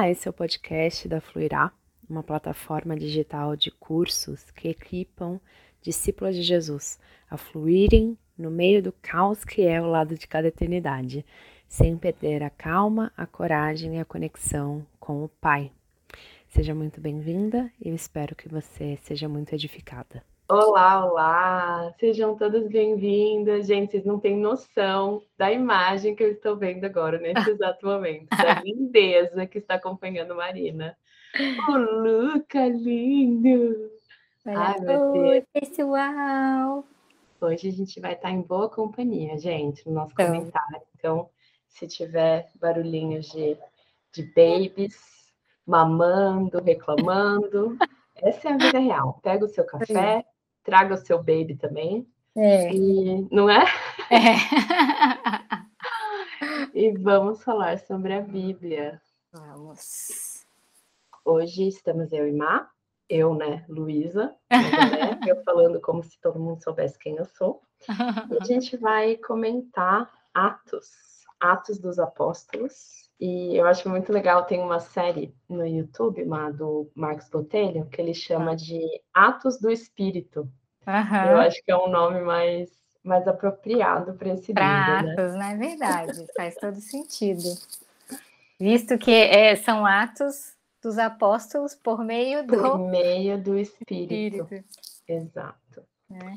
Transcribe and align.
Olá, 0.00 0.08
esse 0.08 0.26
é 0.26 0.30
o 0.30 0.32
podcast 0.32 1.06
da 1.06 1.20
Fluirá, 1.20 1.70
uma 2.08 2.22
plataforma 2.22 2.96
digital 2.96 3.54
de 3.54 3.70
cursos 3.70 4.50
que 4.50 4.68
equipam 4.68 5.38
discípulos 5.82 6.34
de 6.34 6.42
Jesus 6.42 6.98
a 7.28 7.36
fluírem 7.36 8.16
no 8.36 8.50
meio 8.50 8.82
do 8.82 8.92
caos 9.02 9.44
que 9.44 9.60
é 9.60 9.78
o 9.78 9.90
lado 9.90 10.16
de 10.16 10.26
cada 10.26 10.48
eternidade, 10.48 11.22
sem 11.68 11.98
perder 11.98 12.42
a 12.42 12.48
calma, 12.48 13.12
a 13.14 13.26
coragem 13.26 13.96
e 13.96 14.00
a 14.00 14.04
conexão 14.06 14.86
com 14.98 15.22
o 15.22 15.28
Pai. 15.28 15.70
Seja 16.48 16.74
muito 16.74 16.98
bem-vinda 16.98 17.70
e 17.78 17.90
eu 17.90 17.94
espero 17.94 18.34
que 18.34 18.48
você 18.48 18.98
seja 19.02 19.28
muito 19.28 19.52
edificada. 19.52 20.29
Olá, 20.52 21.06
olá! 21.06 21.94
Sejam 22.00 22.36
todas 22.36 22.66
bem-vindas. 22.66 23.68
Gente, 23.68 23.92
vocês 23.92 24.04
não 24.04 24.18
têm 24.18 24.36
noção 24.36 25.22
da 25.38 25.52
imagem 25.52 26.16
que 26.16 26.24
eu 26.24 26.32
estou 26.32 26.56
vendo 26.56 26.84
agora, 26.86 27.20
nesse 27.20 27.50
exato 27.54 27.86
momento, 27.86 28.26
da 28.30 28.60
lindeza 28.60 29.46
que 29.46 29.58
está 29.58 29.76
acompanhando 29.76 30.34
Marina. 30.34 30.98
O 31.68 31.76
Luca 31.76 32.66
lindo! 32.66 33.92
Ai, 34.44 34.74
Oi, 34.98 35.46
pessoal! 35.52 36.84
Hoje 37.40 37.68
a 37.68 37.72
gente 37.72 38.00
vai 38.00 38.14
estar 38.14 38.32
em 38.32 38.42
boa 38.42 38.68
companhia, 38.68 39.38
gente, 39.38 39.86
no 39.86 39.94
nosso 39.94 40.14
então. 40.14 40.26
comentário. 40.26 40.82
Então, 40.98 41.30
se 41.68 41.86
tiver 41.86 42.50
barulhinhos 42.60 43.26
de, 43.26 43.56
de 44.12 44.24
babies 44.34 44.98
mamando, 45.64 46.60
reclamando, 46.60 47.78
essa 48.16 48.48
é 48.48 48.52
a 48.52 48.56
vida 48.56 48.78
real. 48.80 49.20
Pega 49.22 49.44
o 49.44 49.48
seu 49.48 49.64
café, 49.64 50.24
traga 50.62 50.94
o 50.94 50.98
seu 50.98 51.18
baby 51.18 51.56
também. 51.56 52.06
É. 52.36 52.72
E, 52.72 53.28
não 53.30 53.50
é? 53.50 53.64
É. 54.10 54.36
e 56.74 56.92
vamos 56.98 57.42
falar 57.42 57.78
sobre 57.80 58.14
a 58.14 58.20
Bíblia. 58.20 59.00
Vamos. 59.32 60.46
Hoje 61.24 61.68
estamos 61.68 62.12
eu 62.12 62.28
e 62.28 62.32
Má, 62.32 62.70
eu, 63.08 63.34
né, 63.34 63.64
Luísa, 63.68 64.34
né, 64.50 65.18
eu 65.26 65.42
falando 65.42 65.80
como 65.80 66.02
se 66.02 66.18
todo 66.20 66.38
mundo 66.38 66.62
soubesse 66.62 66.98
quem 66.98 67.16
eu 67.16 67.24
sou. 67.24 67.62
E 68.30 68.38
a 68.40 68.44
gente 68.44 68.76
vai 68.76 69.16
comentar 69.16 70.10
Atos, 70.32 71.26
Atos 71.40 71.78
dos 71.78 71.98
Apóstolos. 71.98 73.09
E 73.20 73.54
eu 73.54 73.66
acho 73.66 73.86
muito 73.86 74.10
legal, 74.10 74.46
tem 74.46 74.60
uma 74.60 74.80
série 74.80 75.34
no 75.46 75.66
YouTube, 75.66 76.22
uma 76.22 76.50
do 76.50 76.90
Marcos 76.94 77.28
Botelho, 77.28 77.84
que 77.86 78.00
ele 78.00 78.14
chama 78.14 78.56
de 78.56 78.80
Atos 79.12 79.60
do 79.60 79.70
Espírito. 79.70 80.50
Uhum. 80.86 81.30
Eu 81.30 81.36
acho 81.36 81.62
que 81.62 81.70
é 81.70 81.76
um 81.76 81.90
nome 81.90 82.22
mais, 82.22 82.70
mais 83.04 83.28
apropriado 83.28 84.14
para 84.14 84.30
esse 84.30 84.54
pra 84.54 85.02
livro, 85.02 85.10
atos, 85.10 85.34
né? 85.34 85.52
É 85.52 85.56
verdade, 85.56 86.26
faz 86.34 86.54
todo 86.54 86.80
sentido. 86.80 87.42
Visto 88.58 88.96
que 88.96 89.12
é, 89.12 89.54
são 89.54 89.84
atos 89.84 90.54
dos 90.82 90.96
apóstolos 90.96 91.74
por 91.74 92.02
meio 92.02 92.46
do... 92.46 92.56
Por 92.56 92.78
meio 92.78 93.36
do 93.42 93.58
Espírito. 93.58 94.44
Espírito. 94.44 94.64
Exato. 95.06 95.82
É. 96.10 96.32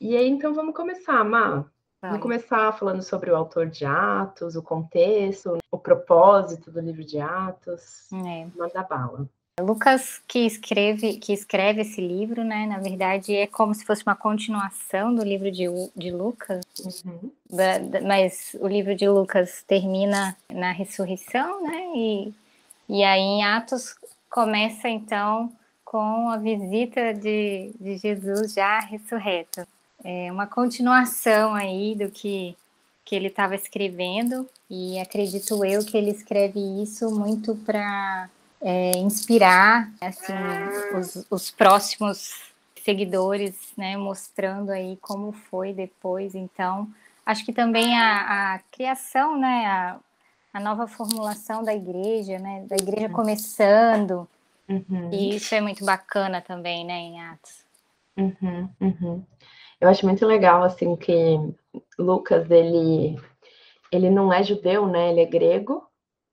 E 0.00 0.16
aí, 0.16 0.28
então, 0.28 0.54
vamos 0.54 0.76
começar, 0.76 1.24
Má. 1.24 1.64
Vamos 2.02 2.22
começar 2.22 2.72
falando 2.78 3.02
sobre 3.02 3.30
o 3.30 3.36
autor 3.36 3.66
de 3.66 3.84
Atos, 3.84 4.56
o 4.56 4.62
contexto, 4.62 5.58
o 5.70 5.78
propósito 5.78 6.70
do 6.70 6.80
livro 6.80 7.04
de 7.04 7.20
Atos. 7.20 8.10
É. 8.12 8.46
Manda 8.56 8.82
bala. 8.82 9.28
Lucas 9.60 10.22
que 10.26 10.46
escreve, 10.46 11.18
que 11.18 11.34
escreve 11.34 11.82
esse 11.82 12.00
livro, 12.00 12.42
né? 12.42 12.64
Na 12.66 12.78
verdade, 12.78 13.34
é 13.36 13.46
como 13.46 13.74
se 13.74 13.84
fosse 13.84 14.02
uma 14.02 14.16
continuação 14.16 15.14
do 15.14 15.22
livro 15.22 15.50
de, 15.50 15.66
de 15.94 16.10
Lucas. 16.10 16.64
Uhum. 17.04 17.30
Da, 17.50 17.78
da, 17.78 18.00
mas 18.00 18.56
o 18.58 18.66
livro 18.66 18.94
de 18.94 19.06
Lucas 19.06 19.62
termina 19.66 20.34
na 20.50 20.72
ressurreição, 20.72 21.62
né? 21.62 21.92
E, 21.94 22.34
e 22.88 23.04
aí 23.04 23.20
em 23.20 23.44
Atos 23.44 23.94
começa 24.30 24.88
então 24.88 25.52
com 25.84 26.30
a 26.30 26.38
visita 26.38 27.12
de, 27.12 27.72
de 27.78 27.98
Jesus 27.98 28.54
já 28.54 28.80
ressurreto. 28.80 29.66
É 30.02 30.32
uma 30.32 30.46
continuação 30.46 31.54
aí 31.54 31.94
do 31.94 32.10
que, 32.10 32.56
que 33.04 33.14
ele 33.14 33.28
estava 33.28 33.54
escrevendo, 33.54 34.48
e 34.68 34.98
acredito 34.98 35.64
eu 35.64 35.84
que 35.84 35.96
ele 35.96 36.10
escreve 36.10 36.60
isso 36.82 37.10
muito 37.10 37.54
para 37.56 38.30
é, 38.60 38.92
inspirar 38.98 39.90
assim, 40.00 40.32
os, 40.94 41.26
os, 41.30 41.50
próximos 41.50 42.52
seguidores, 42.84 43.54
né, 43.76 43.96
mostrando 43.96 44.70
aí 44.70 44.96
como 45.00 45.32
foi 45.32 45.72
depois. 45.72 46.34
Então, 46.34 46.88
acho 47.24 47.44
que 47.44 47.52
também 47.52 47.96
a, 47.98 48.54
a 48.54 48.58
criação, 48.70 49.38
né, 49.38 49.66
a, 49.66 49.96
a, 50.52 50.60
nova 50.60 50.86
formulação 50.86 51.64
da 51.64 51.74
igreja, 51.74 52.38
né, 52.38 52.64
da 52.68 52.76
igreja 52.76 53.06
uhum. 53.06 53.12
começando, 53.12 54.28
uhum. 54.68 55.10
e 55.12 55.36
isso 55.36 55.54
é 55.54 55.60
muito 55.60 55.84
bacana 55.84 56.40
também, 56.40 56.84
né, 56.84 56.98
em 56.98 57.20
Atos. 57.22 57.60
Uhum, 58.16 58.68
uhum. 58.80 59.22
Eu 59.80 59.88
acho 59.88 60.06
muito 60.06 60.26
legal, 60.26 60.62
assim, 60.62 60.94
que 60.96 61.38
Lucas, 61.98 62.50
ele, 62.50 63.16
ele 63.90 64.10
não 64.10 64.32
é 64.32 64.42
judeu, 64.42 64.86
né, 64.86 65.10
ele 65.10 65.20
é 65.20 65.26
grego, 65.26 65.90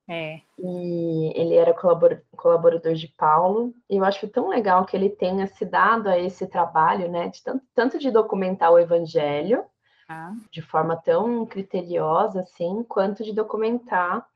é. 0.08 0.40
E 0.58 1.32
ele 1.38 1.54
era 1.54 1.74
colaborador 1.74 2.94
de 2.94 3.08
Paulo. 3.08 3.74
E 3.90 3.98
eu 3.98 4.04
acho 4.04 4.26
tão 4.28 4.48
legal 4.48 4.86
que 4.86 4.96
ele 4.96 5.10
tenha 5.10 5.46
se 5.46 5.66
dado 5.66 6.08
a 6.08 6.18
esse 6.18 6.46
trabalho, 6.46 7.10
né? 7.10 7.28
De 7.28 7.42
tanto, 7.42 7.64
tanto 7.74 7.98
de 7.98 8.10
documentar 8.10 8.72
o 8.72 8.78
evangelho 8.78 9.64
ah. 10.08 10.32
de 10.50 10.62
forma 10.62 10.96
tão 10.96 11.44
criteriosa, 11.44 12.40
assim, 12.40 12.82
quanto 12.84 13.22
de 13.22 13.34
documentar 13.34 14.26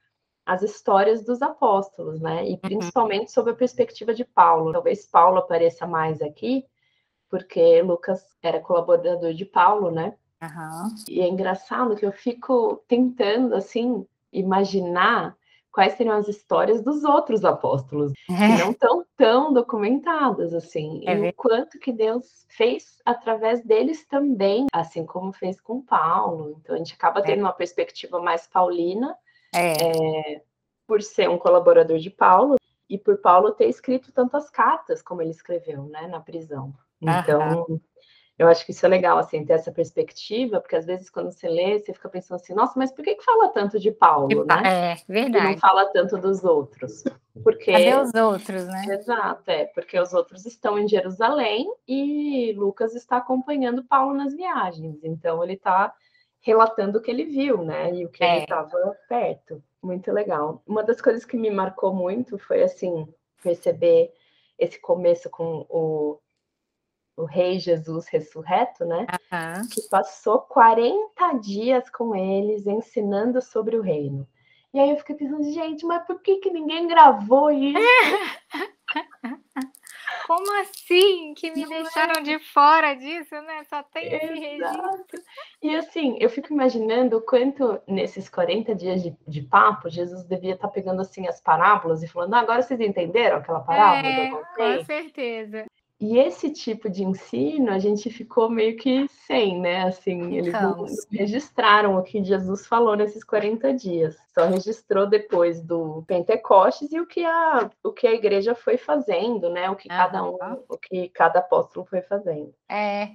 as 0.45 0.61
histórias 0.63 1.25
dos 1.25 1.41
apóstolos, 1.41 2.21
né? 2.21 2.47
E 2.47 2.53
uhum. 2.53 2.59
principalmente 2.59 3.23
uhum. 3.23 3.29
sob 3.29 3.51
a 3.53 3.57
perspectiva 3.57 4.13
de 4.13 4.27
Paulo. 4.27 4.73
Talvez 4.73 5.07
Paulo 5.07 5.39
apareça 5.39 5.87
mais 5.87 6.21
aqui, 6.21 6.67
porque 7.33 7.81
Lucas 7.81 8.23
era 8.43 8.61
colaborador 8.61 9.33
de 9.33 9.47
Paulo, 9.47 9.91
né? 9.91 10.15
Uhum. 10.43 10.95
E 11.09 11.23
é 11.23 11.27
engraçado 11.27 11.97
que 11.97 12.05
eu 12.05 12.13
fico 12.13 12.85
tentando, 12.87 13.55
assim, 13.55 14.07
imaginar 14.31 15.35
quais 15.73 15.95
seriam 15.95 16.15
as 16.15 16.29
histórias 16.29 16.83
dos 16.83 17.05
outros 17.05 17.43
apóstolos, 17.43 18.13
é. 18.31 18.35
que 18.35 18.63
não 18.63 18.73
estão 18.73 19.07
tão 19.17 19.51
documentadas 19.51 20.53
assim, 20.53 21.03
é 21.07 21.17
e 21.17 21.31
o 21.31 21.33
quanto 21.33 21.79
que 21.79 21.91
Deus 21.91 22.45
fez 22.51 22.99
através 23.03 23.65
deles 23.65 24.05
também, 24.07 24.67
assim 24.71 25.07
como 25.07 25.33
fez 25.33 25.59
com 25.59 25.81
Paulo. 25.81 26.59
Então 26.61 26.75
a 26.75 26.79
gente 26.79 26.93
acaba 26.93 27.21
é. 27.21 27.23
tendo 27.23 27.39
é. 27.39 27.45
uma 27.45 27.53
perspectiva 27.55 28.21
mais 28.21 28.47
paulina, 28.47 29.17
é. 29.55 30.35
é. 30.37 30.43
por 30.87 31.01
ser 31.01 31.31
um 31.31 31.39
colaborador 31.39 31.99
de 31.99 32.11
Paulo 32.11 32.57
e 32.91 32.99
por 32.99 33.17
Paulo 33.23 33.53
ter 33.53 33.71
escrito 33.71 34.13
tantas 34.13 34.51
cartas 34.51 35.01
como 35.01 35.23
ele 35.23 35.31
escreveu, 35.31 35.85
né, 35.85 36.07
na 36.07 36.21
prisão. 36.21 36.75
Então. 37.03 37.81
Eu 38.39 38.49
acho 38.49 38.65
que 38.65 38.73
isso 38.73 38.85
é 38.85 38.89
legal, 38.89 39.19
assim, 39.19 39.45
ter 39.45 39.53
essa 39.53 39.71
perspectiva, 39.71 40.61
porque 40.61 40.75
às 40.75 40.87
vezes 40.87 41.09
quando 41.11 41.31
você 41.31 41.49
lê, 41.49 41.79
você 41.79 41.93
fica 41.93 42.09
pensando 42.09 42.41
assim, 42.41 42.55
nossa, 42.55 42.73
mas 42.77 42.91
por 42.91 43.05
que, 43.05 43.15
que 43.15 43.25
fala 43.25 43.49
tanto 43.51 43.79
de 43.79 43.93
Paulo, 43.93 44.45
né? 44.45 44.63
É, 44.65 44.97
verdade. 45.07 45.47
E 45.47 45.51
não 45.51 45.59
fala 45.59 45.87
tanto 45.93 46.19
dos 46.19 46.43
outros. 46.43 47.05
Porque... 47.45 47.71
Cadê 47.71 47.95
os 47.95 48.13
outros, 48.15 48.67
né? 48.67 48.85
Exato, 48.89 49.51
é, 49.51 49.67
porque 49.67 49.99
os 50.01 50.13
outros 50.13 50.45
estão 50.45 50.79
em 50.79 50.89
Jerusalém 50.89 51.73
e 51.87 52.53
Lucas 52.57 52.95
está 52.95 53.19
acompanhando 53.19 53.85
Paulo 53.85 54.15
nas 54.15 54.35
viagens, 54.35 54.99
então 55.05 55.45
ele 55.45 55.55
está 55.55 55.95
relatando 56.41 56.99
o 56.99 57.01
que 57.01 57.11
ele 57.11 57.27
viu, 57.27 57.63
né? 57.63 57.95
E 57.95 58.05
o 58.05 58.09
que 58.09 58.25
é. 58.25 58.37
ele 58.37 58.43
estava 58.43 58.97
perto. 59.09 59.63
Muito 59.81 60.11
legal. 60.11 60.63
Uma 60.67 60.83
das 60.83 61.01
coisas 61.01 61.25
que 61.25 61.37
me 61.37 61.51
marcou 61.51 61.95
muito 61.95 62.39
foi, 62.39 62.63
assim, 62.63 63.07
perceber 63.43 64.13
esse 64.59 64.81
começo 64.81 65.31
com 65.31 65.65
o 65.69 66.19
o 67.17 67.25
Rei 67.25 67.59
Jesus 67.59 68.07
ressurreto, 68.09 68.85
né? 68.85 69.07
Uhum. 69.33 69.69
Que 69.69 69.83
passou 69.89 70.41
40 70.41 71.33
dias 71.41 71.89
com 71.91 72.15
eles 72.15 72.67
ensinando 72.67 73.41
sobre 73.41 73.77
o 73.77 73.83
reino. 73.83 74.27
E 74.73 74.81
aí 74.81 74.91
eu 74.91 74.97
fiquei 74.97 75.17
pensando, 75.17 75.45
gente, 75.53 75.85
mas 75.85 76.07
por 76.07 76.21
que, 76.23 76.37
que 76.37 76.51
ninguém 76.51 76.87
gravou 76.87 77.51
isso? 77.51 77.79
Como 80.27 80.61
assim? 80.61 81.35
Que 81.35 81.51
me 81.51 81.63
Não 81.63 81.69
deixaram 81.69 82.21
é? 82.21 82.23
de 82.23 82.39
fora 82.39 82.95
disso, 82.95 83.35
né? 83.43 83.65
Só 83.65 83.83
tem 83.83 84.15
esse 84.15 84.33
registro. 84.33 85.05
E 85.61 85.77
assim, 85.77 86.17
eu 86.21 86.31
fico 86.31 86.53
imaginando 86.53 87.19
o 87.19 87.21
quanto 87.21 87.81
nesses 87.87 88.31
40 88.31 88.75
dias 88.75 89.03
de, 89.03 89.15
de 89.29 89.43
papo, 89.43 89.91
Jesus 89.91 90.25
devia 90.25 90.55
estar 90.55 90.69
tá 90.69 90.73
pegando 90.73 91.03
assim 91.03 91.27
as 91.27 91.41
parábolas 91.41 92.03
e 92.03 92.09
falando, 92.09 92.35
ah, 92.35 92.41
agora 92.41 92.63
vocês 92.63 92.81
entenderam 92.81 93.39
aquela 93.39 93.61
parábola 93.61 94.09
é? 94.09 94.31
Com 94.31 94.85
certeza. 94.85 95.67
E 96.03 96.19
esse 96.19 96.51
tipo 96.51 96.91
de 96.91 97.05
ensino 97.05 97.71
a 97.71 97.79
gente 97.79 98.11
ficou 98.11 98.51
meio 98.51 98.77
que 98.77 99.07
sem, 99.25 99.61
né? 99.61 99.85
Assim, 99.85 100.35
eles 100.35 100.53
não 100.53 100.85
registraram 101.13 101.97
o 101.97 102.03
que 102.03 102.25
Jesus 102.25 102.67
falou 102.67 102.97
nesses 102.97 103.23
40 103.23 103.73
dias. 103.73 104.17
Só 104.35 104.47
registrou 104.47 105.07
depois 105.07 105.63
do 105.63 106.03
Pentecostes 106.09 106.91
e 106.91 106.99
o 106.99 107.07
que 107.07 107.25
a, 107.25 107.71
o 107.85 107.93
que 107.93 108.09
a 108.09 108.13
igreja 108.13 108.53
foi 108.53 108.77
fazendo, 108.77 109.49
né? 109.49 109.71
O 109.71 109.77
que 109.77 109.89
cada 109.89 110.25
um, 110.25 110.37
o 110.69 110.77
que 110.77 111.09
cada 111.11 111.39
apóstolo 111.39 111.87
foi 111.87 112.03
fazendo. 112.03 112.53
É. 112.69 113.05
O 113.05 113.11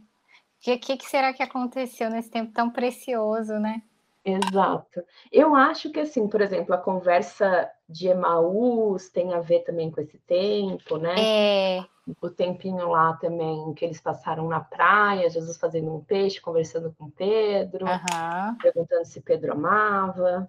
que, 0.61 0.77
que, 0.77 0.95
que 0.95 1.09
será 1.09 1.33
que 1.33 1.43
aconteceu 1.43 2.09
nesse 2.09 2.31
tempo 2.31 2.53
tão 2.53 2.69
precioso, 2.69 3.59
né? 3.59 3.81
Exato. 4.23 5.03
Eu 5.29 5.53
acho 5.53 5.89
que, 5.89 5.99
assim, 5.99 6.25
por 6.25 6.39
exemplo, 6.39 6.73
a 6.73 6.77
conversa 6.77 7.69
de 7.89 8.07
Emaús 8.07 9.09
tem 9.09 9.33
a 9.33 9.41
ver 9.41 9.65
também 9.65 9.91
com 9.91 9.99
esse 9.99 10.17
tempo, 10.19 10.97
né? 10.97 11.15
É. 11.17 11.96
O 12.21 12.29
tempinho 12.29 12.89
lá 12.89 13.13
também 13.17 13.73
que 13.73 13.83
eles 13.83 13.99
passaram 13.99 14.47
na 14.47 14.59
praia, 14.61 15.29
Jesus 15.29 15.57
fazendo 15.57 15.93
um 15.93 16.03
peixe, 16.03 16.39
conversando 16.39 16.95
com 16.97 17.09
Pedro, 17.09 17.85
Aham. 17.85 18.57
perguntando 18.61 19.05
se 19.05 19.21
Pedro 19.21 19.53
amava. 19.53 20.47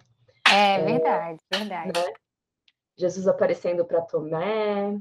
É 0.49 0.83
verdade, 0.83 1.39
verdade. 1.51 1.87
né? 1.87 2.13
Jesus 2.97 3.27
aparecendo 3.27 3.85
para 3.85 4.01
Tomé. 4.01 4.97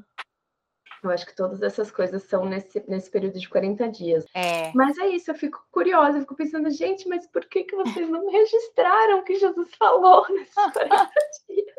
Eu 1.02 1.10
acho 1.10 1.26
que 1.26 1.34
todas 1.34 1.62
essas 1.62 1.92
coisas 1.92 2.24
são 2.24 2.44
nesse, 2.44 2.84
nesse 2.88 3.08
período 3.08 3.38
de 3.38 3.48
40 3.48 3.88
dias. 3.88 4.24
É. 4.34 4.72
Mas 4.74 4.98
é 4.98 5.08
isso, 5.08 5.30
eu 5.30 5.34
fico 5.34 5.64
curiosa, 5.70 6.18
eu 6.18 6.22
fico 6.22 6.34
pensando, 6.34 6.68
gente, 6.70 7.08
mas 7.08 7.26
por 7.28 7.44
que, 7.44 7.62
que 7.64 7.76
vocês 7.76 8.08
não 8.08 8.28
registraram 8.30 9.20
o 9.20 9.22
que 9.22 9.36
Jesus 9.36 9.72
falou 9.76 10.26
nesses 10.30 10.54
40 10.54 11.10
dias? 11.48 11.76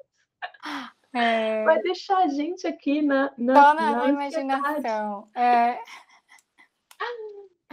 É. 1.14 1.64
Vai 1.64 1.82
deixar 1.82 2.20
a 2.20 2.28
gente 2.28 2.68
aqui 2.68 3.02
na, 3.02 3.32
na, 3.38 3.56
Só 3.56 3.74
na, 3.74 3.92
na 3.98 4.08
imaginação. 4.08 5.28
É. 5.36 5.80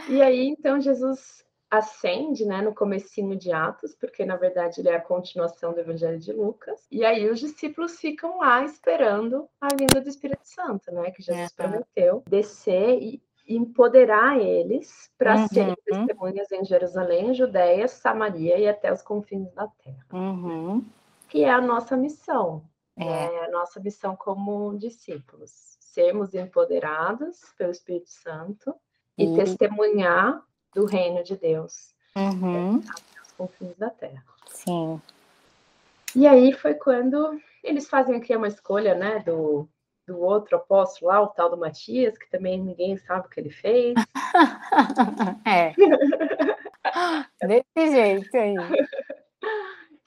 E 0.09 0.23
aí, 0.23 0.47
então, 0.49 0.81
Jesus 0.81 1.45
ascende, 1.71 2.47
né, 2.47 2.63
no 2.63 2.73
comecinho 2.75 3.37
de 3.37 3.53
Atos, 3.53 3.95
porque 3.97 4.25
na 4.25 4.37
verdade 4.37 4.81
ele 4.81 4.89
é 4.89 4.95
a 4.97 5.01
continuação 5.01 5.73
do 5.73 5.81
Evangelho 5.81 6.19
de 6.19 6.33
Lucas. 6.33 6.87
E 6.91 7.05
aí 7.05 7.29
os 7.29 7.41
discípulos 7.41 7.99
ficam 7.99 8.39
lá 8.39 8.65
esperando 8.65 9.49
a 9.61 9.69
vinda 9.75 10.01
do 10.01 10.09
Espírito 10.09 10.45
Santo, 10.45 10.93
né, 10.93 11.11
que 11.11 11.23
Jesus 11.23 11.51
Uhum. 11.51 11.57
prometeu 11.57 12.23
descer 12.29 13.03
e 13.03 13.21
empoderar 13.49 14.39
eles 14.39 15.11
para 15.19 15.37
Uhum. 15.37 15.49
serem 15.49 15.75
testemunhas 15.85 16.51
em 16.53 16.65
Jerusalém, 16.65 17.35
Judéia, 17.35 17.89
Samaria 17.89 18.59
e 18.59 18.69
até 18.69 18.93
os 18.93 19.03
confins 19.03 19.53
da 19.53 19.67
terra. 19.83 20.07
Uhum. 20.13 20.85
Que 21.29 21.43
é 21.45 21.51
a 21.51 21.61
nossa 21.61 21.97
missão, 21.97 22.63
É. 22.99 23.05
né, 23.05 23.41
a 23.45 23.51
nossa 23.51 23.79
missão 23.81 24.17
como 24.17 24.77
discípulos, 24.79 25.77
sermos 25.81 26.35
empoderados 26.35 27.39
pelo 27.59 27.71
Espírito 27.71 28.09
Santo 28.11 28.75
e 29.19 29.25
E- 29.25 29.37
testemunhar 29.37 30.43
do 30.75 30.87
reino 30.87 31.23
de 31.23 31.37
Deus 31.37 31.95
Uhum. 32.17 32.77
aos 32.77 33.33
confins 33.37 33.77
da 33.77 33.91
terra. 33.91 34.25
Sim. 34.49 35.01
E 36.15 36.27
aí 36.27 36.53
foi 36.53 36.75
quando 36.75 37.39
eles 37.63 37.87
fazem 37.89 38.17
aqui 38.17 38.35
uma 38.35 38.49
escolha, 38.49 38.95
né, 38.95 39.19
do, 39.19 39.69
do 40.07 40.19
outro 40.21 40.57
apóstolo 40.57 41.11
lá, 41.11 41.21
o 41.21 41.27
tal 41.29 41.51
do 41.51 41.57
Matias, 41.59 42.17
que 42.17 42.31
também 42.31 42.59
ninguém 42.63 42.97
sabe 42.97 43.27
o 43.27 43.31
que 43.31 43.41
ele 43.41 43.51
fez. 43.51 43.95
É. 45.47 45.73
Desse 47.47 47.91
jeito 47.95 48.37
aí. 48.37 48.55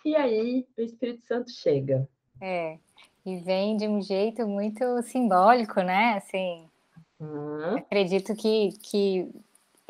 E 0.06 0.16
aí 0.16 0.68
o 0.78 0.82
Espírito 0.82 1.22
Santo 1.26 1.50
chega. 1.52 2.08
É. 2.42 2.78
E 3.26 3.38
vem 3.38 3.78
de 3.78 3.88
um 3.88 4.02
jeito 4.02 4.48
muito 4.48 5.02
simbólico, 5.04 5.82
né? 5.82 6.16
Assim, 6.18 6.70
Hum, 7.20 7.76
acredito 7.76 8.34
que, 8.34 8.70
que 8.82 9.30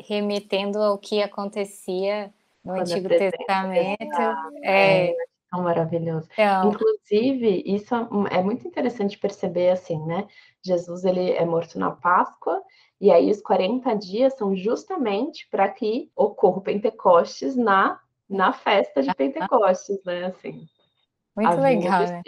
remetendo 0.00 0.82
ao 0.82 0.98
que 0.98 1.22
acontecia 1.22 2.32
no 2.64 2.72
Quando 2.72 2.80
Antigo 2.80 3.06
apresenta, 3.06 3.36
Testamento. 3.36 4.20
É, 4.64 5.14
tão 5.50 5.62
maravilhoso. 5.62 6.28
então, 6.32 6.70
Inclusive, 6.70 7.62
isso 7.64 7.94
é 7.94 8.38
é 8.38 8.42
muito 8.42 8.66
interessante 8.66 9.16
perceber 9.16 9.70
assim, 9.70 10.04
né? 10.04 10.26
Jesus 10.62 11.04
ele 11.04 11.30
é 11.30 11.44
morto 11.44 11.78
na 11.78 11.92
Páscoa, 11.92 12.60
e 13.00 13.10
aí 13.10 13.30
os 13.30 13.40
40 13.40 13.94
dias 13.94 14.34
são 14.36 14.54
justamente 14.56 15.48
para 15.48 15.68
que 15.68 16.10
ocorra 16.16 16.58
o 16.58 16.62
Pentecostes 16.62 17.56
na, 17.56 18.00
na 18.28 18.52
festa 18.52 19.02
de 19.02 19.14
Pentecostes, 19.14 20.02
né? 20.04 20.26
Assim, 20.26 20.68
muito 21.36 21.60
legal, 21.60 22.04
do 22.04 22.10
né? 22.10 22.22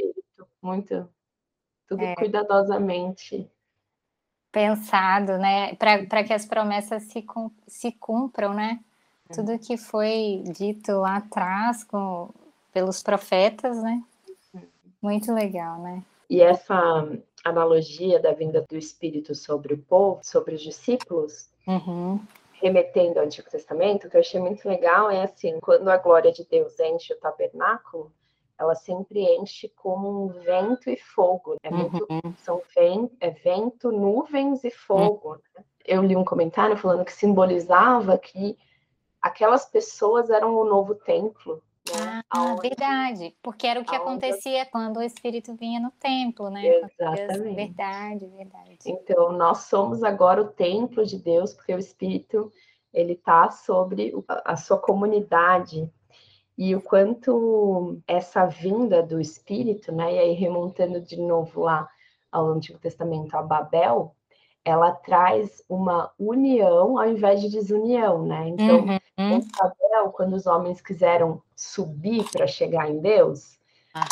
Muito, 0.62 1.08
tudo 1.88 2.02
É. 2.02 2.14
cuidadosamente. 2.14 3.50
Pensado, 4.50 5.38
né? 5.38 5.75
Para 5.76 6.25
que 6.25 6.32
as 6.32 6.46
promessas 6.46 7.04
se, 7.04 7.25
se 7.66 7.93
cumpram, 7.93 8.54
né? 8.54 8.81
Tudo 9.34 9.58
que 9.58 9.78
foi 9.78 10.44
dito 10.54 10.93
lá 10.93 11.16
atrás 11.16 11.84
com, 11.84 12.31
pelos 12.72 13.02
profetas, 13.02 13.82
né? 13.82 14.02
Muito 15.00 15.32
legal, 15.32 15.81
né? 15.81 16.02
E 16.28 16.40
essa 16.40 16.75
analogia 17.44 18.20
da 18.20 18.32
vinda 18.32 18.64
do 18.69 18.76
Espírito 18.76 19.34
sobre 19.34 19.75
o 19.75 19.78
povo, 19.78 20.20
sobre 20.22 20.54
os 20.54 20.60
discípulos, 20.60 21.50
Uhum. 21.66 22.20
remetendo 22.54 23.19
ao 23.19 23.25
Antigo 23.25 23.49
Testamento, 23.50 24.08
que 24.08 24.16
eu 24.16 24.20
achei 24.20 24.40
muito 24.40 24.69
legal 24.69 25.10
é 25.10 25.22
assim, 25.22 25.58
quando 25.60 25.88
a 25.88 25.96
glória 25.96 26.32
de 26.32 26.44
Deus 26.44 26.78
enche 26.81 27.12
o 27.12 27.19
tabernáculo, 27.19 28.12
ela 28.58 28.75
sempre 28.75 29.20
enche 29.37 29.69
como 29.76 30.25
um 30.25 30.28
vento 30.28 30.88
e 30.90 30.96
fogo. 30.96 31.56
É 31.62 31.70
muito, 31.70 32.06
são 32.38 32.60
ven, 32.76 33.10
é 33.20 33.31
vento, 33.31 33.90
nuvens 33.90 34.62
e 34.64 34.70
fogo. 34.70 35.38
né? 35.56 35.64
Eu 35.84 36.02
li 36.02 36.14
um 36.16 36.25
comentário 36.25 36.76
falando 36.76 37.04
que 37.04 37.12
simbolizava 37.12 38.16
que 38.16 38.56
aquelas 39.20 39.64
pessoas 39.66 40.31
eram 40.31 40.54
o 40.56 40.64
novo 40.64 40.94
templo. 40.94 41.62
Né? 41.88 42.22
Ah, 42.31 42.38
Aonde- 42.38 42.69
verdade. 42.69 43.37
Porque 43.43 43.66
era 43.66 43.81
o 43.81 43.84
que 43.84 43.94
aonde- 43.96 44.26
acontecia 44.26 44.64
quando 44.66 44.99
o 44.99 45.02
Espírito 45.02 45.54
vinha 45.56 45.81
no 45.81 45.90
templo, 45.90 46.49
né? 46.49 46.64
Exatamente. 46.64 47.54
Verdade, 47.56 48.26
verdade. 48.28 48.78
Então, 48.87 49.32
nós 49.32 49.58
somos 49.64 50.04
agora 50.04 50.40
o 50.40 50.49
templo 50.49 51.04
de 51.04 51.19
Deus, 51.19 51.52
porque 51.52 51.75
o 51.75 51.78
Espírito 51.78 52.52
ele 52.94 53.14
está 53.14 53.50
sobre 53.50 54.12
a 54.44 54.56
sua 54.56 54.78
comunidade 54.78 55.90
e 56.56 56.75
o 56.75 56.81
quanto 56.81 57.99
essa 58.06 58.46
vinda 58.46 59.02
do 59.02 59.20
Espírito, 59.20 59.90
né? 59.93 60.14
E 60.14 60.19
aí 60.19 60.32
remontando 60.32 61.00
de 61.00 61.16
novo 61.16 61.62
lá 61.62 61.88
ao 62.31 62.49
Antigo 62.49 62.78
Testamento 62.78 63.34
a 63.34 63.43
Babel, 63.43 64.14
ela 64.64 64.93
traz 64.93 65.62
uma 65.69 66.12
união 66.19 66.99
ao 66.99 67.08
invés 67.08 67.40
de 67.40 67.49
desunião, 67.49 68.25
né? 68.25 68.49
Então, 68.49 68.81
Uhum. 68.81 68.99
em 69.19 69.49
Babel, 69.58 70.12
quando 70.12 70.34
os 70.34 70.46
homens 70.46 70.81
quiseram 70.81 71.43
subir 71.56 72.25
para 72.31 72.46
chegar 72.46 72.88
em 72.88 73.00
Deus, 73.00 73.58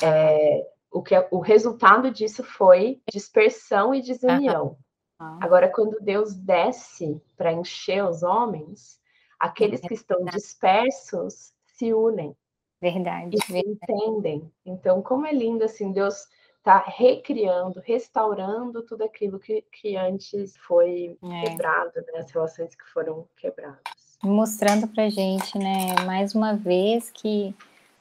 é, 0.02 0.66
o, 0.90 1.02
que, 1.02 1.14
o 1.30 1.38
resultado 1.38 2.10
disso 2.10 2.42
foi 2.42 3.00
dispersão 3.10 3.94
e 3.94 4.02
desunião. 4.02 4.76
Aham. 5.20 5.38
Agora, 5.40 5.68
quando 5.68 6.00
Deus 6.00 6.34
desce 6.34 7.22
para 7.36 7.52
encher 7.52 8.04
os 8.04 8.22
homens, 8.22 8.98
aqueles 9.38 9.80
que 9.80 9.94
estão 9.94 10.24
dispersos 10.24 11.52
se 11.80 11.94
unem 11.94 12.36
Verdade. 12.80 13.36
e 13.36 13.42
se 13.42 13.58
entendem. 13.58 14.50
Então, 14.66 15.00
como 15.00 15.26
é 15.26 15.32
lindo 15.32 15.64
assim, 15.64 15.92
Deus 15.92 16.26
está 16.58 16.76
recriando, 16.86 17.80
restaurando 17.80 18.82
tudo 18.82 19.02
aquilo 19.02 19.38
que, 19.38 19.62
que 19.72 19.96
antes 19.96 20.54
foi 20.58 21.16
É. 21.22 21.40
quebrado, 21.48 21.92
né? 21.94 22.18
as 22.18 22.30
relações 22.30 22.74
que 22.74 22.84
foram 22.92 23.26
quebradas. 23.36 23.80
mostrando 24.22 24.86
pra 24.86 25.08
gente, 25.08 25.56
né, 25.58 25.94
mais 26.04 26.34
uma 26.34 26.54
vez 26.54 27.10
que 27.10 27.54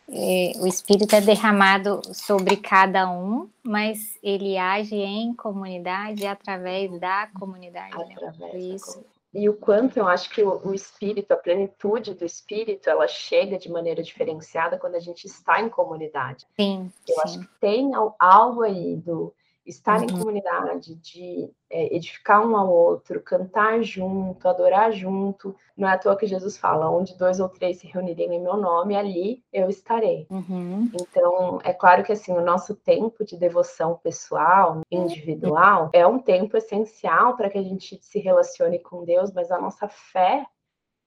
eh, 0.09 0.51
o 0.59 0.67
Espírito 0.67 1.15
é 1.15 1.21
derramado 1.21 2.01
sobre 2.13 2.57
cada 2.57 3.09
um, 3.09 3.50
mas 3.63 4.17
ele 4.21 4.57
age 4.57 4.95
em 4.98 5.33
comunidade 5.33 6.27
através 6.27 7.00
da 7.00 7.27
comunidade. 7.39 7.95
Né? 7.98 8.13
através 8.13 8.51
da 8.51 8.57
Isso. 8.57 8.86
comunidade. 8.88 9.19
E 9.33 9.48
o 9.48 9.53
quanto 9.53 9.98
eu 9.98 10.07
acho 10.07 10.29
que 10.29 10.41
o, 10.41 10.67
o 10.67 10.74
espírito, 10.74 11.31
a 11.31 11.38
plenitude 11.38 12.15
do 12.15 12.25
espírito, 12.25 12.89
ela 12.89 13.07
chega 13.07 13.57
de 13.59 13.69
maneira 13.71 14.01
diferenciada 14.01 14.77
quando 14.77 14.95
a 14.95 15.00
gente 15.00 15.25
está 15.25 15.62
em 15.62 15.69
comunidade. 15.69 16.48
Sim, 16.59 16.91
Eu 17.07 17.21
acho 17.21 17.33
sim. 17.36 17.41
que 17.41 17.48
tem 17.59 17.93
al- 17.93 18.15
algo 18.19 18.63
aí 18.63 18.95
do 18.98 19.33
estar 19.70 20.02
em 20.04 20.12
Uhum. 20.12 20.20
comunidade, 20.20 20.96
de 20.96 21.50
é, 21.70 21.96
edificar 21.96 22.46
um 22.46 22.56
ao 22.58 22.70
outro, 22.70 23.22
cantar 23.22 23.82
junto, 23.84 24.48
adorar 24.48 24.92
junto. 24.92 25.56
Não 25.78 25.88
é 25.88 25.94
à 25.94 25.98
toa 25.98 26.18
que 26.18 26.26
Jesus 26.26 26.58
fala: 26.58 26.90
onde 26.90 27.18
dois 27.18 27.40
ou 27.40 27.48
três 27.48 27.78
se 27.78 27.88
reunirem 27.88 28.34
em 28.34 28.42
meu 28.42 28.58
nome, 28.58 28.96
ali 28.96 29.44
eu 29.54 29.70
estarei. 29.70 30.26
Uhum. 30.30 30.90
Então, 31.00 31.60
é 31.64 31.74
claro 31.74 32.04
que 32.04 32.12
assim, 32.12 32.34
o 32.34 32.44
nosso 32.44 32.76
tempo 32.76 33.24
de 33.24 33.38
devoção 33.38 34.00
pessoal, 34.04 34.82
individual, 34.92 35.90
é 35.94 36.06
um 36.06 36.20
tempo 36.20 36.58
essencial 36.58 37.38
para 37.38 37.50
que 37.50 37.58
a 37.58 37.64
gente 37.64 38.00
se 38.02 38.20
relacione 38.20 38.80
com 38.80 39.06
Deus, 39.06 39.32
mas 39.32 39.52
a 39.52 39.60
nossa 39.60 39.88
fé 39.88 40.46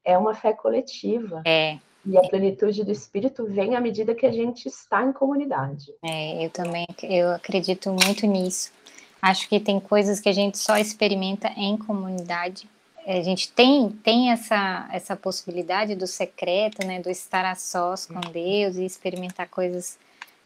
é 0.04 0.16
uma 0.16 0.34
fé 0.34 0.52
coletiva. 0.52 1.42
É, 1.46 1.78
E 2.04 2.18
a 2.18 2.22
plenitude 2.22 2.84
do 2.84 2.90
Espírito 2.90 3.46
vem 3.46 3.76
à 3.76 3.80
medida 3.80 4.14
que 4.14 4.26
a 4.26 4.32
gente 4.32 4.66
está 4.66 5.04
em 5.04 5.12
comunidade. 5.12 5.92
é, 6.02 6.44
eu 6.44 6.50
também 6.50 6.86
eu 7.02 7.30
acredito 7.30 7.90
muito 7.90 8.26
nisso. 8.26 8.72
Acho 9.20 9.48
que 9.48 9.60
tem 9.60 9.78
coisas 9.78 10.18
que 10.18 10.28
a 10.28 10.32
gente 10.32 10.58
só 10.58 10.76
experimenta 10.76 11.48
em 11.56 11.76
comunidade. 11.76 12.68
A 13.06 13.20
gente 13.22 13.52
tem, 13.52 13.88
tem 13.88 14.30
essa, 14.30 14.88
essa 14.92 15.16
possibilidade 15.16 15.94
do 15.94 16.06
secreto, 16.06 16.84
né, 16.86 17.00
do 17.00 17.08
estar 17.08 17.44
a 17.44 17.54
sós 17.54 18.06
com 18.06 18.20
Deus 18.20 18.76
e 18.76 18.84
experimentar 18.84 19.48
coisas 19.48 19.98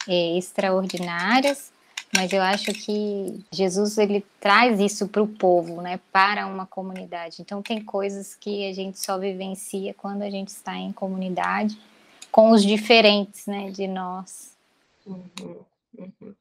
eh, 0.09 0.37
extraordinárias, 0.39 1.71
mas 2.17 2.33
eu 2.33 2.43
acho 2.43 2.73
que 2.73 3.45
Jesus 3.53 3.99
ele 3.99 4.25
traz 4.41 4.81
isso 4.81 5.07
para 5.07 5.23
o 5.23 5.29
povo, 5.29 5.83
né, 5.83 6.01
para 6.11 6.47
uma 6.47 6.67
comunidade. 6.67 7.43
Então 7.43 7.63
tem 7.63 7.83
coisas 7.85 8.35
que 8.35 8.69
a 8.69 8.73
gente 8.73 8.99
só 8.99 9.19
vivencia 9.19 9.95
quando 9.95 10.23
a 10.23 10.31
gente 10.31 10.49
está 10.49 10.75
em 10.75 10.93
comunidade 10.93 11.79
com 12.33 12.51
os 12.51 12.63
diferentes, 12.63 13.47
né, 13.47 13.71
de 13.71 13.87
nós. 13.87 14.57
Uhum, 15.07 15.61
uhum. 15.99 16.35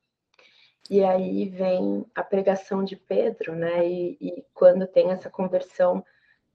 E 0.90 1.04
aí 1.04 1.50
vem 1.50 2.06
a 2.14 2.24
pregação 2.24 2.84
de 2.84 2.96
Pedro, 2.96 3.56
né? 3.56 3.88
E, 3.88 4.18
e, 4.22 4.46
quando 4.54 4.86
tem 4.86 5.10
essa 5.12 5.30
conversão 5.30 6.06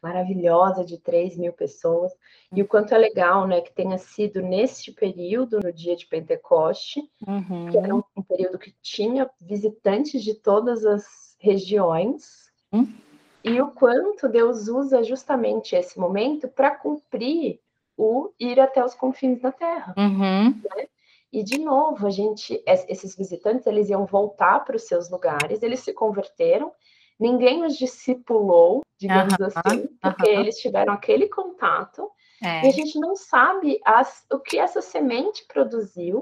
maravilhosa 0.03 0.85
de 0.85 0.99
3 0.99 1.37
mil 1.37 1.53
pessoas, 1.53 2.13
e 2.53 2.63
o 2.63 2.67
quanto 2.67 2.95
é 2.95 2.99
legal, 2.99 3.47
né, 3.47 3.61
que 3.61 3.73
tenha 3.73 3.99
sido 3.99 4.41
neste 4.41 4.93
período, 4.93 5.61
no 5.63 5.73
dia 5.73 5.97
de 5.97 6.07
Pentecoste, 6.07 7.01
uhum. 7.27 7.71
que 7.71 7.79
era 7.79 7.95
um, 7.95 8.03
um, 8.17 8.23
período 8.23 8.59
que 8.59 8.75
tinha 8.83 9.31
visitantes 9.41 10.23
de 10.23 10.35
todas 10.35 10.85
as 10.85 11.37
regiões, 11.39 12.51
uhum. 12.73 12.93
e 13.45 13.61
o 13.61 13.71
quanto 13.73 14.29
Deus 14.29 14.69
usa 14.69 15.03
justamente 15.03 15.77
esse 15.77 15.99
momento 15.99 16.49
para 16.49 16.75
cumprir 16.75 17.61
o 17.97 18.33
ir 18.41 18.59
até 18.59 18.83
os 18.83 18.95
confins 18.95 19.41
da 19.41 19.53
terra. 19.53 19.95
Uhum. 19.97 20.51
Né? 20.51 20.87
E 21.33 21.45
de 21.45 21.59
novo, 21.59 22.07
a 22.07 22.11
gente, 22.11 22.61
esses 22.67 23.15
visitantes, 23.15 23.67
eles 23.67 23.89
iam 23.89 24.05
voltar 24.05 24.65
para 24.65 24.75
os 24.75 24.85
seus 24.85 25.09
lugares, 25.09 25.63
eles 25.63 25.81
se 25.81 25.93
converteram, 25.93 26.73
ninguém 27.21 27.65
os 27.65 27.77
discipulou, 27.77 28.81
digamos 28.99 29.35
assim, 29.41 29.87
porque 30.01 30.29
eles 30.29 30.59
tiveram 30.59 30.93
aquele 30.93 31.29
contato, 31.29 32.11
é. 32.43 32.65
e 32.65 32.69
a 32.69 32.73
gente 32.73 32.99
não 32.99 33.15
sabe 33.15 33.79
as, 33.85 34.25
o 34.33 34.39
que 34.39 34.59
essa 34.59 34.81
semente 34.81 35.45
produziu, 35.47 36.19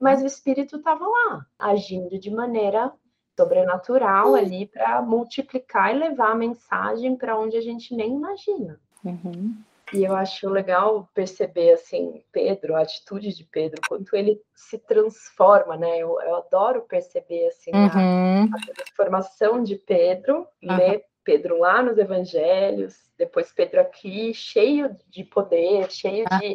mas 0.00 0.22
o 0.22 0.26
Espírito 0.26 0.76
estava 0.76 1.06
lá, 1.06 1.46
agindo 1.58 2.18
de 2.18 2.30
maneira 2.30 2.92
sobrenatural 3.38 4.34
ali 4.34 4.66
para 4.66 5.00
multiplicar 5.02 5.94
e 5.94 5.98
levar 5.98 6.32
a 6.32 6.36
mensagem 6.36 7.16
para 7.16 7.38
onde 7.38 7.56
a 7.56 7.60
gente 7.60 7.94
nem 7.94 8.14
imagina. 8.14 8.80
Uhum. 9.04 9.56
E 9.92 10.04
eu 10.04 10.14
acho 10.14 10.48
legal 10.48 11.08
perceber, 11.14 11.72
assim, 11.72 12.22
Pedro, 12.32 12.76
a 12.76 12.82
atitude 12.82 13.34
de 13.34 13.44
Pedro, 13.44 13.80
quanto 13.88 14.14
ele 14.14 14.40
se 14.54 14.78
transforma, 14.78 15.76
né? 15.76 15.98
Eu, 15.98 16.20
eu 16.20 16.36
adoro 16.36 16.82
perceber, 16.82 17.46
assim, 17.46 17.70
uhum. 17.72 17.86
a, 17.86 18.56
a, 18.56 18.74
transformação 18.74 19.62
de 19.62 19.76
Pedro, 19.76 20.46
uhum. 20.62 20.76
ler 20.76 21.04
Pedro 21.28 21.58
lá 21.58 21.82
nos 21.82 21.98
evangelhos, 21.98 22.96
depois 23.18 23.52
Pedro 23.52 23.82
aqui, 23.82 24.32
cheio 24.32 24.96
de 25.10 25.22
poder, 25.24 25.90
cheio 25.90 26.24
de, 26.24 26.54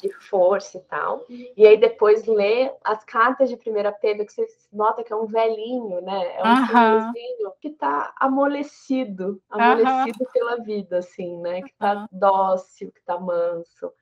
de 0.00 0.14
força 0.14 0.78
e 0.78 0.80
tal. 0.80 1.26
E 1.28 1.66
aí 1.66 1.76
depois 1.76 2.24
lê 2.24 2.72
as 2.82 3.04
cartas 3.04 3.50
de 3.50 3.56
1 3.56 3.58
Pedro, 4.00 4.24
que 4.24 4.32
você 4.32 4.46
nota 4.72 5.04
que 5.04 5.12
é 5.12 5.16
um 5.16 5.26
velhinho, 5.26 6.00
né? 6.00 6.38
É 6.38 6.42
um 6.42 6.66
senhorzinho 6.66 7.52
que 7.60 7.68
tá 7.68 8.14
amolecido, 8.18 9.38
amolecido 9.50 10.26
pela 10.32 10.56
vida, 10.56 10.96
assim, 10.96 11.36
né? 11.36 11.60
Que 11.60 11.74
tá 11.74 12.08
dócil, 12.10 12.90
que 12.92 13.02
tá 13.02 13.20
manso. 13.20 13.92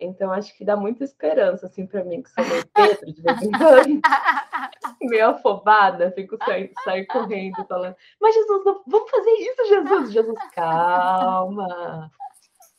Então, 0.00 0.32
acho 0.32 0.56
que 0.56 0.64
dá 0.64 0.76
muita 0.76 1.04
esperança, 1.04 1.66
assim, 1.66 1.86
para 1.86 2.02
mim, 2.02 2.22
que 2.22 2.30
sou 2.30 2.44
meio 2.44 2.66
Pedro 2.68 3.12
de 3.12 3.22
vez 3.22 3.42
em 3.42 3.50
quando, 3.50 4.00
meio 5.10 5.28
afobada, 5.28 6.10
fico 6.12 6.38
sair, 6.44 6.72
sair 6.84 7.06
correndo, 7.06 7.64
falando, 7.66 7.94
mas 8.20 8.34
Jesus, 8.34 8.64
não, 8.64 8.82
vamos 8.86 9.10
fazer 9.10 9.30
isso, 9.30 9.68
Jesus! 9.68 10.12
Jesus, 10.12 10.38
calma, 10.54 12.10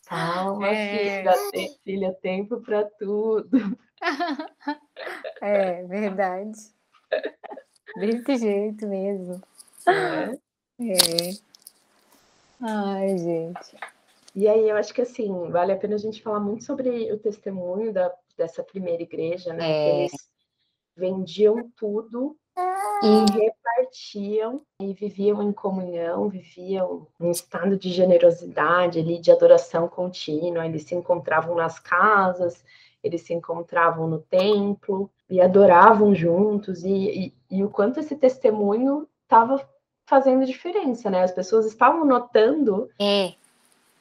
calma, 0.08 0.68
é... 0.68 1.22
filha, 1.22 1.34
filha, 1.84 2.18
tempo 2.22 2.60
para 2.62 2.86
tudo. 2.86 3.78
É, 5.42 5.84
verdade. 5.84 6.58
Desse 7.98 8.38
jeito 8.38 8.88
mesmo. 8.88 9.42
É. 9.88 10.34
é. 10.80 11.51
Ai, 12.62 13.18
gente. 13.18 13.75
E 14.34 14.48
aí 14.48 14.70
eu 14.70 14.78
acho 14.78 14.94
que 14.94 15.02
assim, 15.02 15.50
vale 15.50 15.74
a 15.74 15.78
pena 15.78 15.96
a 15.96 16.00
gente 16.00 16.22
falar 16.22 16.40
muito 16.40 16.64
sobre 16.64 17.12
o 17.12 17.20
testemunho 17.20 17.92
da, 17.92 18.12
dessa 18.38 18.64
primeira 18.64 19.04
igreja, 19.04 19.54
né? 19.54 19.70
É. 19.70 20.00
Eles 20.00 20.32
vendiam 20.96 21.70
tudo 21.76 22.38
e 23.04 23.40
repartiam 23.40 24.62
e 24.80 24.94
viviam 24.94 25.42
em 25.42 25.52
comunhão, 25.52 26.30
viviam 26.30 27.08
em 27.20 27.32
estado 27.32 27.78
de 27.78 27.90
generosidade 27.90 29.00
ali, 29.00 29.20
de 29.20 29.32
adoração 29.32 29.88
contínua. 29.88 30.66
Eles 30.66 30.84
se 30.84 30.96
encontravam 30.96 31.56
nas 31.56 31.80
casas, 31.80 32.64
eles 33.04 33.22
se 33.22 33.34
encontravam 33.34 34.08
no 34.08 34.20
templo 34.20 35.10
e 35.30 35.42
adoravam 35.42 36.14
juntos. 36.14 36.84
E, 36.84 37.34
e, 37.50 37.58
e 37.58 37.64
o 37.64 37.70
quanto 37.70 38.00
esse 38.00 38.16
testemunho 38.16 39.08
estava 39.24 39.68
fazendo 40.06 40.46
diferença, 40.46 41.10
né? 41.10 41.24
As 41.24 41.32
pessoas 41.32 41.66
estavam 41.66 42.06
notando 42.06 42.90
é 43.00 43.34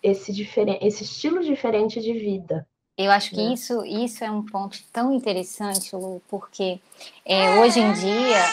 esse, 0.03 0.33
esse 0.81 1.05
estilo 1.05 1.43
diferente 1.43 2.01
de 2.01 2.13
vida. 2.13 2.67
Eu 2.97 3.11
acho 3.11 3.31
que 3.31 3.37
né? 3.37 3.55
isso, 3.55 3.85
isso 3.85 4.23
é 4.23 4.31
um 4.31 4.45
ponto 4.45 4.79
tão 4.93 5.13
interessante, 5.13 5.97
Lu, 5.97 6.21
porque 6.29 6.81
é, 7.25 7.59
hoje 7.59 7.81
em 7.81 7.93
dia, 7.95 8.45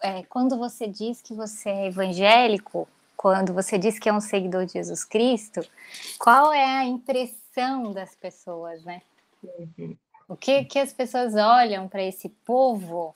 é, 0.00 0.22
quando 0.24 0.56
você 0.56 0.86
diz 0.86 1.20
que 1.20 1.34
você 1.34 1.68
é 1.68 1.86
evangélico, 1.88 2.88
quando 3.16 3.52
você 3.52 3.76
diz 3.76 3.98
que 3.98 4.08
é 4.08 4.12
um 4.12 4.20
seguidor 4.20 4.64
de 4.66 4.74
Jesus 4.74 5.02
Cristo, 5.04 5.60
qual 6.18 6.52
é 6.52 6.64
a 6.64 6.84
impressão 6.84 7.92
das 7.92 8.14
pessoas, 8.14 8.84
né? 8.84 9.02
Uhum. 9.42 9.96
O 10.28 10.36
que, 10.36 10.64
que 10.64 10.78
as 10.78 10.92
pessoas 10.92 11.34
olham 11.34 11.88
para 11.88 12.02
esse 12.02 12.28
povo 12.28 13.12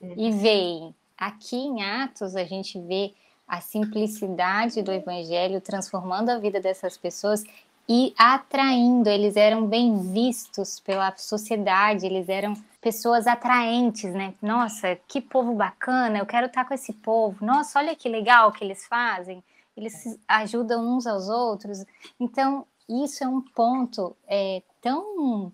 uhum. 0.00 0.14
e 0.16 0.30
veem? 0.30 0.94
Aqui 1.18 1.56
em 1.56 1.82
Atos, 1.82 2.36
a 2.36 2.44
gente 2.44 2.78
vê 2.80 3.12
a 3.50 3.60
simplicidade 3.60 4.80
do 4.80 4.92
evangelho 4.92 5.60
transformando 5.60 6.30
a 6.30 6.38
vida 6.38 6.60
dessas 6.60 6.96
pessoas 6.96 7.42
e 7.88 8.14
atraindo, 8.16 9.08
eles 9.08 9.34
eram 9.34 9.66
bem 9.66 10.12
vistos 10.12 10.78
pela 10.78 11.12
sociedade, 11.16 12.06
eles 12.06 12.28
eram 12.28 12.54
pessoas 12.80 13.26
atraentes, 13.26 14.14
né? 14.14 14.32
Nossa, 14.40 14.96
que 15.08 15.20
povo 15.20 15.52
bacana, 15.54 16.18
eu 16.18 16.26
quero 16.26 16.46
estar 16.46 16.64
com 16.64 16.72
esse 16.72 16.92
povo. 16.92 17.44
Nossa, 17.44 17.80
olha 17.80 17.96
que 17.96 18.08
legal 18.08 18.52
que 18.52 18.62
eles 18.62 18.86
fazem. 18.86 19.42
Eles 19.76 20.16
ajudam 20.28 20.86
uns 20.86 21.04
aos 21.04 21.28
outros. 21.28 21.84
Então, 22.20 22.64
isso 22.88 23.24
é 23.24 23.28
um 23.28 23.40
ponto 23.40 24.16
é, 24.28 24.62
tão 24.80 25.52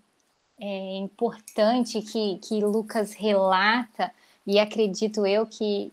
é, 0.59 0.97
importante 0.97 1.99
que, 2.03 2.37
que 2.37 2.63
Lucas 2.63 3.13
relata, 3.13 4.11
e 4.45 4.59
acredito 4.59 5.25
eu 5.25 5.47
que 5.47 5.91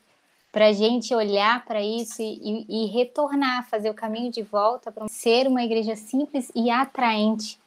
para 0.54 0.68
a 0.68 0.72
gente 0.72 1.12
olhar 1.12 1.64
para 1.64 1.82
isso 1.82 2.22
e, 2.22 2.64
e, 2.68 2.86
retornar, 2.86 3.68
fazer 3.68 3.90
o 3.90 3.94
caminho 3.94 4.30
de 4.30 4.40
volta 4.40 4.92
para 4.92 5.08
ser 5.08 5.48
uma 5.48 5.64
igreja 5.64 5.96
simples 5.96 6.48
e 6.54 6.70
atraente. 6.70 7.58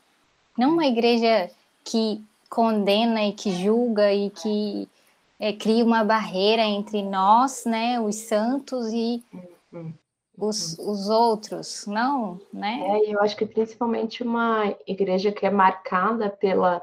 Não 0.58 0.72
uma 0.72 0.86
igreja 0.86 1.52
que 1.84 2.24
condena 2.50 3.26
e 3.26 3.34
que 3.34 3.52
julga 3.52 4.14
e 4.14 4.30
que 4.30 4.88
é, 5.38 5.52
cria 5.52 5.84
uma 5.84 6.02
barreira 6.06 6.64
entre 6.64 7.04
nós, 7.04 7.66
né, 7.66 8.00
os 8.00 8.16
santos 8.16 8.88
e 8.94 9.22
os, 10.38 10.80
os 10.80 11.10
outros, 11.10 11.86
não, 11.88 12.40
né? 12.54 12.86
É, 12.88 13.14
eu 13.14 13.20
acho 13.20 13.36
que 13.36 13.46
principalmente 13.46 14.24
uma 14.24 14.74
igreja 14.88 15.30
que 15.30 15.46
é 15.46 15.52
marcada 15.52 16.30
pela 16.30 16.82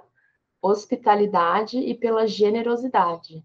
hospitalidade 0.60 1.78
e 1.78 1.94
pela 1.94 2.26
generosidade. 2.26 3.42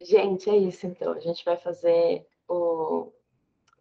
Gente, 0.00 0.48
é 0.48 0.56
isso 0.56 0.86
então. 0.86 1.12
A 1.12 1.18
gente 1.18 1.44
vai 1.44 1.56
fazer 1.56 2.24
o 2.48 3.12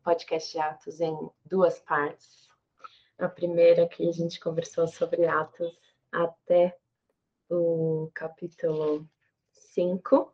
podcast 0.03 0.51
de 0.51 0.59
Atos 0.59 0.99
em 0.99 1.15
duas 1.45 1.79
partes. 1.79 2.47
A 3.19 3.27
primeira 3.27 3.87
que 3.87 4.07
a 4.07 4.11
gente 4.11 4.39
conversou 4.39 4.87
sobre 4.87 5.27
Atos 5.27 5.77
até 6.11 6.75
o 7.49 8.09
capítulo 8.15 9.07
5. 9.51 10.33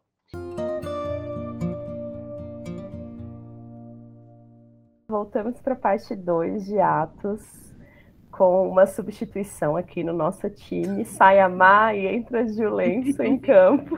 Voltamos 5.08 5.60
para 5.62 5.74
a 5.74 5.78
parte 5.78 6.16
2 6.16 6.66
de 6.66 6.80
Atos, 6.80 7.42
com 8.32 8.70
uma 8.70 8.88
substituição 8.88 9.76
aqui 9.76 10.02
no 10.02 10.14
nosso 10.14 10.50
time. 10.50 11.04
Sai 11.04 11.40
a 11.40 11.50
Má 11.50 11.94
e 11.94 12.08
entra 12.08 12.42
a 12.42 12.48
Julenço 12.48 13.22
em 13.22 13.38
campo. 13.38 13.96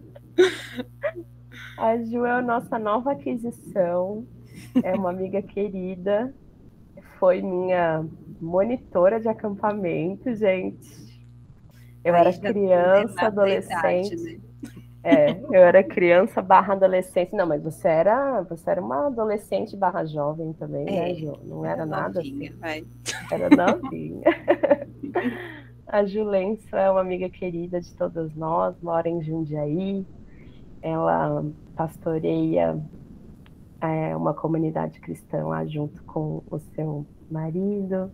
A 1.76 1.96
Ju 1.96 2.24
é 2.26 2.32
a 2.32 2.42
nossa 2.42 2.78
nova 2.78 3.12
aquisição, 3.12 4.26
é 4.82 4.92
uma 4.94 5.10
amiga 5.10 5.40
querida, 5.40 6.32
foi 7.18 7.40
minha 7.40 8.04
monitora 8.40 9.18
de 9.18 9.28
acampamento, 9.28 10.34
gente. 10.34 11.10
Eu 12.04 12.14
Aí 12.14 12.20
era 12.20 12.38
criança, 12.38 13.26
adolescente. 13.26 14.14
Idade, 14.14 14.16
né? 14.16 14.40
É, 15.02 15.30
eu 15.32 15.62
era 15.64 15.82
criança 15.82 16.42
barra 16.42 16.74
adolescente. 16.74 17.34
Não, 17.34 17.46
mas 17.46 17.62
você 17.62 17.88
era, 17.88 18.42
você 18.42 18.70
era 18.70 18.82
uma 18.82 19.06
adolescente 19.06 19.74
barra 19.76 20.04
jovem 20.04 20.52
também, 20.52 20.84
né, 20.84 20.96
é, 20.96 21.12
né, 21.12 21.14
Ju? 21.14 21.38
Não 21.44 21.64
era, 21.64 21.82
era 21.82 21.86
nada 21.86 22.20
novinha, 22.20 22.52
assim. 22.60 22.86
Era 23.30 23.48
novinha. 23.56 24.22
A 25.86 26.04
Julença 26.04 26.78
é 26.78 26.90
uma 26.90 27.00
amiga 27.00 27.28
querida 27.28 27.80
de 27.80 27.92
todas 27.96 28.32
nós, 28.36 28.76
mora 28.80 29.08
em 29.08 29.22
Jundiaí, 29.24 30.06
ela 30.82 31.44
pastoreia 31.76 32.80
é, 33.80 34.16
uma 34.16 34.34
comunidade 34.34 35.00
cristã 35.00 35.44
lá 35.44 35.64
junto 35.64 36.02
com 36.04 36.42
o 36.50 36.58
seu 36.74 37.06
marido, 37.30 38.10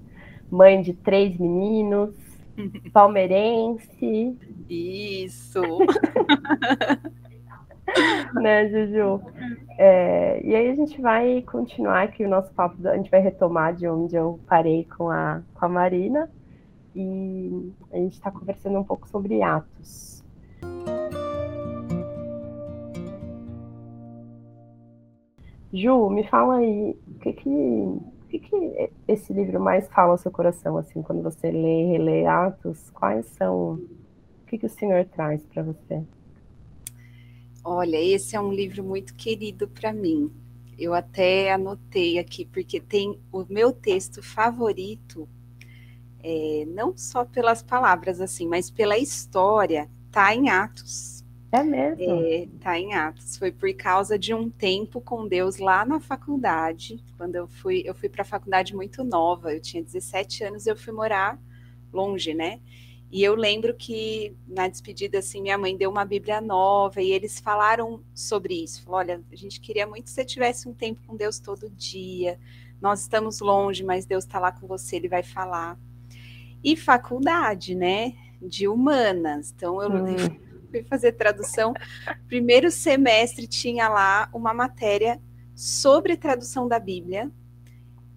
mãe 0.50 0.82
de 0.82 0.92
três 0.92 1.38
meninos, 1.38 2.14
palmeirense. 2.92 4.36
Isso. 4.68 5.62
né, 8.34 8.68
Juju? 8.68 9.22
É, 9.78 10.40
e 10.44 10.54
aí 10.54 10.70
a 10.70 10.74
gente 10.74 11.00
vai 11.00 11.42
continuar 11.42 12.02
aqui 12.02 12.24
o 12.24 12.28
nosso 12.28 12.52
papo, 12.52 12.76
a 12.88 12.96
gente 12.96 13.10
vai 13.10 13.20
retomar 13.20 13.74
de 13.74 13.88
onde 13.88 14.16
eu 14.16 14.40
parei 14.46 14.86
com 14.96 15.10
a, 15.10 15.42
com 15.54 15.64
a 15.64 15.68
Marina. 15.68 16.30
E 16.94 17.72
a 17.92 17.96
gente 17.96 18.14
está 18.14 18.30
conversando 18.30 18.78
um 18.78 18.84
pouco 18.84 19.06
sobre 19.08 19.42
Atos. 19.42 20.24
Ju, 25.76 26.08
me 26.08 26.26
fala 26.26 26.56
aí, 26.56 26.96
o 27.06 27.18
que 27.20 27.32
que, 27.34 27.48
o 27.48 28.02
que 28.30 28.38
que 28.38 28.90
esse 29.06 29.30
livro 29.32 29.60
mais 29.60 29.86
fala 29.88 30.12
ao 30.12 30.18
seu 30.18 30.30
coração, 30.30 30.78
assim, 30.78 31.02
quando 31.02 31.22
você 31.22 31.50
lê 31.50 31.82
e 31.82 31.86
relê 31.92 32.26
Atos? 32.26 32.90
Quais 32.90 33.26
são, 33.26 33.74
o 33.74 34.46
que 34.46 34.56
que 34.56 34.64
o 34.66 34.70
Senhor 34.70 35.04
traz 35.04 35.44
para 35.44 35.62
você? 35.62 36.02
Olha, 37.62 38.00
esse 38.00 38.34
é 38.34 38.40
um 38.40 38.52
livro 38.52 38.82
muito 38.82 39.14
querido 39.14 39.68
para 39.68 39.92
mim. 39.92 40.32
Eu 40.78 40.94
até 40.94 41.52
anotei 41.52 42.18
aqui, 42.18 42.46
porque 42.46 42.80
tem 42.80 43.20
o 43.30 43.44
meu 43.48 43.70
texto 43.70 44.22
favorito, 44.22 45.28
é, 46.22 46.64
não 46.68 46.96
só 46.96 47.24
pelas 47.24 47.62
palavras, 47.62 48.20
assim, 48.20 48.48
mas 48.48 48.70
pela 48.70 48.96
história, 48.96 49.90
tá 50.10 50.34
em 50.34 50.48
Atos. 50.48 51.15
É 51.56 51.62
mesmo? 51.62 52.22
É, 52.26 52.46
tá 52.60 52.78
em 52.78 52.92
Atos. 52.92 53.38
Foi 53.38 53.50
por 53.50 53.72
causa 53.72 54.18
de 54.18 54.34
um 54.34 54.50
tempo 54.50 55.00
com 55.00 55.26
Deus 55.26 55.56
lá 55.56 55.86
na 55.86 55.98
faculdade. 55.98 57.02
Quando 57.16 57.34
eu 57.34 57.48
fui, 57.48 57.82
eu 57.86 57.94
fui 57.94 58.10
para 58.10 58.20
a 58.20 58.26
faculdade 58.26 58.76
muito 58.76 59.02
nova, 59.02 59.54
eu 59.54 59.60
tinha 59.60 59.82
17 59.82 60.44
anos, 60.44 60.66
eu 60.66 60.76
fui 60.76 60.92
morar 60.92 61.40
longe, 61.90 62.34
né? 62.34 62.60
E 63.10 63.22
eu 63.22 63.34
lembro 63.34 63.72
que 63.74 64.36
na 64.46 64.68
despedida, 64.68 65.20
assim, 65.20 65.40
minha 65.40 65.56
mãe 65.56 65.74
deu 65.74 65.88
uma 65.88 66.04
Bíblia 66.04 66.42
nova 66.42 67.00
e 67.00 67.10
eles 67.10 67.40
falaram 67.40 68.02
sobre 68.14 68.62
isso. 68.62 68.82
Falou, 68.82 68.98
olha, 68.98 69.22
a 69.32 69.36
gente 69.36 69.58
queria 69.58 69.86
muito 69.86 70.04
que 70.04 70.10
você 70.10 70.26
tivesse 70.26 70.68
um 70.68 70.74
tempo 70.74 71.00
com 71.06 71.16
Deus 71.16 71.38
todo 71.38 71.70
dia. 71.70 72.38
Nós 72.82 73.00
estamos 73.00 73.40
longe, 73.40 73.82
mas 73.82 74.04
Deus 74.04 74.24
está 74.24 74.38
lá 74.38 74.52
com 74.52 74.66
você, 74.66 74.96
Ele 74.96 75.08
vai 75.08 75.22
falar. 75.22 75.78
E 76.62 76.76
faculdade, 76.76 77.74
né? 77.74 78.12
De 78.42 78.68
humanas. 78.68 79.54
Então 79.56 79.80
eu 79.80 79.88
hum. 79.88 80.45
Fui 80.66 80.82
fazer 80.82 81.12
tradução. 81.12 81.72
Primeiro 82.26 82.70
semestre 82.70 83.46
tinha 83.46 83.88
lá 83.88 84.28
uma 84.32 84.52
matéria 84.52 85.20
sobre 85.54 86.16
tradução 86.16 86.68
da 86.68 86.78
Bíblia. 86.78 87.30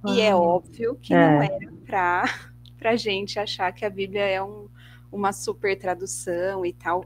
E 0.08 0.22
é 0.22 0.34
óbvio 0.36 0.96
que 0.96 1.13
é. 1.13 1.18
não 1.18 1.44
era 1.44 1.72
para 1.86 2.50
para 2.79 2.96
gente 2.96 3.38
achar 3.38 3.74
que 3.74 3.84
a 3.84 3.89
Bíblia 3.89 4.22
é 4.22 4.41
um, 4.41 4.70
uma 5.12 5.34
super 5.34 5.77
tradução 5.77 6.65
e 6.65 6.72
tal. 6.72 7.03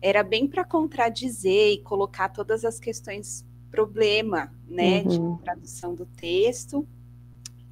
Era 0.00 0.22
bem 0.22 0.46
para 0.46 0.62
contradizer 0.62 1.72
e 1.72 1.78
colocar 1.78 2.28
todas 2.28 2.64
as 2.64 2.78
questões 2.78 3.44
problema, 3.70 4.52
né, 4.68 5.02
uhum. 5.02 5.36
de 5.36 5.42
tradução 5.42 5.94
do 5.94 6.04
texto. 6.04 6.86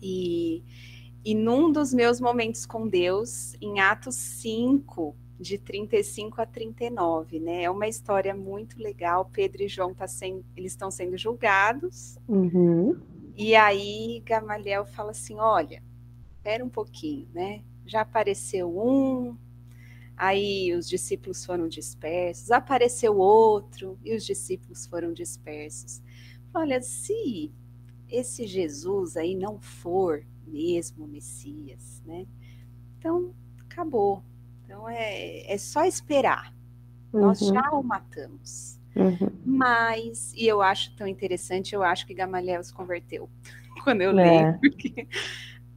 E, 0.01 0.65
e 1.25 1.35
num 1.35 1.71
dos 1.71 1.93
meus 1.93 2.21
momentos 2.21 2.65
com 2.65 2.89
Deus, 2.89 3.55
em 3.61 3.79
Atos 3.79 4.17
5, 4.17 5.15
de 5.39 5.59
35 5.59 6.41
a 6.41 6.47
39, 6.47 7.41
né? 7.41 7.65
É 7.65 7.71
uma 7.71 7.89
história 7.89 8.35
muito 8.35 8.81
legal. 8.81 9.29
Pedro 9.33 9.63
e 9.63 9.69
João 9.69 9.93
tá 9.93 10.07
sendo, 10.07 10.45
eles 10.57 10.73
estão 10.73 10.91
sendo 10.91 11.17
julgados. 11.17 12.19
Uhum. 12.29 12.97
E 13.37 13.55
aí 13.55 14.23
Gamaliel 14.25 14.85
fala 14.85 15.11
assim: 15.11 15.37
olha, 15.39 15.83
espera 16.37 16.65
um 16.65 16.69
pouquinho, 16.69 17.29
né? 17.35 17.63
Já 17.87 18.01
apareceu 18.01 18.69
um, 18.79 19.37
Aí 20.17 20.73
os 20.73 20.89
discípulos 20.89 21.45
foram 21.45 21.67
dispersos, 21.67 22.51
apareceu 22.51 23.17
outro 23.17 23.99
e 24.05 24.15
os 24.15 24.25
discípulos 24.25 24.87
foram 24.87 25.13
dispersos. 25.13 26.01
Olha, 26.53 26.81
se 26.81 27.53
esse 28.09 28.47
Jesus 28.47 29.17
aí 29.17 29.35
não 29.35 29.59
for 29.59 30.25
mesmo 30.47 31.05
o 31.05 31.09
Messias, 31.09 32.01
né? 32.07 32.27
Então, 32.99 33.35
acabou. 33.59 34.23
Então 34.75 34.89
é, 34.89 35.53
é 35.53 35.57
só 35.57 35.85
esperar. 35.85 36.53
Uhum. 37.13 37.21
Nós 37.21 37.39
já 37.39 37.71
o 37.71 37.83
matamos. 37.83 38.81
Uhum. 38.97 39.31
Mas, 39.47 40.33
e 40.35 40.47
eu 40.47 40.61
acho 40.61 40.95
tão 40.97 41.07
interessante, 41.07 41.75
eu 41.75 41.83
acho 41.85 42.05
que 42.05 42.13
Gamaliel 42.13 42.63
se 42.63 42.75
converteu 42.75 43.31
quando 43.85 44.03
eu 44.03 44.11
é. 44.11 44.15
leio, 44.15 44.61
porque 44.61 45.09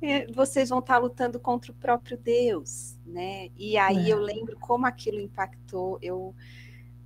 é, 0.01 0.31
vocês 0.31 0.69
vão 0.69 0.79
estar 0.79 0.97
lutando 0.97 1.39
contra 1.39 1.71
o 1.71 1.75
próprio 1.75 2.17
Deus, 2.17 2.97
né? 3.05 3.49
E 3.55 3.77
aí 3.77 4.09
é. 4.09 4.13
eu 4.13 4.19
lembro 4.19 4.57
como 4.59 4.87
aquilo 4.87 5.19
impactou. 5.19 5.99
Eu, 6.01 6.33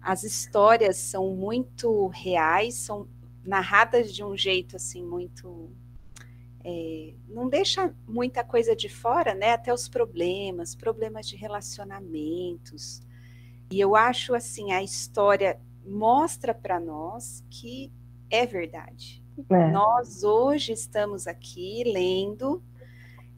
as 0.01 0.23
histórias 0.23 0.95
são 0.95 1.35
muito 1.35 2.07
reais, 2.07 2.75
são 2.75 3.05
narradas 3.43 4.13
de 4.13 4.23
um 4.23 4.37
jeito 4.37 4.77
assim 4.77 5.03
muito 5.03 5.69
é, 6.63 7.13
não 7.27 7.49
deixa 7.49 7.93
muita 8.07 8.43
coisa 8.43 8.75
de 8.75 8.89
fora, 8.89 9.33
né? 9.33 9.51
Até 9.51 9.73
os 9.73 9.87
problemas, 9.87 10.75
problemas 10.75 11.27
de 11.27 11.35
relacionamentos. 11.35 13.01
E 13.71 13.79
eu 13.79 13.95
acho 13.95 14.33
assim, 14.33 14.71
a 14.71 14.83
história 14.83 15.59
mostra 15.85 16.53
para 16.53 16.79
nós 16.79 17.43
que 17.49 17.91
é 18.29 18.45
verdade. 18.45 19.23
É. 19.49 19.71
Nós 19.71 20.23
hoje 20.23 20.73
estamos 20.73 21.27
aqui 21.27 21.83
lendo 21.85 22.61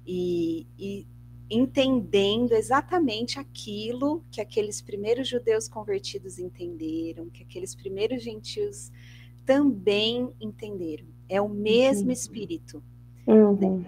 e, 0.05 0.67
e 0.77 1.07
entendendo 1.49 2.53
exatamente 2.53 3.39
aquilo 3.39 4.23
que 4.31 4.41
aqueles 4.41 4.81
primeiros 4.81 5.27
judeus 5.27 5.67
convertidos 5.67 6.39
entenderam, 6.39 7.29
que 7.29 7.43
aqueles 7.43 7.75
primeiros 7.75 8.23
gentios 8.23 8.91
também 9.45 10.33
entenderam. 10.39 11.05
É 11.29 11.41
o 11.41 11.49
mesmo 11.49 12.07
uhum. 12.07 12.13
espírito. 12.13 12.83
Uhum. 13.25 13.85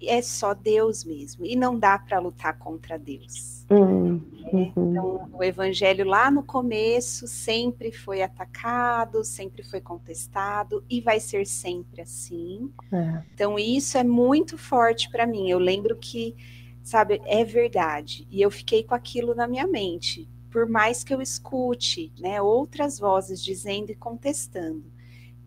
É 0.00 0.20
só 0.20 0.52
Deus 0.52 1.04
mesmo. 1.04 1.44
E 1.44 1.54
não 1.54 1.78
dá 1.78 1.98
para 1.98 2.18
lutar 2.18 2.58
contra 2.58 2.98
Deus. 2.98 3.64
Uhum. 3.70 4.20
É, 4.46 4.72
então, 4.76 5.30
o 5.32 5.42
evangelho 5.42 6.04
lá 6.04 6.30
no 6.30 6.42
começo 6.42 7.26
sempre 7.26 7.92
foi 7.92 8.20
atacado, 8.20 9.24
sempre 9.24 9.62
foi 9.62 9.80
contestado 9.80 10.84
e 10.90 11.00
vai 11.00 11.20
ser 11.20 11.46
sempre 11.46 12.02
assim. 12.02 12.70
É. 12.92 13.22
Então, 13.32 13.58
isso 13.58 13.96
é 13.96 14.04
muito 14.04 14.58
forte 14.58 15.08
para 15.10 15.26
mim. 15.26 15.48
Eu 15.48 15.58
lembro 15.58 15.96
que, 15.96 16.34
sabe, 16.82 17.20
é 17.24 17.44
verdade. 17.44 18.26
E 18.30 18.42
eu 18.42 18.50
fiquei 18.50 18.82
com 18.82 18.94
aquilo 18.94 19.34
na 19.34 19.46
minha 19.46 19.66
mente. 19.66 20.28
Por 20.50 20.68
mais 20.68 21.02
que 21.02 21.14
eu 21.14 21.22
escute 21.22 22.12
né, 22.20 22.42
outras 22.42 22.98
vozes 22.98 23.42
dizendo 23.42 23.90
e 23.90 23.94
contestando, 23.94 24.84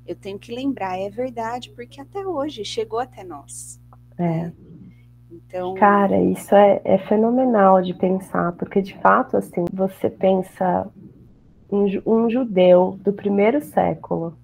eu 0.07 0.15
tenho 0.15 0.37
que 0.37 0.53
lembrar, 0.53 0.99
é 0.99 1.09
verdade, 1.09 1.71
porque 1.71 1.99
até 1.99 2.25
hoje 2.25 2.63
chegou 2.63 2.99
até 2.99 3.23
nós. 3.23 3.79
É. 4.17 4.51
Então... 5.31 5.73
Cara, 5.75 6.21
isso 6.21 6.55
é, 6.55 6.81
é 6.83 6.97
fenomenal 6.97 7.81
de 7.81 7.93
pensar, 7.93 8.51
porque 8.53 8.81
de 8.81 8.97
fato, 8.99 9.37
assim, 9.37 9.65
você 9.73 10.09
pensa 10.09 10.87
um, 11.71 11.85
um 12.05 12.29
judeu 12.29 12.97
do 13.01 13.11
primeiro 13.11 13.61
século, 13.61 14.37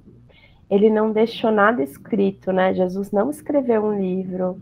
ele 0.70 0.90
não 0.90 1.12
deixou 1.12 1.52
nada 1.52 1.84
escrito, 1.84 2.52
né? 2.52 2.74
Jesus 2.74 3.12
não 3.12 3.30
escreveu 3.30 3.84
um 3.84 4.00
livro, 4.00 4.60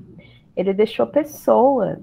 ele 0.56 0.74
deixou 0.74 1.06
pessoas. 1.08 2.00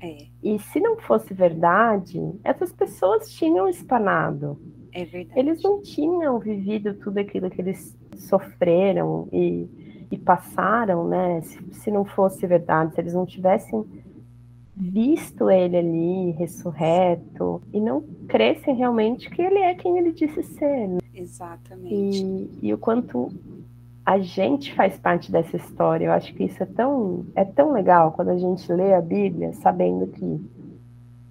É. 0.00 0.26
E 0.42 0.58
se 0.58 0.78
não 0.78 0.98
fosse 0.98 1.32
verdade, 1.32 2.20
essas 2.44 2.72
pessoas 2.72 3.30
tinham 3.30 3.68
espanado. 3.68 4.58
É 4.92 5.04
verdade. 5.04 5.40
Eles 5.40 5.62
não 5.62 5.82
tinham 5.82 6.38
vivido 6.38 6.94
tudo 6.94 7.18
aquilo 7.18 7.50
que 7.50 7.60
eles 7.60 7.96
sofreram 8.16 9.28
e 9.32 9.68
e 10.10 10.16
passaram, 10.16 11.08
né? 11.08 11.40
Se, 11.42 11.58
se 11.72 11.90
não 11.90 12.04
fosse 12.04 12.46
verdade, 12.46 12.94
se 12.94 13.00
eles 13.00 13.14
não 13.14 13.26
tivessem 13.26 13.84
visto 14.78 15.50
ele 15.50 15.76
ali 15.76 16.30
ressurreto 16.32 17.62
e 17.72 17.80
não 17.80 18.02
crescem 18.28 18.74
realmente 18.74 19.30
que 19.30 19.40
ele 19.40 19.58
é 19.58 19.74
quem 19.74 19.96
ele 19.98 20.12
disse 20.12 20.42
ser. 20.42 20.88
Né? 20.88 20.98
Exatamente. 21.14 21.94
E, 21.94 22.68
e, 22.68 22.74
o 22.74 22.78
quanto 22.78 23.30
a 24.04 24.18
gente 24.18 24.74
faz 24.74 24.98
parte 24.98 25.32
dessa 25.32 25.56
história, 25.56 26.06
eu 26.06 26.12
acho 26.12 26.34
que 26.34 26.44
isso 26.44 26.62
é 26.62 26.66
tão, 26.66 27.24
é 27.34 27.44
tão 27.44 27.72
legal 27.72 28.12
quando 28.12 28.28
a 28.28 28.38
gente 28.38 28.70
lê 28.70 28.92
a 28.92 29.00
Bíblia 29.00 29.52
sabendo 29.54 30.08
que 30.08 30.40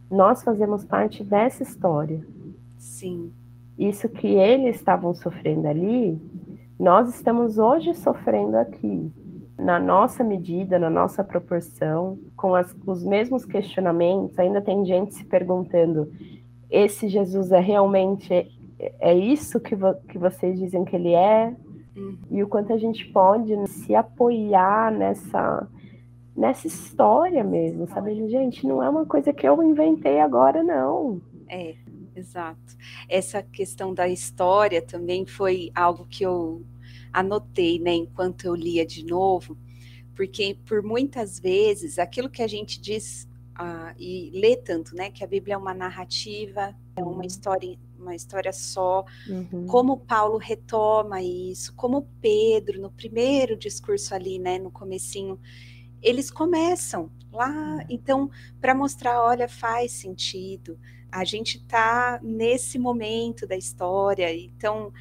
nós 0.09 0.41
fazemos 0.41 0.83
parte 0.83 1.23
dessa 1.23 1.61
história. 1.61 2.25
Sim. 2.77 3.31
Isso 3.77 4.09
que 4.09 4.27
eles 4.27 4.77
estavam 4.77 5.13
sofrendo 5.13 5.67
ali, 5.67 6.19
nós 6.79 7.09
estamos 7.13 7.57
hoje 7.57 7.93
sofrendo 7.93 8.57
aqui, 8.57 9.11
na 9.57 9.79
nossa 9.79 10.23
medida, 10.23 10.77
na 10.77 10.89
nossa 10.89 11.23
proporção, 11.23 12.19
com 12.35 12.53
as, 12.53 12.75
os 12.85 13.03
mesmos 13.03 13.45
questionamentos. 13.45 14.37
Ainda 14.37 14.61
tem 14.61 14.85
gente 14.85 15.13
se 15.13 15.23
perguntando: 15.23 16.11
esse 16.69 17.07
Jesus 17.07 17.51
é 17.51 17.59
realmente 17.59 18.51
é 18.99 19.13
isso 19.13 19.59
que, 19.59 19.75
vo, 19.75 19.93
que 20.09 20.17
vocês 20.17 20.59
dizem 20.59 20.83
que 20.83 20.95
ele 20.95 21.13
é? 21.13 21.55
E 22.29 22.43
o 22.43 22.47
quanto 22.47 22.73
a 22.73 22.77
gente 22.77 23.05
pode 23.11 23.55
se 23.67 23.95
apoiar 23.95 24.91
nessa 24.91 25.67
nessa 26.35 26.67
história 26.67 27.45
mesmo, 27.45 27.87
sabe? 27.87 28.13
Gente, 28.27 28.67
não 28.67 28.83
é 28.83 28.89
uma 28.89 29.05
coisa 29.05 29.31
que 29.31 29.47
eu 29.47 29.63
inventei 29.63 30.19
agora, 30.19 30.61
não. 30.61 31.21
É, 31.47 31.75
exato. 32.15 32.77
Essa 33.07 33.43
questão 33.43 33.93
da 33.93 34.07
história 34.07 34.81
também 34.81 35.25
foi 35.25 35.71
algo 35.75 36.05
que 36.05 36.25
eu 36.25 36.63
anotei, 37.11 37.79
né, 37.79 37.93
enquanto 37.93 38.45
eu 38.45 38.53
lia 38.53 38.85
de 38.85 39.05
novo, 39.05 39.57
porque 40.15 40.57
por 40.65 40.83
muitas 40.83 41.39
vezes 41.39 41.97
aquilo 41.97 42.29
que 42.29 42.41
a 42.41 42.47
gente 42.47 42.79
diz 42.79 43.27
ah, 43.55 43.95
e 43.97 44.31
lê 44.33 44.57
tanto, 44.57 44.93
né, 44.95 45.09
que 45.09 45.23
a 45.23 45.27
Bíblia 45.27 45.55
é 45.55 45.57
uma 45.57 45.73
narrativa, 45.73 46.75
é 46.95 47.01
uma 47.01 47.15
uhum. 47.15 47.21
história, 47.21 47.77
uma 47.97 48.13
história 48.13 48.51
só, 48.51 49.05
uhum. 49.29 49.65
como 49.65 49.97
Paulo 49.97 50.37
retoma 50.37 51.21
isso, 51.21 51.73
como 51.73 52.07
Pedro 52.21 52.81
no 52.81 52.91
primeiro 52.91 53.55
discurso 53.55 54.13
ali, 54.13 54.37
né, 54.37 54.59
no 54.59 54.69
comecinho, 54.69 55.39
eles 56.01 56.29
começam 56.29 57.09
lá, 57.31 57.81
é. 57.81 57.85
então 57.89 58.29
para 58.59 58.75
mostrar, 58.75 59.21
olha, 59.21 59.47
faz 59.47 59.91
sentido. 59.93 60.77
A 61.15 61.23
gente 61.23 61.57
está 61.57 62.19
nesse 62.21 62.77
momento 62.77 63.47
da 63.47 63.55
história, 63.55 64.35
então 64.35 64.91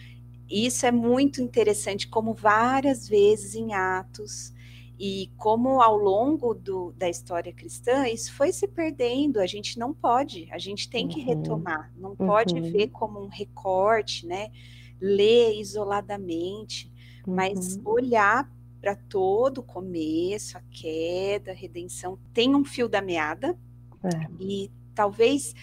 isso 0.48 0.87
é 0.87 0.92
muito 0.92 1.42
interessante, 1.42 2.07
como 2.07 2.33
várias 2.33 3.09
vezes 3.09 3.57
em 3.57 3.74
Atos, 3.74 4.55
e 4.96 5.29
como 5.37 5.83
ao 5.83 5.96
longo 5.96 6.55
do, 6.55 6.92
da 6.92 7.09
história 7.09 7.53
cristã 7.53 8.07
isso 8.07 8.33
foi 8.33 8.53
se 8.53 8.68
perdendo, 8.68 9.40
a 9.40 9.46
gente 9.46 9.77
não 9.77 9.92
pode, 9.92 10.48
a 10.53 10.59
gente 10.59 10.88
tem 10.88 11.09
que 11.09 11.18
uhum. 11.18 11.27
retomar, 11.27 11.92
não 11.96 12.14
pode 12.14 12.55
uhum. 12.55 12.62
ver 12.70 12.88
como 12.90 13.20
um 13.20 13.27
recorte, 13.27 14.24
né? 14.24 14.53
Ler 15.00 15.59
isoladamente, 15.59 16.92
uhum. 17.27 17.35
mas 17.35 17.81
olhar 17.85 18.48
para 18.81 18.94
todo 18.94 19.59
o 19.59 19.62
começo, 19.64 20.57
a 20.57 20.62
queda, 20.70 21.50
a 21.50 21.55
redenção, 21.55 22.16
tem 22.33 22.55
um 22.55 22.64
fio 22.64 22.88
da 22.88 23.03
meada, 23.03 23.59
é. 24.05 24.29
e 24.38 24.70
talvez 24.94 25.55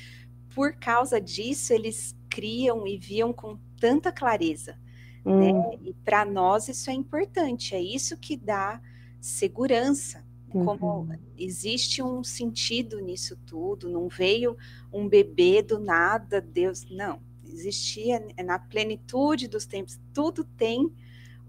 por 0.54 0.74
causa 0.74 1.20
disso 1.20 1.74
eles 1.74 2.16
criam 2.30 2.88
e 2.88 2.98
viam 2.98 3.34
com 3.34 3.58
tanta 3.80 4.12
clareza. 4.12 4.78
Né? 5.26 5.54
Hum. 5.54 5.80
E 5.84 5.94
para 5.94 6.26
nós 6.26 6.68
isso 6.68 6.90
é 6.90 6.94
importante, 6.94 7.76
é 7.76 7.82
isso 7.82 8.18
que 8.18 8.36
dá 8.36 8.82
segurança. 9.20 10.26
Como 10.50 10.86
uhum. 10.86 11.18
existe 11.38 12.04
um 12.04 12.26
sentido 12.26 13.00
nisso 13.00 13.38
tudo, 13.46 13.90
não 13.90 14.10
veio 14.10 14.58
um 14.92 15.08
bebê 15.08 15.62
do 15.62 15.80
nada, 15.80 16.42
Deus, 16.42 16.86
não. 16.92 17.22
Existia 17.46 18.22
é 18.36 18.44
na 18.44 18.60
plenitude 18.60 19.48
dos 19.48 19.66
tempos, 19.66 19.98
tudo 20.14 20.44
tem 20.44 20.92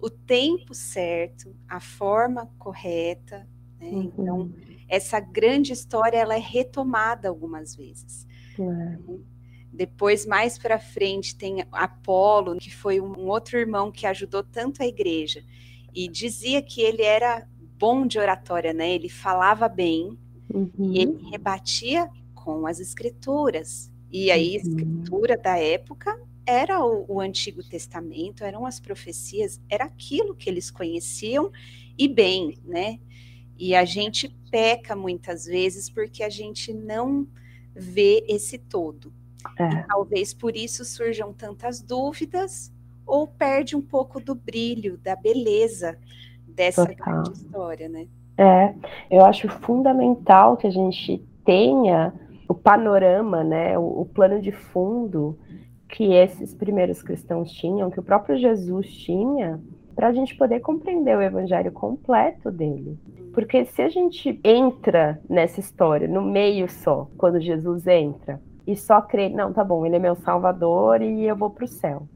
o 0.00 0.08
tempo 0.08 0.72
certo, 0.72 1.52
a 1.68 1.80
forma 1.80 2.48
correta. 2.58 3.48
Né? 3.80 3.88
Uhum. 3.90 4.02
Então, 4.02 4.52
essa 4.88 5.18
grande 5.18 5.72
história 5.72 6.18
ela 6.18 6.36
é 6.36 6.40
retomada 6.40 7.28
algumas 7.28 7.74
vezes. 7.74 8.26
Uhum. 8.68 9.20
Depois, 9.72 10.26
mais 10.26 10.58
para 10.58 10.78
frente, 10.78 11.34
tem 11.34 11.64
Apolo, 11.72 12.56
que 12.58 12.74
foi 12.74 13.00
um 13.00 13.26
outro 13.28 13.58
irmão 13.58 13.90
que 13.90 14.06
ajudou 14.06 14.42
tanto 14.42 14.82
a 14.82 14.86
igreja. 14.86 15.42
E 15.94 16.08
dizia 16.08 16.60
que 16.60 16.82
ele 16.82 17.02
era 17.02 17.46
bom 17.78 18.06
de 18.06 18.18
oratória, 18.18 18.72
né? 18.72 18.92
Ele 18.92 19.08
falava 19.08 19.68
bem 19.68 20.18
uhum. 20.52 20.70
e 20.78 21.00
ele 21.00 21.30
rebatia 21.30 22.08
com 22.34 22.66
as 22.66 22.80
escrituras. 22.80 23.90
E 24.10 24.30
aí, 24.30 24.56
a 24.56 24.60
uhum. 24.60 24.68
escritura 24.68 25.38
da 25.38 25.56
época 25.56 26.20
era 26.44 26.84
o, 26.84 27.04
o, 27.08 27.20
Antigo 27.20 27.62
Testamento, 27.62 28.44
eram 28.44 28.66
as 28.66 28.78
profecias, 28.78 29.60
era 29.70 29.84
aquilo 29.84 30.34
que 30.34 30.50
eles 30.50 30.70
conheciam 30.70 31.50
e 31.96 32.08
bem, 32.08 32.58
né? 32.64 32.98
E 33.58 33.74
a 33.74 33.84
gente 33.84 34.28
peca 34.50 34.94
muitas 34.94 35.44
vezes 35.44 35.88
porque 35.88 36.22
a 36.22 36.28
gente 36.28 36.72
não 36.74 37.26
vê 37.74 38.24
esse 38.28 38.58
todo. 38.58 39.12
É. 39.58 39.82
talvez 39.88 40.32
por 40.32 40.54
isso 40.54 40.84
surjam 40.84 41.32
tantas 41.32 41.80
dúvidas 41.80 42.72
ou 43.04 43.26
perde 43.26 43.74
um 43.74 43.82
pouco 43.82 44.20
do 44.20 44.36
brilho, 44.36 44.96
da 44.98 45.16
beleza 45.16 45.98
dessa 46.46 46.84
grande 46.84 47.32
história, 47.32 47.88
né? 47.88 48.06
É, 48.38 48.74
eu 49.10 49.24
acho 49.24 49.48
fundamental 49.48 50.56
que 50.56 50.66
a 50.66 50.70
gente 50.70 51.22
tenha 51.44 52.12
o 52.48 52.54
panorama, 52.54 53.42
né, 53.42 53.76
o, 53.78 54.02
o 54.02 54.06
plano 54.06 54.40
de 54.40 54.52
fundo 54.52 55.38
que 55.88 56.14
esses 56.14 56.54
primeiros 56.54 57.02
cristãos 57.02 57.52
tinham, 57.52 57.90
que 57.90 58.00
o 58.00 58.02
próprio 58.02 58.38
Jesus 58.38 58.90
tinha, 58.90 59.60
para 59.94 60.08
a 60.08 60.12
gente 60.12 60.36
poder 60.36 60.60
compreender 60.60 61.16
o 61.16 61.22
evangelho 61.22 61.72
completo 61.72 62.50
dele. 62.50 62.98
Porque 63.32 63.64
se 63.64 63.82
a 63.82 63.88
gente 63.88 64.40
entra 64.44 65.20
nessa 65.28 65.60
história 65.60 66.08
no 66.08 66.22
meio 66.22 66.68
só, 66.68 67.08
quando 67.16 67.40
Jesus 67.40 67.86
entra, 67.86 68.40
e 68.66 68.76
só 68.76 69.00
crer, 69.00 69.30
não, 69.30 69.52
tá 69.52 69.64
bom, 69.64 69.84
ele 69.84 69.96
é 69.96 69.98
meu 69.98 70.14
salvador 70.14 71.02
e 71.02 71.24
eu 71.24 71.36
vou 71.36 71.50
para 71.50 71.64
o 71.64 71.68
céu. 71.68 72.06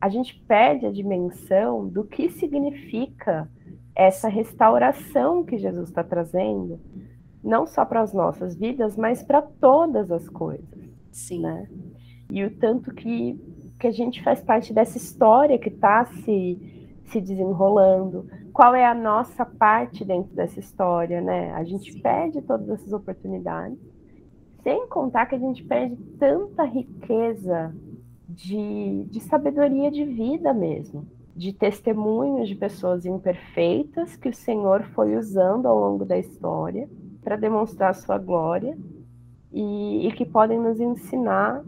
A 0.00 0.08
gente 0.08 0.34
perde 0.46 0.86
a 0.86 0.92
dimensão 0.92 1.88
do 1.88 2.04
que 2.04 2.28
significa 2.28 3.48
essa 3.94 4.28
restauração 4.28 5.44
que 5.44 5.58
Jesus 5.58 5.88
está 5.88 6.02
trazendo, 6.02 6.80
não 7.42 7.66
só 7.66 7.84
para 7.84 8.00
as 8.00 8.12
nossas 8.12 8.56
vidas, 8.56 8.96
mas 8.96 9.22
para 9.22 9.42
todas 9.42 10.10
as 10.10 10.28
coisas. 10.28 10.66
Sim. 11.10 11.42
Né? 11.42 11.68
E 12.30 12.44
o 12.44 12.50
tanto 12.58 12.94
que, 12.94 13.38
que 13.78 13.86
a 13.86 13.90
gente 13.90 14.22
faz 14.22 14.40
parte 14.40 14.72
dessa 14.72 14.96
história 14.96 15.58
que 15.58 15.68
está 15.68 16.04
se, 16.04 16.81
se 17.12 17.20
desenrolando, 17.20 18.26
qual 18.52 18.74
é 18.74 18.86
a 18.86 18.94
nossa 18.94 19.44
parte 19.44 20.04
dentro 20.04 20.34
dessa 20.34 20.58
história, 20.58 21.20
né? 21.20 21.52
A 21.52 21.62
gente 21.62 21.92
Sim. 21.92 22.00
perde 22.00 22.42
todas 22.42 22.68
essas 22.68 22.92
oportunidades 22.92 23.78
sem 24.62 24.86
contar 24.88 25.26
que 25.26 25.34
a 25.34 25.38
gente 25.38 25.62
perde 25.64 25.96
tanta 26.18 26.64
riqueza 26.64 27.74
de, 28.28 29.04
de 29.10 29.20
sabedoria 29.20 29.90
de 29.90 30.04
vida 30.04 30.54
mesmo, 30.54 31.06
de 31.34 31.52
testemunhos 31.52 32.48
de 32.48 32.54
pessoas 32.54 33.04
imperfeitas 33.04 34.16
que 34.16 34.28
o 34.28 34.34
Senhor 34.34 34.84
foi 34.94 35.16
usando 35.16 35.66
ao 35.66 35.78
longo 35.78 36.04
da 36.04 36.18
história 36.18 36.88
para 37.22 37.36
demonstrar 37.36 37.90
a 37.90 37.94
sua 37.94 38.18
glória 38.18 38.76
e, 39.52 40.06
e, 40.06 40.12
que 40.12 40.24
podem 40.24 40.58
nos 40.58 40.80
ensinar 40.80 41.62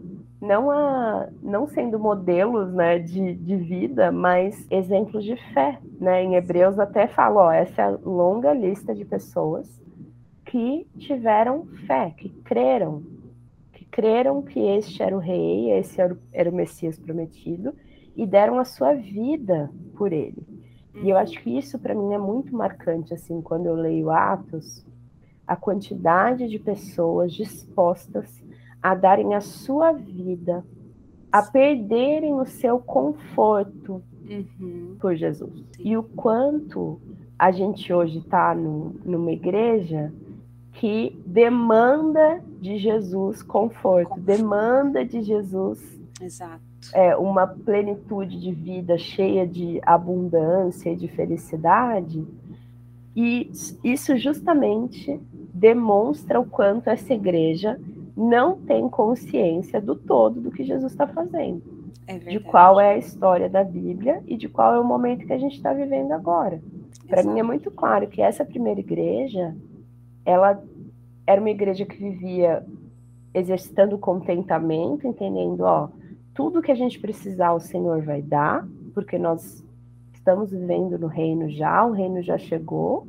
não 0.45 0.69
a 0.69 1.27
não 1.41 1.67
sendo 1.67 1.99
modelos 1.99 2.71
né, 2.73 2.99
de, 2.99 3.33
de 3.33 3.55
vida, 3.55 4.11
mas 4.11 4.65
exemplos 4.69 5.23
de 5.23 5.35
fé. 5.53 5.79
Né? 5.99 6.23
Em 6.23 6.35
Hebreus 6.35 6.79
até 6.79 7.07
fala, 7.07 7.45
ó, 7.45 7.51
essa 7.51 7.81
é 7.81 7.97
longa 8.03 8.53
lista 8.53 8.93
de 8.93 9.03
pessoas 9.03 9.81
que 10.45 10.87
tiveram 10.97 11.65
fé, 11.87 12.13
que 12.15 12.29
creram, 12.29 13.03
que 13.73 13.85
creram 13.85 14.41
que 14.41 14.59
este 14.59 15.01
era 15.01 15.15
o 15.15 15.19
rei, 15.19 15.71
esse 15.71 15.99
era 15.99 16.13
o, 16.13 16.17
era 16.31 16.49
o 16.49 16.53
Messias 16.53 16.97
prometido, 16.99 17.73
e 18.15 18.25
deram 18.25 18.59
a 18.59 18.65
sua 18.65 18.93
vida 18.93 19.69
por 19.97 20.13
ele. 20.13 20.45
E 21.03 21.09
eu 21.09 21.17
acho 21.17 21.41
que 21.41 21.57
isso 21.57 21.77
para 21.77 21.93
mim 21.93 22.13
é 22.13 22.17
muito 22.17 22.55
marcante, 22.55 23.13
assim, 23.13 23.41
quando 23.41 23.65
eu 23.65 23.75
leio 23.75 24.09
Atos, 24.09 24.85
a 25.45 25.55
quantidade 25.55 26.47
de 26.47 26.57
pessoas 26.57 27.33
dispostas 27.33 28.41
a 28.85 28.93
darem 28.93 29.33
a 29.33 29.41
sua 29.41 29.93
vida, 29.93 30.63
a 31.31 31.41
perderem 31.41 32.35
o 32.35 32.45
seu 32.45 32.77
conforto 32.77 33.99
uhum. 34.29 34.95
por 34.99 35.15
Jesus. 35.15 35.65
E 35.79 35.97
o 35.97 36.03
quanto 36.03 37.01
a 37.37 37.49
gente 37.51 37.91
hoje 37.91 38.19
está 38.19 38.53
numa 38.53 39.31
igreja 39.31 40.13
que 40.73 41.19
demanda 41.25 42.43
de 42.61 42.77
Jesus 42.77 43.41
conforto, 43.41 44.09
conforto. 44.09 44.23
demanda 44.23 45.03
de 45.03 45.23
Jesus 45.23 45.99
Exato. 46.21 46.61
É, 46.93 47.17
uma 47.17 47.47
plenitude 47.47 48.39
de 48.39 48.51
vida 48.51 48.99
cheia 48.99 49.47
de 49.47 49.81
abundância 49.83 50.91
e 50.91 50.95
de 50.95 51.07
felicidade. 51.07 52.23
E 53.15 53.49
isso 53.83 54.15
justamente 54.15 55.19
demonstra 55.51 56.39
o 56.39 56.45
quanto 56.45 56.87
essa 56.87 57.15
igreja 57.15 57.79
não 58.15 58.55
tem 58.55 58.87
consciência 58.89 59.81
do 59.81 59.95
todo 59.95 60.39
do 60.39 60.51
que 60.51 60.63
Jesus 60.63 60.91
está 60.91 61.07
fazendo. 61.07 61.61
É 62.07 62.17
de 62.17 62.39
qual 62.39 62.79
é 62.79 62.93
a 62.93 62.97
história 62.97 63.49
da 63.49 63.63
Bíblia 63.63 64.23
e 64.27 64.37
de 64.37 64.47
qual 64.47 64.75
é 64.75 64.79
o 64.79 64.83
momento 64.83 65.25
que 65.25 65.33
a 65.33 65.37
gente 65.37 65.55
está 65.55 65.73
vivendo 65.73 66.11
agora. 66.11 66.61
Para 67.07 67.23
mim 67.23 67.39
é 67.39 67.43
muito 67.43 67.71
claro 67.71 68.07
que 68.07 68.21
essa 68.21 68.45
primeira 68.45 68.79
igreja 68.79 69.55
ela 70.25 70.61
era 71.25 71.39
uma 71.39 71.49
igreja 71.49 71.85
que 71.85 71.97
vivia 71.97 72.65
exercitando 73.33 73.97
contentamento, 73.97 75.07
entendendo, 75.07 75.61
ó, 75.61 75.89
tudo 76.33 76.61
que 76.61 76.71
a 76.71 76.75
gente 76.75 76.99
precisar 76.99 77.53
o 77.53 77.59
Senhor 77.59 78.01
vai 78.01 78.21
dar, 78.21 78.67
porque 78.93 79.17
nós 79.17 79.63
estamos 80.13 80.51
vivendo 80.51 80.97
no 80.97 81.07
reino 81.07 81.49
já, 81.49 81.85
o 81.85 81.91
reino 81.91 82.21
já 82.21 82.37
chegou, 82.37 83.07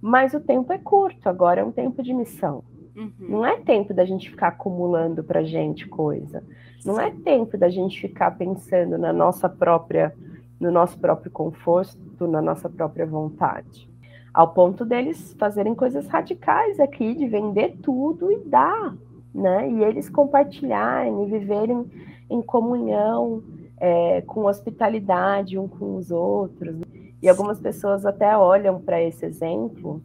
mas 0.00 0.34
o 0.34 0.40
tempo 0.40 0.72
é 0.72 0.78
curto, 0.78 1.28
agora 1.28 1.60
é 1.60 1.64
um 1.64 1.72
tempo 1.72 2.02
de 2.02 2.12
missão. 2.12 2.62
Uhum. 2.96 3.12
Não 3.18 3.46
é 3.46 3.56
tempo 3.58 3.92
da 3.92 4.04
gente 4.04 4.30
ficar 4.30 4.48
acumulando 4.48 5.24
para 5.24 5.42
gente 5.42 5.86
coisa. 5.88 6.42
Não 6.84 7.00
é 7.00 7.10
tempo 7.10 7.58
da 7.58 7.68
gente 7.68 8.00
ficar 8.00 8.32
pensando 8.32 8.96
na 8.98 9.12
nossa 9.12 9.48
própria, 9.48 10.14
no 10.60 10.70
nosso 10.70 10.98
próprio 10.98 11.30
conforto, 11.30 12.26
na 12.26 12.40
nossa 12.42 12.68
própria 12.68 13.06
vontade. 13.06 13.88
ao 14.32 14.48
ponto 14.48 14.84
deles 14.84 15.32
fazerem 15.38 15.76
coisas 15.76 16.08
radicais 16.08 16.80
aqui, 16.80 17.14
de 17.14 17.26
vender 17.28 17.76
tudo 17.80 18.32
e 18.32 18.38
dar, 18.40 18.96
né? 19.32 19.70
E 19.70 19.84
eles 19.84 20.10
compartilharem 20.10 21.22
e 21.22 21.30
viverem 21.30 21.86
em 22.28 22.42
comunhão, 22.42 23.44
é, 23.78 24.22
com 24.22 24.46
hospitalidade 24.46 25.56
um 25.56 25.68
com 25.68 25.96
os 25.96 26.10
outros. 26.10 26.80
E 27.22 27.28
algumas 27.28 27.60
pessoas 27.60 28.04
até 28.04 28.36
olham 28.36 28.80
para 28.80 29.00
esse 29.00 29.24
exemplo 29.24 30.02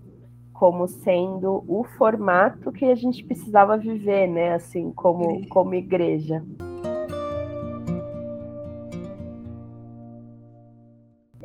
como 0.60 0.90
sendo 0.90 1.64
o 1.70 1.86
formato 1.98 2.70
que 2.74 2.84
a 2.84 2.96
gente 2.96 3.24
precisava 3.24 3.78
viver, 3.78 4.28
né? 4.28 4.56
Assim, 4.56 4.92
como, 4.92 5.48
como 5.48 5.74
igreja. 5.74 6.44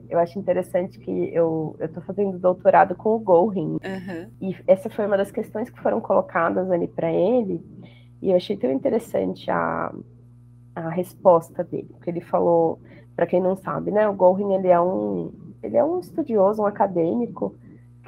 eu 0.08 0.18
acho 0.20 0.38
interessante 0.38 0.98
que 1.00 1.10
eu 1.34 1.76
estou 1.80 2.00
fazendo 2.04 2.38
doutorado 2.38 2.94
com 2.94 3.16
o 3.16 3.18
Golding. 3.18 3.78
Uhum. 3.84 4.30
E 4.40 4.56
essa 4.64 4.88
foi 4.88 5.06
uma 5.06 5.16
das 5.16 5.32
questões 5.32 5.68
que 5.68 5.80
foram 5.80 6.00
colocadas 6.00 6.70
ali 6.70 6.86
para 6.86 7.12
ele. 7.12 7.60
E 8.22 8.30
eu 8.30 8.36
achei 8.36 8.56
tão 8.56 8.70
interessante 8.70 9.50
a, 9.50 9.92
a 10.76 10.88
resposta 10.88 11.64
dele. 11.64 11.88
Porque 11.90 12.10
ele 12.10 12.20
falou, 12.20 12.80
para 13.16 13.26
quem 13.26 13.40
não 13.40 13.56
sabe, 13.56 13.90
né? 13.90 14.08
O 14.08 14.14
Golding, 14.14 14.54
ele 14.54 14.68
é 14.68 14.80
um, 14.80 15.32
ele 15.60 15.76
é 15.76 15.84
um 15.84 15.98
estudioso, 15.98 16.62
um 16.62 16.66
acadêmico 16.66 17.56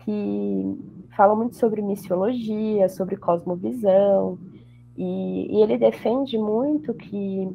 que 0.04 0.95
fala 1.16 1.34
muito 1.34 1.56
sobre 1.56 1.80
missiologia, 1.82 2.88
sobre 2.88 3.16
cosmovisão. 3.16 4.38
E, 4.96 5.56
e 5.56 5.62
ele 5.62 5.78
defende 5.78 6.38
muito 6.38 6.94
que 6.94 7.48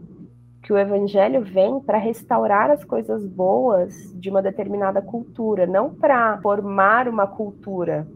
que 0.61 0.71
o 0.71 0.77
evangelho 0.77 1.41
vem 1.41 1.79
para 1.79 1.97
restaurar 1.97 2.69
as 2.69 2.83
coisas 2.83 3.25
boas 3.25 4.13
de 4.13 4.29
uma 4.29 4.41
determinada 4.41 5.01
cultura, 5.01 5.65
não 5.65 5.89
para 5.93 6.39
formar 6.39 7.07
uma 7.07 7.25
cultura 7.25 8.07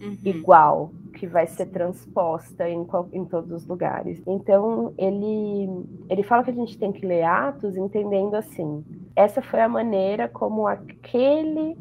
uhum. 0.00 0.16
igual 0.24 0.92
que 1.14 1.26
vai 1.26 1.48
ser 1.48 1.66
transposta 1.66 2.68
em, 2.68 2.86
em 3.12 3.24
todos 3.24 3.50
os 3.50 3.66
lugares. 3.66 4.22
Então 4.26 4.94
ele 4.96 5.68
ele 6.08 6.22
fala 6.22 6.44
que 6.44 6.50
a 6.50 6.54
gente 6.54 6.78
tem 6.78 6.92
que 6.92 7.04
ler 7.04 7.24
Atos 7.24 7.76
entendendo 7.76 8.36
assim. 8.36 8.84
Essa 9.16 9.42
foi 9.42 9.60
a 9.60 9.68
maneira 9.68 10.28
como 10.28 10.68
aquele 10.68 11.76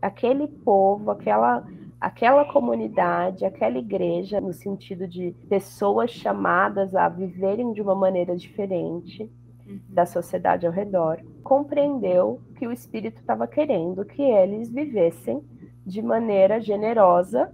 aquele 0.00 0.46
povo, 0.46 1.10
aquela 1.10 1.66
aquela 2.00 2.44
comunidade, 2.44 3.44
aquela 3.44 3.78
igreja, 3.78 4.40
no 4.40 4.52
sentido 4.52 5.06
de 5.06 5.32
pessoas 5.48 6.10
chamadas 6.10 6.94
a 6.94 7.08
viverem 7.08 7.72
de 7.72 7.82
uma 7.82 7.94
maneira 7.94 8.36
diferente, 8.36 9.30
Uhum. 9.70 9.80
da 9.88 10.04
sociedade 10.04 10.66
ao 10.66 10.72
redor, 10.72 11.20
compreendeu 11.44 12.40
que 12.56 12.66
o 12.66 12.72
Espírito 12.72 13.20
estava 13.20 13.46
querendo 13.46 14.04
que 14.04 14.22
eles 14.22 14.70
vivessem 14.70 15.42
de 15.86 16.02
maneira 16.02 16.60
generosa 16.60 17.52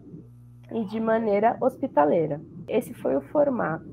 e 0.73 0.85
de 0.85 0.99
maneira 0.99 1.57
hospitaleira. 1.61 2.41
Esse 2.67 2.95
foi 2.95 3.17
o 3.17 3.21
formato. 3.21 3.85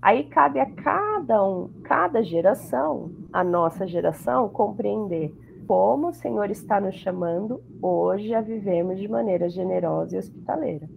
Aí 0.00 0.24
cabe 0.24 0.60
a 0.60 0.70
cada 0.70 1.42
um, 1.42 1.70
cada 1.82 2.22
geração, 2.22 3.10
a 3.32 3.42
nossa 3.42 3.86
geração, 3.86 4.48
compreender 4.50 5.32
como 5.66 6.08
o 6.08 6.12
Senhor 6.12 6.50
está 6.50 6.80
nos 6.80 6.94
chamando 6.96 7.62
hoje 7.80 8.34
a 8.34 8.40
vivermos 8.40 8.98
de 8.98 9.08
maneira 9.08 9.48
generosa 9.48 10.16
e 10.16 10.18
hospitaleira. 10.18 10.88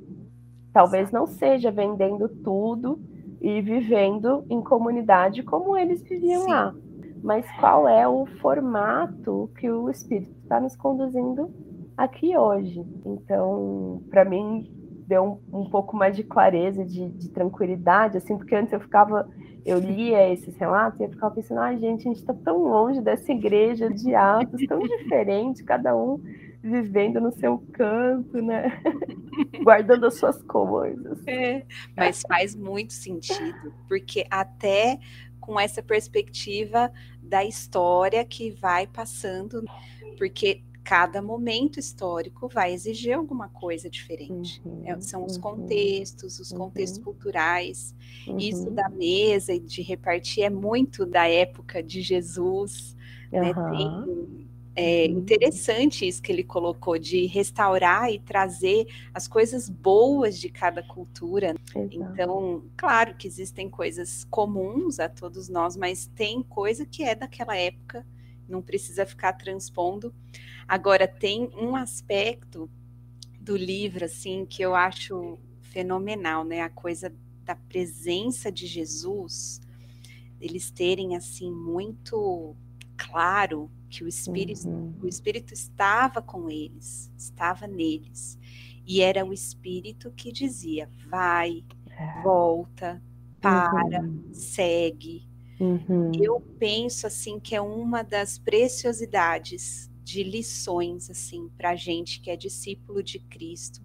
Talvez 0.74 1.12
não 1.12 1.26
seja 1.26 1.72
vendendo 1.72 2.30
tudo 2.30 3.00
e 3.42 3.62
vivendo 3.62 4.46
em 4.50 4.62
comunidade 4.62 5.44
como 5.44 5.78
eles 5.78 6.02
viviam 6.04 6.44
Sim. 6.44 6.52
lá. 6.52 6.76
Mas 7.24 7.46
qual 7.60 7.88
é 7.88 8.08
o 8.08 8.26
formato 8.42 9.50
que 9.60 9.70
o 9.70 9.90
Espírito 9.90 10.32
está 10.44 10.60
nos 10.60 10.76
conduzindo 10.76 11.52
aqui 11.96 12.38
hoje? 12.38 12.86
Então, 13.06 14.04
para 14.10 14.24
mim, 14.24 14.72
deu 15.08 15.42
um, 15.52 15.62
um, 15.62 15.70
pouco 15.70 15.96
mais 15.96 16.16
de 16.16 16.24
clareza, 16.24 16.86
de, 16.86 17.10
de, 17.10 17.30
tranquilidade, 17.30 18.18
assim, 18.18 18.38
porque 18.38 18.56
antes 18.56 18.74
eu 18.74 18.80
ficava, 18.80 19.28
eu 19.66 19.80
lia 19.80 20.32
esses 20.32 20.56
relatos 20.56 21.00
e 21.00 21.04
eu 21.04 21.10
ficava 21.10 21.36
pensando, 21.36 21.60
ah, 21.62 21.76
gente, 21.76 22.02
a 22.02 22.12
gente 22.12 22.20
está 22.20 22.34
tão 22.34 22.64
longe 22.64 23.02
dessa 23.02 23.32
igreja 23.32 23.90
de 23.90 24.16
Atos, 24.16 24.66
tão 24.68 24.80
diferente, 24.80 25.64
cada 25.64 25.96
um 25.96 26.22
vivendo 26.62 27.22
no 27.22 27.32
seu 27.32 27.60
canto, 27.74 28.42
né? 28.42 28.82
Guardando 29.64 30.06
as 30.06 30.16
suas 30.16 30.42
coisas. 30.44 31.20
É, 31.28 31.66
mas 31.96 32.22
faz 32.28 32.56
muito 32.56 32.94
sentido, 32.94 33.74
porque 33.88 34.26
até 34.30 35.00
com 35.40 35.60
essa 35.60 35.82
perspectiva 35.82 36.92
da 37.22 37.44
história 37.46 38.24
que 38.26 38.52
vai 38.52 38.86
passando, 38.86 39.64
porque 40.18 40.62
cada 40.88 41.22
momento 41.22 41.82
histórico 41.82 42.48
vai 42.48 42.72
exigir 42.72 43.14
alguma 43.14 43.50
coisa 43.50 43.90
diferente. 43.90 44.62
Uhum, 44.64 44.84
é, 44.86 44.98
são 45.02 45.26
os 45.26 45.36
uhum, 45.36 45.42
contextos, 45.42 46.40
os 46.40 46.54
contextos 46.54 47.00
uhum, 47.00 47.04
culturais. 47.04 47.94
Isso 48.38 48.70
uhum. 48.70 48.74
da 48.74 48.88
mesa 48.88 49.52
e 49.52 49.60
de 49.60 49.82
repartir 49.82 50.46
é 50.46 50.50
muito 50.50 51.06
da 51.06 51.28
época 51.28 51.84
de 51.84 52.02
Jesus. 52.02 52.96
Né? 53.30 53.54
Tem 53.54 54.48
é 54.80 55.08
uhum. 55.08 55.18
interessante 55.18 56.08
isso 56.08 56.22
que 56.22 56.32
ele 56.32 56.44
colocou 56.44 57.00
de 57.00 57.26
restaurar 57.26 58.14
e 58.14 58.20
trazer 58.20 58.88
as 59.12 59.28
coisas 59.28 59.68
boas 59.68 60.40
de 60.40 60.50
cada 60.50 60.84
cultura. 60.84 61.56
Exato. 61.76 61.90
Então, 61.92 62.64
claro 62.78 63.16
que 63.16 63.28
existem 63.28 63.70
coisas 63.72 64.24
comuns 64.30 65.00
a 65.00 65.10
todos 65.10 65.50
nós, 65.50 65.76
mas 65.76 66.06
tem 66.16 66.44
coisa 66.44 66.86
que 66.86 67.04
é 67.04 67.16
daquela 67.16 67.58
época, 67.58 68.06
não 68.48 68.62
precisa 68.62 69.06
ficar 69.06 69.34
transpondo. 69.34 70.14
Agora, 70.68 71.08
tem 71.08 71.50
um 71.56 71.76
aspecto 71.76 72.70
do 73.40 73.56
livro 73.56 74.06
assim 74.06 74.46
que 74.46 74.62
eu 74.62 74.76
acho 74.76 75.40
fenomenal, 75.62 76.44
né? 76.44 76.62
A 76.62 76.70
coisa 76.70 77.14
da 77.44 77.56
presença 77.56 78.52
de 78.52 78.68
Jesus, 78.68 79.62
eles 80.40 80.70
terem 80.70 81.16
assim 81.16 81.52
muito 81.52 82.56
claro 82.98 83.72
que 83.90 84.04
o 84.04 84.08
Espírito, 84.08 84.68
uhum. 84.68 84.94
o 85.02 85.08
Espírito 85.08 85.54
estava 85.54 86.22
com 86.22 86.50
eles, 86.50 87.12
estava 87.18 87.68
neles. 87.68 88.38
E 88.86 89.02
era 89.02 89.26
o 89.26 89.34
Espírito 89.34 90.12
que 90.12 90.32
dizia: 90.32 90.90
vai, 91.08 91.64
é. 91.90 92.22
volta, 92.22 93.02
para, 93.40 94.02
uhum. 94.02 94.34
segue. 94.34 95.28
Uhum. 95.60 96.12
Eu 96.22 96.40
penso 96.60 97.08
assim 97.08 97.40
que 97.40 97.56
é 97.56 97.62
uma 97.62 98.04
das 98.04 98.38
preciosidades 98.38 99.90
de 100.04 100.24
lições 100.24 101.10
assim 101.10 101.50
para 101.58 101.72
a 101.72 101.76
gente 101.76 102.22
que 102.22 102.30
é 102.30 102.38
discípulo 102.38 103.02
de 103.02 103.20
Cristo. 103.20 103.82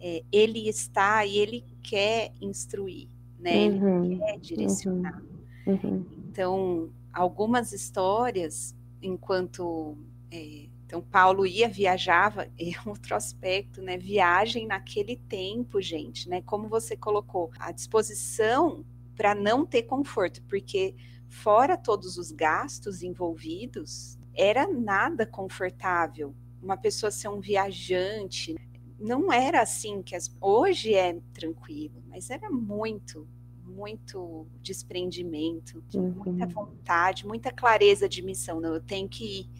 É, 0.00 0.22
ele 0.30 0.68
está 0.68 1.24
e 1.24 1.38
ele 1.38 1.64
quer 1.82 2.32
instruir, 2.40 3.08
né? 3.38 3.66
Ele 3.66 3.78
uhum. 3.78 4.18
quer 4.18 4.38
direcionar. 4.38 5.22
Uhum. 5.66 5.74
Uhum. 5.82 6.06
Então, 6.28 6.90
algumas 7.12 7.72
histórias 7.72 8.74
enquanto 9.00 9.96
é, 10.30 10.66
então 10.86 11.02
Paulo 11.02 11.46
ia 11.46 11.68
viajava 11.68 12.48
é 12.58 12.88
outro 12.88 13.14
aspecto, 13.14 13.82
né? 13.82 13.96
Viagem 13.96 14.66
naquele 14.66 15.16
tempo, 15.16 15.80
gente, 15.80 16.28
né? 16.28 16.42
Como 16.42 16.68
você 16.68 16.96
colocou, 16.96 17.50
a 17.58 17.72
disposição 17.72 18.84
para 19.18 19.34
não 19.34 19.66
ter 19.66 19.82
conforto, 19.82 20.40
porque 20.44 20.94
fora 21.28 21.76
todos 21.76 22.16
os 22.16 22.30
gastos 22.30 23.02
envolvidos, 23.02 24.16
era 24.32 24.66
nada 24.68 25.26
confortável. 25.26 26.32
Uma 26.62 26.76
pessoa 26.76 27.10
ser 27.10 27.28
um 27.28 27.40
viajante, 27.40 28.54
não 28.98 29.32
era 29.32 29.60
assim 29.60 30.02
que 30.02 30.14
as 30.14 30.34
hoje 30.40 30.94
é 30.94 31.20
tranquilo, 31.34 32.00
mas 32.08 32.30
era 32.30 32.48
muito 32.48 33.26
muito 33.64 34.46
desprendimento, 34.62 35.84
de 35.88 35.98
uhum. 35.98 36.10
muita 36.24 36.46
vontade, 36.46 37.26
muita 37.26 37.52
clareza 37.52 38.08
de 38.08 38.22
missão. 38.22 38.60
Não, 38.60 38.74
eu 38.74 38.80
tenho 38.80 39.06
que 39.08 39.40
ir. 39.40 39.50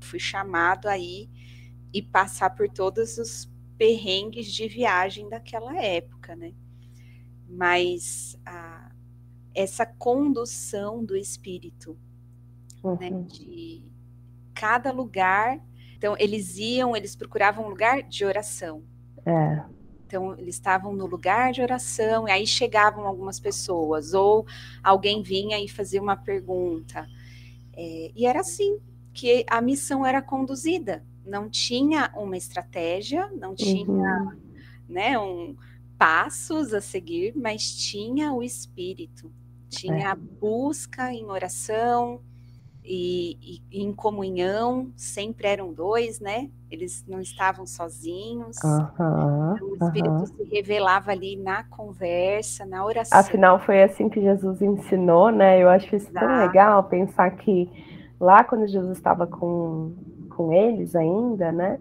Fui 0.00 0.20
chamado 0.20 0.86
aí 0.86 1.28
e 1.92 2.00
passar 2.00 2.50
por 2.50 2.70
todos 2.70 3.18
os 3.18 3.52
perrengues 3.76 4.46
de 4.46 4.68
viagem 4.68 5.28
daquela 5.28 5.76
época, 5.76 6.36
né? 6.36 6.54
Mas 7.48 8.38
a, 8.46 8.85
essa 9.56 9.86
condução 9.86 11.02
do 11.02 11.16
espírito, 11.16 11.96
né, 12.84 12.90
uhum. 12.90 12.96
né? 12.98 13.22
De 13.22 13.82
cada 14.54 14.92
lugar. 14.92 15.58
Então, 15.96 16.14
eles 16.18 16.58
iam, 16.58 16.94
eles 16.94 17.16
procuravam 17.16 17.64
um 17.64 17.68
lugar 17.68 18.02
de 18.02 18.24
oração. 18.24 18.84
É. 19.24 19.64
Então, 20.06 20.38
eles 20.38 20.54
estavam 20.54 20.94
no 20.94 21.06
lugar 21.06 21.52
de 21.52 21.60
oração, 21.60 22.28
e 22.28 22.30
aí 22.30 22.46
chegavam 22.46 23.06
algumas 23.06 23.40
pessoas, 23.40 24.14
ou 24.14 24.46
alguém 24.84 25.22
vinha 25.22 25.58
e 25.58 25.68
fazia 25.68 26.00
uma 26.00 26.16
pergunta. 26.16 27.06
É, 27.72 28.12
e 28.14 28.26
era 28.26 28.40
assim 28.40 28.78
que 29.12 29.44
a 29.50 29.60
missão 29.60 30.06
era 30.06 30.22
conduzida. 30.22 31.02
Não 31.24 31.50
tinha 31.50 32.12
uma 32.14 32.36
estratégia, 32.36 33.28
não 33.32 33.54
tinha 33.54 33.88
uhum. 33.88 34.40
né, 34.88 35.18
um, 35.18 35.56
passos 35.98 36.72
a 36.72 36.80
seguir, 36.80 37.34
mas 37.34 37.74
tinha 37.74 38.32
o 38.32 38.42
espírito, 38.42 39.32
tinha 39.76 40.04
é. 40.04 40.06
a 40.06 40.14
busca 40.14 41.12
em 41.12 41.26
oração, 41.26 42.20
e, 42.88 43.60
e, 43.72 43.82
em 43.82 43.92
comunhão, 43.92 44.92
sempre 44.96 45.48
eram 45.48 45.72
dois, 45.72 46.20
né? 46.20 46.48
Eles 46.70 47.04
não 47.08 47.20
estavam 47.20 47.66
sozinhos. 47.66 48.56
Uhum, 48.62 49.54
então, 49.54 49.68
o 49.68 49.84
Espírito 49.84 50.10
uhum. 50.10 50.26
se 50.26 50.44
revelava 50.44 51.10
ali 51.10 51.36
na 51.36 51.64
conversa, 51.64 52.64
na 52.64 52.84
oração. 52.84 53.18
Afinal, 53.18 53.58
foi 53.58 53.82
assim 53.82 54.08
que 54.08 54.20
Jesus 54.20 54.62
ensinou, 54.62 55.30
né? 55.30 55.60
Eu 55.60 55.68
acho 55.68 55.96
isso 55.96 56.08
Exato. 56.10 56.26
tão 56.26 56.38
legal 56.38 56.84
pensar 56.84 57.28
que 57.32 57.68
lá 58.20 58.44
quando 58.44 58.68
Jesus 58.68 58.96
estava 58.96 59.26
com, 59.26 59.92
com 60.30 60.52
eles 60.52 60.94
ainda, 60.94 61.50
né? 61.50 61.80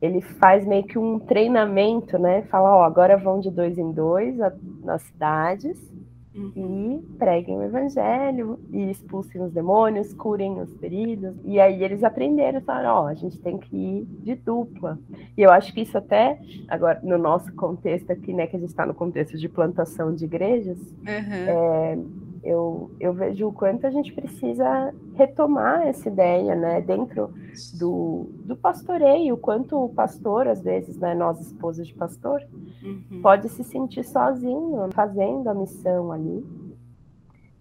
Ele 0.00 0.20
faz 0.20 0.64
meio 0.64 0.84
que 0.84 0.98
um 0.98 1.18
treinamento, 1.18 2.16
né? 2.16 2.42
Fala, 2.42 2.76
ó, 2.76 2.84
agora 2.84 3.16
vão 3.16 3.40
de 3.40 3.50
dois 3.50 3.76
em 3.76 3.90
dois 3.90 4.40
a, 4.40 4.52
nas 4.84 5.02
cidades. 5.02 5.93
E 6.34 7.00
preguem 7.16 7.56
o 7.56 7.62
evangelho 7.62 8.58
e 8.72 8.90
expulsem 8.90 9.40
os 9.40 9.52
demônios, 9.52 10.12
curem 10.14 10.60
os 10.60 10.76
feridos. 10.78 11.36
E 11.44 11.60
aí 11.60 11.82
eles 11.82 12.02
aprenderam, 12.02 12.60
falaram, 12.60 13.04
ó, 13.04 13.06
a 13.06 13.14
gente 13.14 13.38
tem 13.38 13.56
que 13.56 13.76
ir 13.76 14.04
de 14.22 14.34
dupla. 14.34 14.98
E 15.36 15.42
eu 15.42 15.50
acho 15.50 15.72
que 15.72 15.82
isso 15.82 15.96
até, 15.96 16.40
agora, 16.68 16.98
no 17.04 17.16
nosso 17.16 17.54
contexto 17.54 18.10
aqui, 18.10 18.32
né, 18.32 18.48
que 18.48 18.56
a 18.56 18.58
gente 18.58 18.70
está 18.70 18.84
no 18.84 18.94
contexto 18.94 19.38
de 19.38 19.48
plantação 19.48 20.12
de 20.12 20.24
igrejas, 20.24 20.78
uhum. 20.78 21.06
é, 21.06 21.98
eu, 22.44 22.90
eu 23.00 23.12
vejo 23.12 23.48
o 23.48 23.52
quanto 23.52 23.86
a 23.86 23.90
gente 23.90 24.12
precisa 24.12 24.94
retomar 25.14 25.86
essa 25.86 26.08
ideia, 26.08 26.54
né, 26.54 26.80
dentro 26.80 27.32
do, 27.78 28.28
do 28.44 28.56
pastoreio, 28.56 29.34
o 29.34 29.38
quanto 29.38 29.82
o 29.82 29.88
pastor, 29.88 30.46
às 30.46 30.62
vezes, 30.62 30.98
né, 30.98 31.14
nós 31.14 31.40
esposas 31.40 31.86
de 31.86 31.94
pastor, 31.94 32.42
uhum. 32.82 33.20
pode 33.22 33.48
se 33.48 33.64
sentir 33.64 34.04
sozinho 34.04 34.88
fazendo 34.92 35.48
a 35.48 35.54
missão 35.54 36.12
ali, 36.12 36.44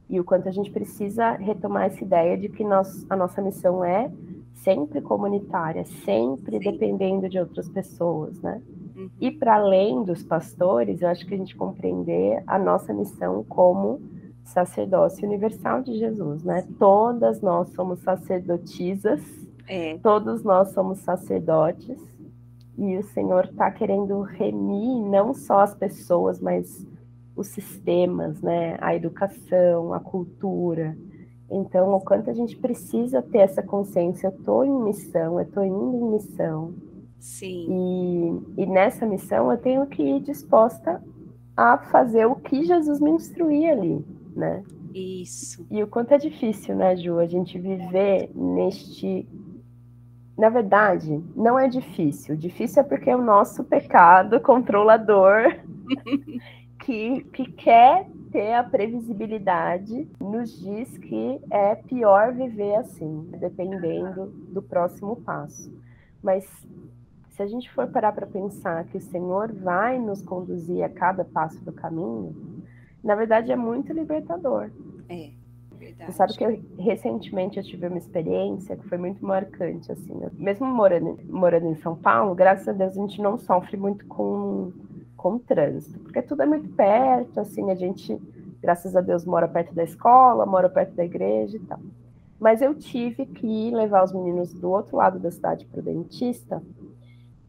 e 0.10 0.20
o 0.20 0.24
quanto 0.24 0.48
a 0.50 0.52
gente 0.52 0.70
precisa 0.70 1.32
retomar 1.32 1.86
essa 1.86 2.04
ideia 2.04 2.38
de 2.38 2.50
que 2.50 2.64
nós, 2.64 3.06
a 3.10 3.16
nossa 3.16 3.42
missão 3.42 3.84
é 3.84 4.12
sempre 4.54 5.02
comunitária, 5.02 5.86
sempre 6.06 6.58
Sim. 6.58 6.72
dependendo 6.72 7.28
de 7.28 7.40
outras 7.40 7.68
pessoas, 7.68 8.40
né? 8.42 8.62
Uhum. 8.96 9.10
E 9.20 9.32
para 9.32 9.56
além 9.56 10.04
dos 10.04 10.24
pastores, 10.24 11.02
eu 11.02 11.08
acho 11.08 11.26
que 11.26 11.34
a 11.34 11.38
gente 11.38 11.56
compreender 11.56 12.44
a 12.46 12.60
nossa 12.60 12.94
missão 12.94 13.44
como 13.44 14.02
sacerdócio 14.44 15.26
universal 15.26 15.82
de 15.82 15.98
Jesus, 15.98 16.44
né? 16.44 16.66
Todas 16.78 17.42
nós 17.42 17.70
somos 17.70 18.00
sacerdotisas, 18.00 19.22
é. 19.68 19.98
todos 20.00 20.44
nós 20.44 20.70
somos 20.72 21.00
sacerdotes, 21.00 22.00
e 22.78 22.98
o 22.98 23.04
Senhor 23.04 23.46
está 23.46 23.72
querendo 23.72 24.22
remir 24.22 25.06
não 25.10 25.34
só 25.34 25.62
as 25.62 25.76
pessoas, 25.76 26.40
mas 26.40 26.86
os 27.36 27.48
sistemas, 27.48 28.42
né? 28.42 28.78
A 28.82 28.96
educação, 28.96 29.94
a 29.94 30.00
cultura. 30.00 30.98
Então, 31.50 31.94
o 31.94 32.02
quanto 32.02 32.30
a 32.30 32.34
gente 32.34 32.58
precisa 32.58 33.22
ter 33.22 33.40
essa 33.40 33.62
consciência, 33.62 34.28
eu 34.28 34.32
estou 34.32 34.66
em 34.66 34.84
missão, 34.84 35.40
eu 35.40 35.46
estou 35.46 35.64
indo 35.64 35.98
em 35.98 36.12
missão. 36.12 36.74
Sim. 37.20 38.42
E, 38.58 38.64
e 38.64 38.66
nessa 38.66 39.06
missão 39.06 39.52
eu 39.52 39.58
tenho 39.58 39.86
que 39.88 40.02
ir 40.04 40.20
disposta 40.22 41.02
a 41.56 41.78
fazer 41.78 42.26
o 42.26 42.36
que 42.36 42.64
Jesus 42.64 43.00
me 43.00 43.12
instruía 43.12 43.72
ali 43.72 44.04
né? 44.36 44.64
Isso. 44.94 45.66
E 45.72 45.82
o 45.82 45.88
quanto 45.88 46.14
é 46.14 46.18
difícil, 46.18 46.76
né, 46.76 46.96
Ju, 46.96 47.20
a 47.20 47.26
gente 47.26 47.58
viver 47.58 48.30
neste. 48.36 49.28
Na 50.38 50.50
verdade, 50.50 51.24
não 51.36 51.58
é 51.60 51.68
difícil. 51.68 52.36
Difícil 52.36 52.82
é 52.82 52.84
porque 52.86 53.10
é 53.10 53.16
o 53.16 53.22
nosso 53.22 53.64
pecado 53.64 54.40
controlador 54.40 55.44
que, 56.84 57.22
que 57.32 57.52
quer 57.52 58.08
ter 58.32 58.54
a 58.54 58.64
previsibilidade 58.64 60.10
nos 60.20 60.60
diz 60.60 60.98
que 60.98 61.40
é 61.52 61.76
pior 61.76 62.34
viver 62.34 62.76
assim, 62.76 63.30
dependendo 63.40 64.34
do 64.52 64.62
próximo 64.62 65.18
passo. 65.18 65.72
Mas 66.22 66.44
se 67.30 67.42
a 67.42 67.48
gente 67.48 67.72
for 67.72 67.88
parar 67.88 68.12
para 68.12 68.26
pensar 68.26 68.86
que 68.86 68.98
o 68.98 69.02
Senhor 69.02 69.52
vai 69.54 70.00
nos 70.00 70.22
conduzir 70.22 70.84
a 70.84 70.90
cada 70.90 71.24
passo 71.24 71.64
do 71.64 71.72
caminho, 71.72 72.53
na 73.04 73.16
verdade 73.16 73.52
é 73.52 73.56
muito 73.56 73.92
libertador. 73.92 74.72
É. 75.10 75.32
Verdade. 75.78 76.12
Você 76.12 76.18
sabe 76.18 76.34
que 76.38 76.44
eu, 76.44 76.64
recentemente 76.80 77.58
eu 77.58 77.64
tive 77.64 77.88
uma 77.88 77.98
experiência 77.98 78.78
que 78.78 78.88
foi 78.88 78.98
muito 78.98 79.26
marcante, 79.26 79.92
assim. 79.92 80.14
Mesmo 80.34 80.66
morando, 80.66 81.20
morando 81.30 81.68
em 81.68 81.76
São 81.76 81.96
Paulo, 81.96 82.34
graças 82.34 82.68
a 82.68 82.72
Deus 82.72 82.98
a 82.98 83.02
gente 83.02 83.22
não 83.22 83.38
sofre 83.38 83.76
muito 83.76 84.06
com, 84.06 84.72
com 85.18 85.38
trânsito, 85.38 86.00
porque 86.00 86.22
tudo 86.22 86.44
é 86.44 86.46
muito 86.46 86.70
perto, 86.70 87.40
assim, 87.40 87.70
a 87.70 87.76
gente, 87.76 88.18
graças 88.62 88.96
a 88.96 89.02
Deus, 89.02 89.26
mora 89.26 89.48
perto 89.48 89.74
da 89.76 89.84
escola, 89.84 90.46
mora 90.46 90.70
perto 90.70 90.96
da 90.96 91.04
igreja 91.04 91.58
e 91.58 91.60
tal. 91.60 91.80
Mas 92.40 92.62
eu 92.62 92.74
tive 92.74 93.26
que 93.26 93.72
levar 93.72 94.04
os 94.04 94.14
meninos 94.14 94.54
do 94.54 94.70
outro 94.70 94.98
lado 94.98 95.20
da 95.20 95.32
cidade 95.32 95.66
para 95.66 95.80
o 95.80 95.84
dentista, 95.84 96.64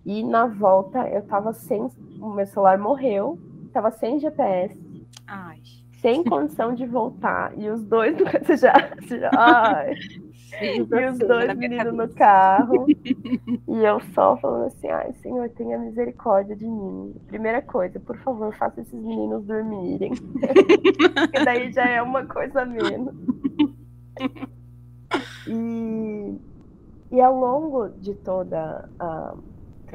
e 0.04 0.22
na 0.22 0.46
volta 0.46 1.08
eu 1.08 1.22
tava 1.22 1.52
sem. 1.52 1.88
O 2.20 2.30
meu 2.30 2.46
celular 2.46 2.78
morreu, 2.78 3.38
tava 3.72 3.90
sem 3.90 4.18
GPS. 4.18 4.83
Sem 6.04 6.22
condição 6.22 6.74
de 6.74 6.84
voltar. 6.84 7.58
E 7.58 7.66
os 7.70 7.82
dois. 7.82 8.14
Você 8.44 8.58
já. 8.58 8.74
Já 9.08 9.30
ai. 9.38 9.94
e 10.60 10.82
os 10.82 11.18
dois 11.18 11.56
meninos 11.56 11.94
no 11.94 12.06
carro. 12.10 12.84
e 13.66 13.82
eu 13.82 13.98
só 14.12 14.36
falando 14.36 14.66
assim: 14.66 14.88
ai, 14.88 15.14
Senhor, 15.22 15.48
tenha 15.48 15.78
misericórdia 15.78 16.54
de 16.54 16.66
mim. 16.66 17.14
Primeira 17.26 17.62
coisa, 17.62 17.98
por 17.98 18.18
favor, 18.18 18.54
faça 18.54 18.82
esses 18.82 18.92
meninos 18.92 19.46
dormirem. 19.46 20.12
Porque 21.32 21.42
daí 21.42 21.72
já 21.72 21.88
é 21.88 22.02
uma 22.02 22.26
coisa 22.26 22.60
a 22.60 22.66
menos. 22.66 23.14
E, 25.48 26.38
e 27.12 27.20
ao 27.22 27.34
longo 27.34 27.88
de 27.88 28.12
toda 28.14 28.90
a 28.98 29.34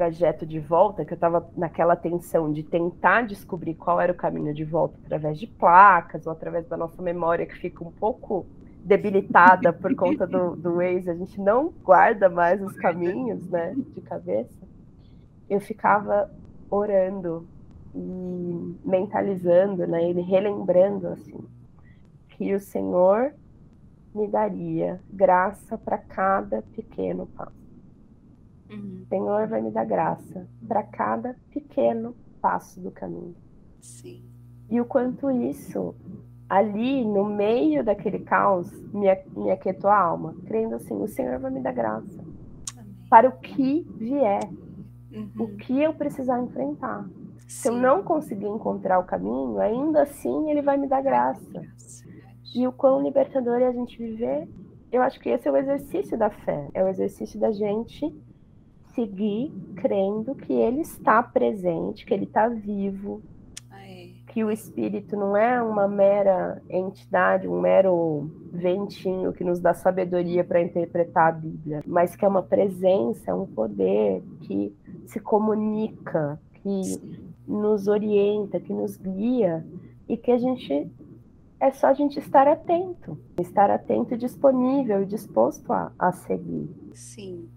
trajeto 0.00 0.46
de 0.46 0.58
volta, 0.58 1.04
que 1.04 1.12
eu 1.12 1.14
estava 1.14 1.46
naquela 1.54 1.94
tensão 1.94 2.50
de 2.50 2.62
tentar 2.62 3.26
descobrir 3.26 3.74
qual 3.74 4.00
era 4.00 4.10
o 4.10 4.14
caminho 4.14 4.54
de 4.54 4.64
volta 4.64 4.96
através 5.04 5.38
de 5.38 5.46
placas 5.46 6.26
ou 6.26 6.32
através 6.32 6.66
da 6.66 6.74
nossa 6.74 7.02
memória 7.02 7.44
que 7.44 7.54
fica 7.58 7.84
um 7.84 7.90
pouco 7.90 8.46
debilitada 8.82 9.74
por 9.74 9.94
conta 9.94 10.26
do, 10.26 10.56
do 10.56 10.76
Waze, 10.76 11.10
a 11.10 11.14
gente 11.14 11.38
não 11.38 11.70
guarda 11.84 12.30
mais 12.30 12.62
os 12.62 12.74
caminhos, 12.76 13.46
né, 13.50 13.74
de 13.76 14.00
cabeça. 14.00 14.66
Eu 15.50 15.60
ficava 15.60 16.30
orando 16.70 17.46
e 17.94 18.78
mentalizando, 18.82 19.86
né, 19.86 20.10
e 20.10 20.18
relembrando 20.22 21.08
assim 21.08 21.46
que 22.30 22.54
o 22.54 22.60
Senhor 22.60 23.34
me 24.14 24.26
daria 24.26 24.98
graça 25.12 25.76
para 25.76 25.98
cada 25.98 26.62
pequeno 26.74 27.26
passo. 27.26 27.59
Uhum. 28.70 29.02
O 29.02 29.06
Senhor 29.08 29.48
vai 29.48 29.60
me 29.60 29.70
dar 29.70 29.84
graça 29.84 30.48
para 30.66 30.82
cada 30.82 31.36
pequeno 31.50 32.14
passo 32.40 32.80
do 32.80 32.90
caminho. 32.90 33.34
Sim. 33.80 34.22
E 34.70 34.80
o 34.80 34.84
quanto 34.84 35.30
isso, 35.30 35.94
ali 36.48 37.04
no 37.04 37.24
meio 37.24 37.84
daquele 37.84 38.20
caos, 38.20 38.70
me, 38.92 39.08
me 39.36 39.50
aquietou 39.50 39.90
a 39.90 39.98
alma, 39.98 40.34
crendo 40.46 40.76
assim: 40.76 40.94
o 40.94 41.08
Senhor 41.08 41.38
vai 41.40 41.50
me 41.50 41.60
dar 41.60 41.72
graça 41.72 42.22
Amém. 42.78 42.94
para 43.08 43.28
o 43.28 43.32
que 43.32 43.86
vier, 43.98 44.48
uhum. 45.12 45.30
o 45.38 45.56
que 45.56 45.80
eu 45.82 45.92
precisar 45.92 46.40
enfrentar. 46.40 47.04
Sim. 47.38 47.48
Se 47.48 47.68
eu 47.68 47.72
não 47.72 48.04
conseguir 48.04 48.46
encontrar 48.46 49.00
o 49.00 49.04
caminho, 49.04 49.58
ainda 49.58 50.02
assim 50.02 50.50
Ele 50.50 50.62
vai 50.62 50.76
me 50.76 50.86
dar 50.86 51.02
graça. 51.02 51.62
E 52.54 52.66
o 52.66 52.72
quão 52.72 53.02
libertador 53.02 53.60
é 53.60 53.66
a 53.66 53.72
gente 53.72 53.98
viver, 53.98 54.48
eu 54.92 55.02
acho 55.02 55.20
que 55.20 55.28
esse 55.28 55.48
é 55.48 55.52
o 55.52 55.56
exercício 55.56 56.18
da 56.18 56.30
fé, 56.30 56.68
é 56.74 56.82
o 56.82 56.88
exercício 56.88 57.38
da 57.38 57.52
gente 57.52 58.12
seguir 58.94 59.52
crendo 59.76 60.34
que 60.34 60.52
ele 60.52 60.80
está 60.80 61.22
presente, 61.22 62.04
que 62.04 62.14
ele 62.14 62.24
está 62.24 62.48
vivo, 62.48 63.22
que 64.30 64.44
o 64.44 64.50
espírito 64.50 65.16
não 65.16 65.36
é 65.36 65.60
uma 65.60 65.88
mera 65.88 66.62
entidade, 66.70 67.48
um 67.48 67.60
mero 67.60 68.30
ventinho 68.52 69.32
que 69.32 69.42
nos 69.42 69.58
dá 69.58 69.74
sabedoria 69.74 70.44
para 70.44 70.62
interpretar 70.62 71.28
a 71.30 71.32
Bíblia, 71.32 71.82
mas 71.84 72.14
que 72.14 72.24
é 72.24 72.28
uma 72.28 72.42
presença, 72.42 73.34
um 73.34 73.46
poder 73.46 74.22
que 74.42 74.72
se 75.06 75.18
comunica, 75.18 76.40
que 76.54 76.84
Sim. 76.84 77.32
nos 77.46 77.88
orienta, 77.88 78.60
que 78.60 78.72
nos 78.72 78.96
guia 78.96 79.66
e 80.08 80.16
que 80.16 80.30
a 80.30 80.38
gente 80.38 80.88
é 81.58 81.72
só 81.72 81.88
a 81.88 81.92
gente 81.92 82.18
estar 82.18 82.46
atento, 82.46 83.18
estar 83.40 83.68
atento 83.68 84.14
e 84.14 84.16
disponível 84.16 85.02
e 85.02 85.06
disposto 85.06 85.72
a, 85.72 85.92
a 85.98 86.12
seguir. 86.12 86.70
Sim. 86.94 87.48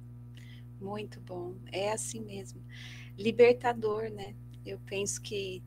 Muito 0.84 1.19
bom. 1.21 1.55
É 1.71 1.91
assim 1.91 2.19
mesmo. 2.19 2.61
Libertador, 3.17 4.09
né? 4.09 4.36
Eu 4.65 4.79
penso 4.86 5.21
que 5.21 5.63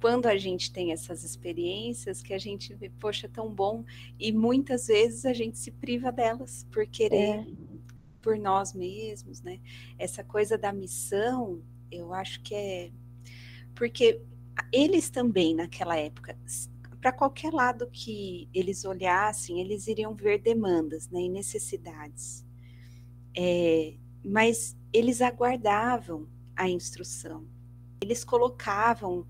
quando 0.00 0.26
a 0.26 0.36
gente 0.36 0.72
tem 0.72 0.92
essas 0.92 1.24
experiências, 1.24 2.22
que 2.22 2.32
a 2.32 2.38
gente 2.38 2.74
vê, 2.74 2.88
poxa, 2.88 3.28
tão 3.28 3.52
bom, 3.52 3.84
e 4.18 4.32
muitas 4.32 4.86
vezes 4.86 5.24
a 5.24 5.32
gente 5.32 5.58
se 5.58 5.70
priva 5.70 6.12
delas 6.12 6.66
por 6.70 6.86
querer, 6.86 7.40
é. 7.40 7.46
por 8.20 8.38
nós 8.38 8.72
mesmos, 8.72 9.42
né? 9.42 9.60
Essa 9.98 10.22
coisa 10.22 10.56
da 10.56 10.72
missão, 10.72 11.62
eu 11.90 12.12
acho 12.12 12.40
que 12.42 12.54
é. 12.54 12.90
Porque 13.74 14.20
eles 14.72 15.10
também, 15.10 15.54
naquela 15.54 15.96
época, 15.96 16.36
para 17.00 17.12
qualquer 17.12 17.52
lado 17.52 17.88
que 17.90 18.48
eles 18.52 18.84
olhassem, 18.84 19.60
eles 19.60 19.86
iriam 19.86 20.14
ver 20.14 20.40
demandas 20.40 21.08
né, 21.08 21.20
e 21.20 21.28
necessidades. 21.28 22.44
É, 23.36 23.94
mas 24.24 24.76
eles 24.92 25.20
aguardavam 25.20 26.26
a 26.56 26.68
instrução, 26.68 27.44
eles 28.00 28.24
colocavam 28.24 29.26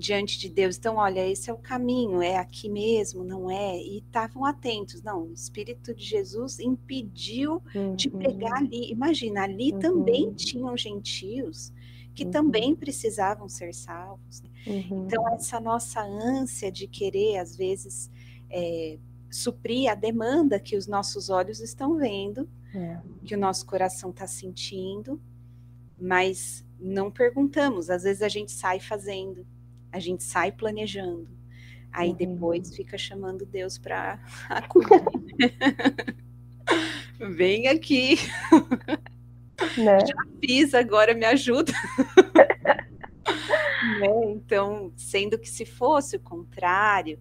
diante 0.00 0.38
de 0.38 0.48
Deus. 0.48 0.78
Então, 0.78 0.96
olha, 0.96 1.26
esse 1.28 1.50
é 1.50 1.52
o 1.52 1.58
caminho, 1.58 2.22
é 2.22 2.36
aqui 2.36 2.68
mesmo, 2.68 3.22
não 3.22 3.50
é? 3.50 3.76
E 3.76 3.98
estavam 3.98 4.44
atentos. 4.44 5.02
Não, 5.02 5.26
o 5.26 5.32
Espírito 5.32 5.94
de 5.94 6.04
Jesus 6.04 6.58
impediu 6.58 7.62
uhum. 7.74 7.94
de 7.94 8.08
pregar 8.08 8.54
ali. 8.54 8.90
Imagina, 8.90 9.42
ali 9.42 9.72
uhum. 9.72 9.78
também 9.78 10.32
tinham 10.32 10.76
gentios 10.76 11.72
que 12.14 12.24
uhum. 12.24 12.30
também 12.30 12.74
precisavam 12.74 13.48
ser 13.48 13.74
salvos. 13.74 14.42
Né? 14.42 14.50
Uhum. 14.66 15.04
Então, 15.06 15.28
essa 15.34 15.60
nossa 15.60 16.02
ânsia 16.02 16.72
de 16.72 16.86
querer, 16.86 17.38
às 17.38 17.54
vezes, 17.54 18.10
é, 18.50 18.98
suprir 19.30 19.90
a 19.90 19.94
demanda 19.94 20.58
que 20.58 20.76
os 20.76 20.86
nossos 20.86 21.30
olhos 21.30 21.60
estão 21.60 21.96
vendo, 21.96 22.48
é. 22.74 22.98
que 23.24 23.34
o 23.34 23.38
nosso 23.38 23.66
coração 23.66 24.10
está 24.10 24.26
sentindo, 24.26 25.20
mas 26.00 26.64
não 26.78 27.10
perguntamos. 27.10 27.90
Às 27.90 28.04
vezes 28.04 28.22
a 28.22 28.28
gente 28.28 28.52
sai 28.52 28.80
fazendo, 28.80 29.46
a 29.92 29.98
gente 29.98 30.22
sai 30.22 30.52
planejando, 30.52 31.28
aí 31.92 32.10
uhum. 32.10 32.16
depois 32.16 32.74
fica 32.74 32.96
chamando 32.96 33.44
Deus 33.44 33.78
para 33.78 34.18
acudir. 34.48 34.88
Vem 37.36 37.68
aqui. 37.68 38.16
Né? 39.76 40.00
Já 40.00 40.14
fiz, 40.40 40.72
agora 40.72 41.12
me 41.12 41.26
ajuda. 41.26 41.70
né? 44.00 44.32
Então, 44.32 44.90
sendo 44.96 45.38
que 45.38 45.50
se 45.50 45.66
fosse 45.66 46.16
o 46.16 46.20
contrário, 46.20 47.18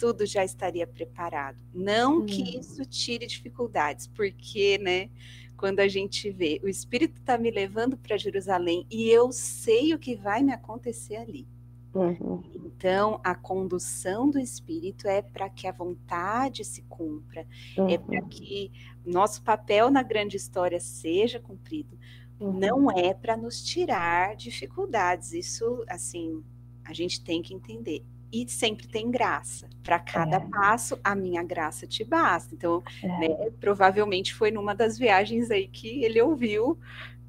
tudo 0.00 0.24
já 0.24 0.42
estaria 0.42 0.86
preparado. 0.86 1.58
Não 1.74 2.24
que 2.24 2.42
hum. 2.42 2.60
isso 2.60 2.86
tire 2.86 3.26
dificuldades, 3.26 4.06
porque, 4.06 4.78
né, 4.78 5.10
quando 5.58 5.80
a 5.80 5.86
gente 5.86 6.30
vê, 6.30 6.58
o 6.64 6.68
Espírito 6.68 7.18
está 7.20 7.36
me 7.36 7.50
levando 7.50 7.98
para 7.98 8.16
Jerusalém 8.16 8.86
e 8.90 9.10
eu 9.10 9.30
sei 9.30 9.92
o 9.92 9.98
que 9.98 10.16
vai 10.16 10.42
me 10.42 10.54
acontecer 10.54 11.16
ali. 11.16 11.46
Uhum. 11.92 12.42
Então, 12.54 13.20
a 13.22 13.34
condução 13.34 14.30
do 14.30 14.38
Espírito 14.38 15.06
é 15.06 15.20
para 15.20 15.50
que 15.50 15.66
a 15.66 15.72
vontade 15.72 16.64
se 16.64 16.80
cumpra, 16.82 17.46
é 17.76 17.80
uhum. 17.80 17.88
é 17.90 17.98
para 17.98 18.22
que 18.22 18.72
nosso 19.04 19.42
papel 19.42 19.90
na 19.90 20.02
grande 20.02 20.34
história 20.34 20.80
seja 20.80 21.38
cumprido. 21.38 21.98
Uhum. 22.38 22.52
Não 22.52 22.90
é 22.90 23.12
para 23.12 23.36
nos 23.36 23.62
tirar 23.62 24.34
dificuldades. 24.34 25.34
Isso, 25.34 25.84
assim, 25.86 26.42
a 26.86 26.94
gente 26.94 27.22
tem 27.22 27.42
que 27.42 27.52
entender 27.52 28.02
e 28.32 28.48
sempre 28.48 28.86
tem 28.86 29.10
graça. 29.10 29.68
Para 29.82 29.98
cada 29.98 30.36
é. 30.36 30.40
passo, 30.40 30.98
a 31.02 31.14
minha 31.14 31.42
graça 31.42 31.86
te 31.86 32.04
basta. 32.04 32.54
Então, 32.54 32.82
é. 33.02 33.06
né, 33.06 33.50
provavelmente 33.60 34.34
foi 34.34 34.50
numa 34.50 34.74
das 34.74 34.98
viagens 34.98 35.50
aí 35.50 35.66
que 35.66 36.04
ele 36.04 36.20
ouviu 36.20 36.78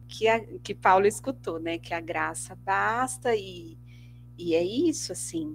que, 0.07 0.27
a, 0.27 0.39
que 0.39 0.75
Paulo 0.75 1.07
escutou, 1.07 1.59
né? 1.59 1.77
Que 1.77 1.93
a 1.93 2.01
graça 2.01 2.57
basta 2.63 3.35
e, 3.35 3.77
e 4.37 4.53
é 4.53 4.63
isso, 4.63 5.11
assim, 5.11 5.53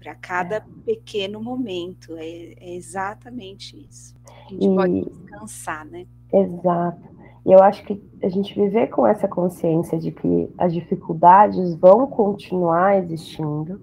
para 0.00 0.14
cada 0.14 0.56
é. 0.56 0.62
pequeno 0.84 1.40
momento. 1.40 2.16
É, 2.16 2.54
é, 2.58 2.74
exatamente 2.74 3.86
isso. 3.88 4.16
A 4.26 4.50
gente 4.50 4.66
e... 4.66 4.74
pode 4.74 5.04
descansar, 5.04 5.84
né? 5.86 6.06
Exato. 6.32 7.18
E 7.46 7.52
eu 7.52 7.62
acho 7.62 7.84
que 7.84 8.02
a 8.22 8.28
gente 8.28 8.54
viver 8.54 8.88
com 8.88 9.06
essa 9.06 9.26
consciência 9.26 9.98
de 9.98 10.10
que 10.10 10.52
as 10.58 10.72
dificuldades 10.72 11.74
vão 11.76 12.06
continuar 12.06 12.98
existindo, 12.98 13.80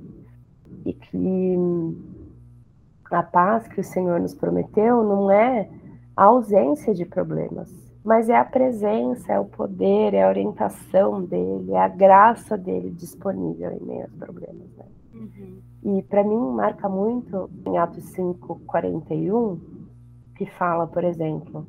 e 0.86 0.94
que 0.94 1.58
a 3.12 3.24
paz 3.24 3.68
que 3.68 3.80
o 3.80 3.84
Senhor 3.84 4.20
nos 4.20 4.34
prometeu 4.34 5.04
não 5.04 5.32
é 5.32 5.70
a 6.16 6.26
ausência 6.26 6.94
de 6.94 7.06
problemas, 7.06 7.72
mas 8.04 8.30
é 8.30 8.38
a 8.38 8.46
presença, 8.46 9.34
é 9.34 9.40
o 9.40 9.46
poder, 9.46 10.14
é 10.14 10.24
a 10.24 10.30
orientação 10.30 11.24
dele, 11.24 11.72
é 11.72 11.80
a 11.80 11.88
graça 11.88 12.58
dele 12.58 12.92
disponível 12.92 13.72
em 13.72 13.84
meio 13.84 14.04
aos 14.04 14.14
problemas. 14.14 14.70
Né? 14.78 14.86
Uhum. 15.14 15.98
E 15.98 16.04
para 16.04 16.24
mim 16.24 16.52
marca 16.52 16.88
muito 16.88 17.50
em 17.66 17.78
Atos 17.78 18.06
5, 18.12 18.62
41, 18.66 19.60
que 20.36 20.46
fala, 20.46 20.86
por 20.88 21.04
exemplo, 21.04 21.68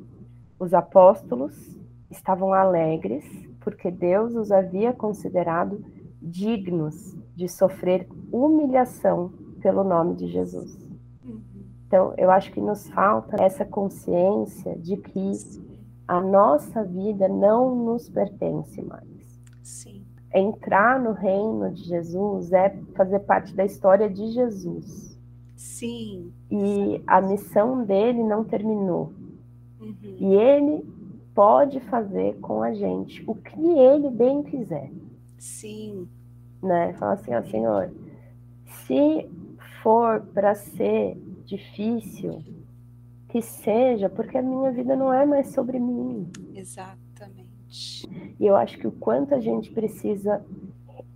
os 0.58 0.74
apóstolos 0.74 1.76
estavam 2.10 2.52
alegres 2.52 3.24
porque 3.60 3.90
Deus 3.90 4.34
os 4.34 4.52
havia 4.52 4.92
considerado 4.92 5.84
dignos 6.22 7.16
de 7.36 7.48
sofrer 7.48 8.08
humilhação 8.32 9.30
pelo 9.60 9.84
nome 9.84 10.16
de 10.16 10.26
Jesus. 10.26 10.86
Então, 11.86 12.12
eu 12.18 12.30
acho 12.30 12.50
que 12.52 12.60
nos 12.60 12.88
falta 12.88 13.40
essa 13.40 13.64
consciência 13.64 14.76
de 14.76 14.96
que 14.96 15.32
a 16.08 16.20
nossa 16.20 16.82
vida 16.82 17.28
não 17.28 17.76
nos 17.76 18.08
pertence 18.08 18.82
mais. 18.82 19.40
Sim. 19.62 20.04
Entrar 20.34 20.98
no 20.98 21.12
reino 21.12 21.70
de 21.70 21.84
Jesus 21.84 22.52
é 22.52 22.76
fazer 22.94 23.20
parte 23.20 23.54
da 23.54 23.64
história 23.64 24.10
de 24.10 24.32
Jesus. 24.32 25.16
Sim. 25.54 26.32
E 26.50 27.02
a 27.06 27.20
missão 27.20 27.84
dele 27.84 28.22
não 28.22 28.42
terminou. 28.44 29.12
Uhum. 29.80 30.16
E 30.18 30.34
ele 30.34 30.84
pode 31.34 31.78
fazer 31.80 32.36
com 32.40 32.62
a 32.62 32.72
gente 32.72 33.22
o 33.26 33.34
que 33.34 33.60
ele 33.60 34.10
bem 34.10 34.42
quiser. 34.42 34.90
Sim. 35.38 36.08
Né? 36.66 36.92
Fala 36.94 37.12
assim, 37.12 37.34
ó, 37.34 37.42
Senhor, 37.42 37.90
se 38.64 39.30
for 39.82 40.20
para 40.34 40.54
ser 40.54 41.16
difícil, 41.44 42.42
que 43.28 43.40
seja, 43.40 44.08
porque 44.08 44.36
a 44.36 44.42
minha 44.42 44.72
vida 44.72 44.96
não 44.96 45.12
é 45.12 45.24
mais 45.24 45.52
sobre 45.52 45.78
mim. 45.78 46.28
Exatamente. 46.54 48.08
E 48.40 48.44
eu 48.44 48.56
acho 48.56 48.78
que 48.78 48.86
o 48.86 48.92
quanto 48.92 49.34
a 49.34 49.40
gente 49.40 49.70
precisa 49.70 50.44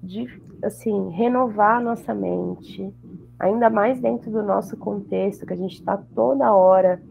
de, 0.01 0.29
assim, 0.63 1.11
renovar 1.11 1.79
a 1.79 1.81
nossa 1.81 2.15
mente, 2.15 2.95
ainda 3.39 3.69
mais 3.69 4.01
dentro 4.01 4.31
do 4.31 4.43
nosso 4.43 4.77
contexto, 4.77 5.45
que 5.45 5.53
a 5.53 5.57
gente 5.57 5.75
está 5.75 5.97
toda 5.97 6.55
hora 6.55 7.03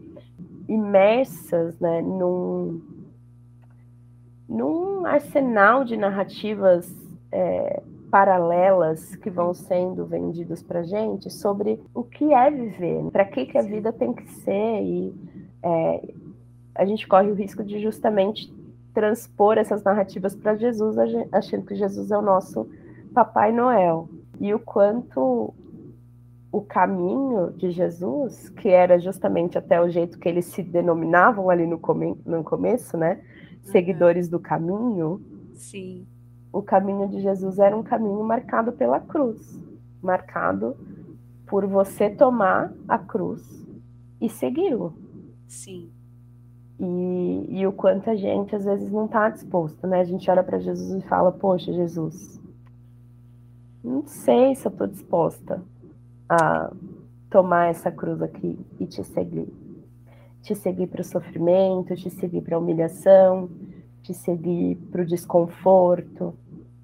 imersas, 0.68 1.78
né, 1.78 2.00
num, 2.00 2.80
num 4.48 5.04
arsenal 5.04 5.84
de 5.84 5.96
narrativas 5.96 6.88
é, 7.32 7.82
paralelas 8.10 9.14
que 9.16 9.30
vão 9.30 9.54
sendo 9.54 10.04
vendidas 10.04 10.62
para 10.62 10.82
gente 10.82 11.30
sobre 11.30 11.80
o 11.94 12.02
que 12.02 12.32
é 12.32 12.50
viver, 12.50 13.04
para 13.10 13.24
que, 13.24 13.46
que 13.46 13.56
a 13.56 13.62
vida 13.62 13.92
tem 13.92 14.12
que 14.12 14.28
ser 14.28 14.82
e 14.82 15.14
é, 15.62 16.14
a 16.74 16.84
gente 16.84 17.06
corre 17.06 17.30
o 17.30 17.34
risco 17.34 17.62
de 17.62 17.80
justamente 17.80 18.52
transpor 18.92 19.56
essas 19.56 19.82
narrativas 19.84 20.34
para 20.34 20.56
Jesus, 20.56 20.96
achando 21.30 21.64
que 21.64 21.74
Jesus 21.74 22.10
é 22.10 22.18
o 22.18 22.22
nosso 22.22 22.68
Papai 23.14 23.52
Noel 23.52 24.08
e 24.40 24.52
o 24.52 24.58
quanto 24.58 25.54
o 26.52 26.60
caminho 26.62 27.52
de 27.52 27.70
Jesus, 27.70 28.48
que 28.48 28.68
era 28.68 28.98
justamente 28.98 29.56
até 29.56 29.80
o 29.80 29.88
jeito 29.88 30.18
que 30.18 30.28
eles 30.28 30.46
se 30.46 30.62
denominavam 30.62 31.48
ali 31.48 31.64
no, 31.64 31.78
come 31.78 32.16
no 32.26 32.42
começo, 32.42 32.96
né? 32.96 33.20
Seguidores 33.62 34.28
do 34.28 34.40
caminho. 34.40 35.20
Sim 35.54 36.06
o 36.52 36.62
caminho 36.62 37.08
de 37.08 37.20
Jesus 37.20 37.58
era 37.58 37.76
um 37.76 37.82
caminho 37.82 38.22
marcado 38.24 38.72
pela 38.72 39.00
cruz, 39.00 39.58
marcado 40.02 40.76
por 41.46 41.66
você 41.66 42.10
tomar 42.10 42.72
a 42.88 42.98
cruz 42.98 43.66
e 44.20 44.28
segui-lo. 44.28 44.94
Sim. 45.46 45.90
E, 46.78 47.46
e, 47.60 47.66
o 47.66 47.72
quanto 47.72 48.08
a 48.08 48.16
gente 48.16 48.56
às 48.56 48.64
vezes 48.64 48.90
não 48.90 49.04
está 49.04 49.28
disposto, 49.28 49.86
né? 49.86 50.00
A 50.00 50.04
gente 50.04 50.30
olha 50.30 50.42
para 50.42 50.58
Jesus 50.58 51.02
e 51.02 51.06
fala: 51.06 51.30
Poxa, 51.30 51.72
Jesus, 51.72 52.40
não 53.84 54.06
sei 54.06 54.54
se 54.54 54.66
eu 54.66 54.70
estou 54.70 54.86
disposta 54.86 55.62
a 56.28 56.72
tomar 57.28 57.68
essa 57.68 57.90
cruz 57.92 58.22
aqui 58.22 58.58
e 58.78 58.86
te 58.86 59.04
seguir. 59.04 59.48
Te 60.42 60.54
seguir 60.54 60.86
para 60.86 61.02
o 61.02 61.04
sofrimento, 61.04 61.94
te 61.94 62.08
seguir 62.08 62.40
para 62.40 62.56
a 62.56 62.58
humilhação, 62.58 63.50
te 64.02 64.14
seguir 64.14 64.76
para 64.90 65.02
o 65.02 65.06
desconforto. 65.06 66.34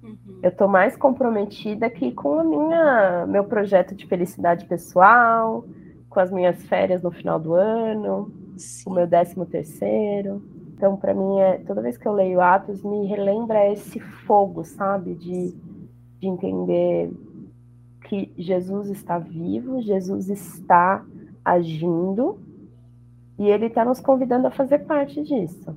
Uhum. 0.03 0.39
Eu 0.41 0.49
estou 0.49 0.67
mais 0.67 0.95
comprometida 0.95 1.85
aqui 1.87 2.11
com 2.11 2.39
a 2.39 2.43
minha 2.43 3.25
meu 3.27 3.43
projeto 3.43 3.95
de 3.95 4.05
felicidade 4.05 4.65
pessoal, 4.65 5.65
com 6.09 6.19
as 6.19 6.31
minhas 6.31 6.65
férias 6.67 7.01
no 7.01 7.11
final 7.11 7.39
do 7.39 7.53
ano, 7.53 8.31
Sim. 8.55 8.89
o 8.89 8.93
meu 8.93 9.07
décimo 9.07 9.45
terceiro. 9.45 10.41
Então, 10.75 10.95
para 10.95 11.13
mim, 11.13 11.39
é, 11.39 11.57
toda 11.59 11.81
vez 11.81 11.97
que 11.97 12.07
eu 12.07 12.13
leio 12.13 12.39
Atos, 12.39 12.83
me 12.83 13.07
relembra 13.07 13.71
esse 13.71 13.99
fogo, 13.99 14.63
sabe? 14.63 15.15
De, 15.15 15.55
de 16.19 16.27
entender 16.27 17.11
que 18.07 18.31
Jesus 18.37 18.89
está 18.89 19.17
vivo, 19.17 19.81
Jesus 19.81 20.29
está 20.29 21.03
agindo 21.43 22.39
e 23.39 23.49
ele 23.49 23.67
está 23.67 23.83
nos 23.83 23.99
convidando 23.99 24.47
a 24.47 24.51
fazer 24.51 24.79
parte 24.79 25.21
disso. 25.23 25.75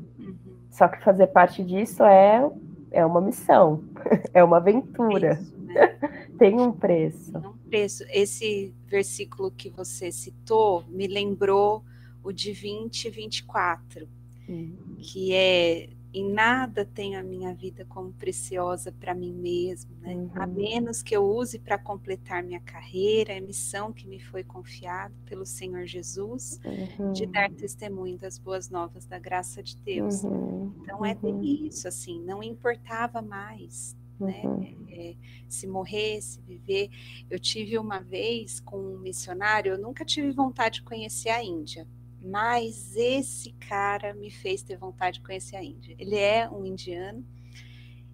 Só 0.70 0.88
que 0.88 1.02
fazer 1.02 1.26
parte 1.28 1.64
disso 1.64 2.02
é, 2.04 2.48
é 2.90 3.04
uma 3.04 3.20
missão, 3.20 3.84
é 4.32 4.42
uma 4.42 4.58
aventura. 4.58 5.38
Isso, 5.40 5.56
né? 5.58 5.98
Tem 6.38 6.58
um 6.58 6.72
preço. 6.72 7.32
preço. 7.68 8.04
Esse 8.08 8.74
versículo 8.86 9.50
que 9.50 9.68
você 9.68 10.10
citou 10.10 10.84
me 10.88 11.06
lembrou 11.06 11.84
o 12.22 12.32
de 12.32 12.52
20 12.52 13.04
e 13.04 13.10
24, 13.10 14.08
uhum. 14.48 14.96
que 14.98 15.34
é 15.34 15.88
em 16.12 16.28
nada 16.28 16.84
tenho 16.84 17.18
a 17.18 17.22
minha 17.22 17.54
vida 17.54 17.84
como 17.84 18.12
preciosa 18.12 18.92
para 18.92 19.14
mim 19.14 19.32
mesmo, 19.32 19.94
né? 20.00 20.14
Uhum. 20.14 20.30
a 20.34 20.46
menos 20.46 21.02
que 21.02 21.14
eu 21.14 21.24
use 21.24 21.58
para 21.58 21.78
completar 21.78 22.42
minha 22.42 22.60
carreira, 22.60 23.36
a 23.36 23.40
missão 23.40 23.92
que 23.92 24.08
me 24.08 24.18
foi 24.18 24.42
confiada 24.42 25.14
pelo 25.24 25.46
Senhor 25.46 25.86
Jesus, 25.86 26.60
uhum. 26.64 27.12
de 27.12 27.26
dar 27.26 27.50
testemunho 27.50 28.18
das 28.18 28.38
boas 28.38 28.68
novas 28.68 29.06
da 29.06 29.18
graça 29.18 29.62
de 29.62 29.76
Deus. 29.76 30.24
Uhum. 30.24 30.74
Então 30.82 31.04
é 31.04 31.16
uhum. 31.22 31.42
isso, 31.42 31.86
assim, 31.86 32.20
não 32.20 32.42
importava 32.42 33.22
mais. 33.22 33.96
Né? 34.18 34.42
Uhum. 34.44 34.86
É, 34.90 35.14
se 35.48 35.66
morrer, 35.66 36.20
se 36.20 36.40
viver. 36.42 36.90
Eu 37.30 37.38
tive 37.38 37.78
uma 37.78 38.00
vez 38.00 38.60
com 38.60 38.78
um 38.78 38.98
missionário, 38.98 39.72
eu 39.72 39.78
nunca 39.78 40.04
tive 40.04 40.30
vontade 40.32 40.80
de 40.80 40.82
conhecer 40.82 41.30
a 41.30 41.42
Índia, 41.42 41.86
mas 42.22 42.94
esse 42.96 43.52
cara 43.52 44.12
me 44.14 44.30
fez 44.30 44.62
ter 44.62 44.76
vontade 44.76 45.18
de 45.18 45.24
conhecer 45.24 45.56
a 45.56 45.64
Índia. 45.64 45.94
Ele 45.98 46.16
é 46.16 46.48
um 46.48 46.64
indiano 46.64 47.24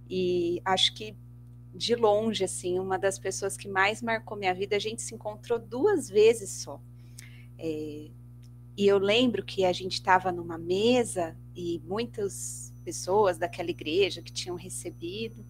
e 0.08 0.60
acho 0.64 0.94
que 0.94 1.16
de 1.74 1.94
longe, 1.94 2.42
assim, 2.42 2.78
uma 2.78 2.98
das 2.98 3.18
pessoas 3.18 3.56
que 3.56 3.68
mais 3.68 4.00
marcou 4.00 4.36
minha 4.36 4.54
vida. 4.54 4.76
A 4.76 4.78
gente 4.78 5.02
se 5.02 5.14
encontrou 5.14 5.58
duas 5.58 6.08
vezes 6.08 6.50
só. 6.50 6.80
É, 7.58 8.10
e 8.76 8.86
eu 8.86 8.98
lembro 8.98 9.44
que 9.44 9.64
a 9.64 9.72
gente 9.72 9.94
estava 9.94 10.32
numa 10.32 10.58
mesa 10.58 11.36
e 11.54 11.80
muitas 11.84 12.72
pessoas 12.84 13.36
daquela 13.38 13.70
igreja 13.70 14.22
que 14.22 14.32
tinham 14.32 14.56
recebido 14.56 15.44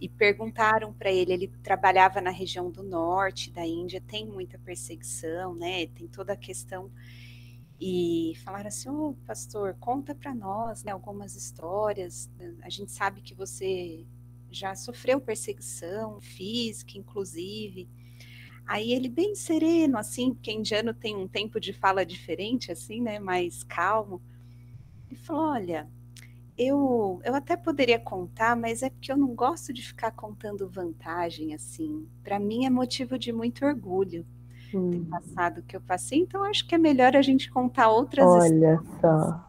e 0.00 0.08
perguntaram 0.08 0.92
para 0.92 1.10
ele, 1.10 1.32
ele 1.32 1.48
trabalhava 1.62 2.20
na 2.20 2.30
região 2.30 2.70
do 2.70 2.82
norte 2.82 3.50
da 3.50 3.66
Índia, 3.66 4.00
tem 4.00 4.26
muita 4.26 4.58
perseguição, 4.58 5.54
né? 5.54 5.86
Tem 5.86 6.06
toda 6.06 6.34
a 6.34 6.36
questão 6.36 6.90
e 7.80 8.34
falaram 8.44 8.68
assim: 8.68 8.88
"Ô, 8.88 9.10
oh, 9.10 9.14
pastor, 9.26 9.76
conta 9.80 10.14
para 10.14 10.34
nós, 10.34 10.82
né, 10.84 10.92
algumas 10.92 11.36
histórias. 11.36 12.30
A 12.62 12.68
gente 12.70 12.92
sabe 12.92 13.20
que 13.20 13.34
você 13.34 14.06
já 14.50 14.74
sofreu 14.74 15.20
perseguição 15.20 16.20
física, 16.20 16.98
inclusive". 16.98 17.88
Aí 18.66 18.92
ele 18.92 19.08
bem 19.08 19.34
sereno 19.34 19.98
assim, 19.98 20.34
porque 20.34 20.50
indiano 20.52 20.92
tem 20.94 21.16
um 21.16 21.28
tempo 21.28 21.60
de 21.60 21.72
fala 21.72 22.04
diferente 22.04 22.72
assim, 22.72 23.00
né, 23.00 23.18
mais 23.18 23.62
calmo. 23.64 24.22
Ele 25.08 25.20
falou: 25.20 25.52
"Olha, 25.52 25.88
eu, 26.58 27.20
eu 27.24 27.34
até 27.34 27.56
poderia 27.56 27.98
contar, 27.98 28.56
mas 28.56 28.82
é 28.82 28.90
porque 28.90 29.12
eu 29.12 29.16
não 29.16 29.34
gosto 29.34 29.72
de 29.72 29.82
ficar 29.82 30.12
contando 30.12 30.68
vantagem 30.68 31.54
assim. 31.54 32.08
Para 32.24 32.40
mim 32.40 32.64
é 32.66 32.70
motivo 32.70 33.18
de 33.18 33.32
muito 33.32 33.64
orgulho 33.64 34.26
hum. 34.74 34.90
ter 34.90 35.00
passado 35.00 35.58
o 35.58 35.62
que 35.62 35.76
eu 35.76 35.80
passei, 35.80 36.20
então 36.20 36.42
acho 36.44 36.66
que 36.66 36.74
é 36.74 36.78
melhor 36.78 37.16
a 37.16 37.22
gente 37.22 37.50
contar 37.50 37.88
outras 37.90 38.26
Olha 38.26 38.74
histórias. 38.74 39.00
só. 39.00 39.46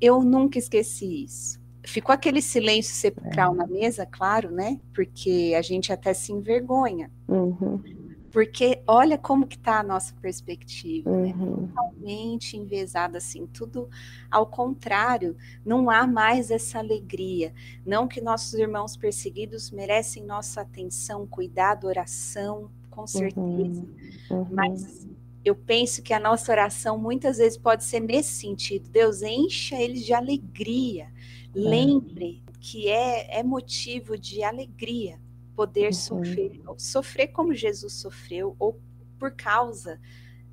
Eu 0.00 0.22
nunca 0.22 0.58
esqueci 0.58 1.24
isso. 1.24 1.60
Ficou 1.82 2.12
aquele 2.12 2.42
silêncio 2.42 2.94
sepulcral 2.94 3.54
é. 3.54 3.56
na 3.56 3.66
mesa, 3.66 4.06
claro, 4.06 4.50
né? 4.50 4.80
Porque 4.94 5.54
a 5.56 5.62
gente 5.62 5.92
até 5.92 6.12
se 6.12 6.32
envergonha. 6.32 7.10
Uhum. 7.26 7.82
Porque 8.30 8.80
olha 8.86 9.18
como 9.18 9.46
que 9.46 9.56
está 9.56 9.80
a 9.80 9.82
nossa 9.82 10.14
perspectiva, 10.20 11.10
né? 11.10 11.34
uhum. 11.36 11.62
né? 11.62 11.68
Totalmente 11.68 12.56
envezada 12.56 13.18
assim, 13.18 13.46
tudo 13.46 13.88
ao 14.30 14.46
contrário, 14.46 15.36
não 15.64 15.90
há 15.90 16.06
mais 16.06 16.50
essa 16.50 16.78
alegria. 16.78 17.52
Não 17.84 18.06
que 18.06 18.20
nossos 18.20 18.54
irmãos 18.54 18.96
perseguidos 18.96 19.70
merecem 19.70 20.24
nossa 20.24 20.60
atenção, 20.60 21.26
cuidado, 21.26 21.86
oração, 21.88 22.70
com 22.90 23.06
certeza. 23.06 23.40
Uhum. 23.40 23.86
Uhum. 24.30 24.46
Mas 24.50 25.08
eu 25.44 25.54
penso 25.54 26.02
que 26.02 26.12
a 26.12 26.20
nossa 26.20 26.52
oração 26.52 26.98
muitas 26.98 27.38
vezes 27.38 27.56
pode 27.56 27.84
ser 27.84 28.00
nesse 28.00 28.40
sentido. 28.40 28.88
Deus 28.90 29.22
encha 29.22 29.80
eles 29.80 30.04
de 30.04 30.12
alegria. 30.12 31.04
É. 31.04 31.10
Lembre 31.54 32.42
que 32.60 32.88
é, 32.88 33.38
é 33.38 33.42
motivo 33.42 34.18
de 34.18 34.42
alegria 34.42 35.18
poder 35.56 35.86
uhum. 35.86 35.92
sofrer, 35.92 36.60
sofrer 36.78 37.28
como 37.28 37.54
Jesus 37.54 37.94
sofreu, 37.94 38.56
ou 38.58 38.80
por 39.18 39.32
causa 39.32 40.00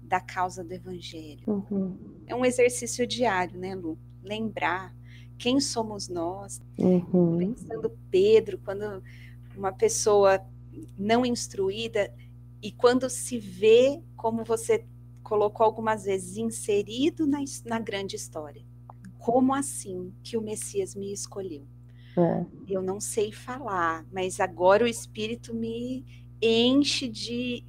da 0.02 0.20
causa 0.20 0.64
do 0.64 0.74
Evangelho. 0.74 1.42
Uhum. 1.48 1.98
É 2.26 2.36
um 2.36 2.46
exercício 2.46 3.06
diário, 3.06 3.58
né, 3.58 3.76
Lu? 3.76 3.98
Lembrar 4.24 4.94
quem 5.38 5.60
somos 5.60 6.10
nós. 6.10 6.62
Uhum. 6.78 7.38
Pensando 7.38 7.92
Pedro, 8.10 8.58
quando 8.64 9.04
uma 9.56 9.72
pessoa 9.72 10.42
não 10.98 11.26
instruída 11.26 12.14
e 12.62 12.72
quando 12.72 13.10
se 13.10 13.38
vê, 13.38 14.02
como 14.16 14.44
você 14.44 14.86
colocou 15.24 15.66
algumas 15.66 16.06
vezes, 16.06 16.38
inserido 16.38 17.28
na, 17.28 17.40
na 17.66 17.80
grande 17.80 18.16
história. 18.16 18.64
Como 19.20 19.54
assim 19.54 20.14
que 20.24 20.38
o 20.38 20.42
Messias 20.42 20.96
me 20.96 21.12
escolheu? 21.12 21.68
É. 22.18 22.46
Eu 22.68 22.82
não 22.82 23.00
sei 23.00 23.32
falar, 23.32 24.06
mas 24.12 24.40
agora 24.40 24.86
o 24.86 24.88
Espírito 24.88 25.54
me 25.54 26.06
enche 26.42 27.08
de 27.08 27.64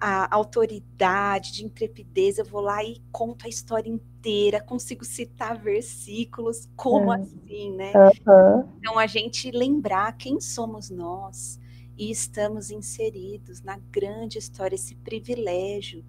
a 0.00 0.32
autoridade, 0.34 1.52
de 1.52 1.64
intrepidez. 1.64 2.38
Eu 2.38 2.44
vou 2.44 2.60
lá 2.60 2.84
e 2.84 3.02
conto 3.10 3.46
a 3.46 3.48
história 3.48 3.90
inteira, 3.90 4.60
consigo 4.60 5.04
citar 5.04 5.58
versículos. 5.58 6.68
Como 6.76 7.12
é. 7.12 7.16
assim, 7.16 7.72
né? 7.72 7.92
Uhum. 7.94 8.68
Então, 8.78 8.98
a 8.98 9.06
gente 9.06 9.50
lembrar 9.50 10.16
quem 10.16 10.40
somos 10.40 10.90
nós 10.90 11.58
e 12.00 12.10
estamos 12.10 12.70
inseridos 12.70 13.60
na 13.60 13.78
grande 13.92 14.38
história, 14.38 14.74
esse 14.74 14.94
privilégio 14.94 16.02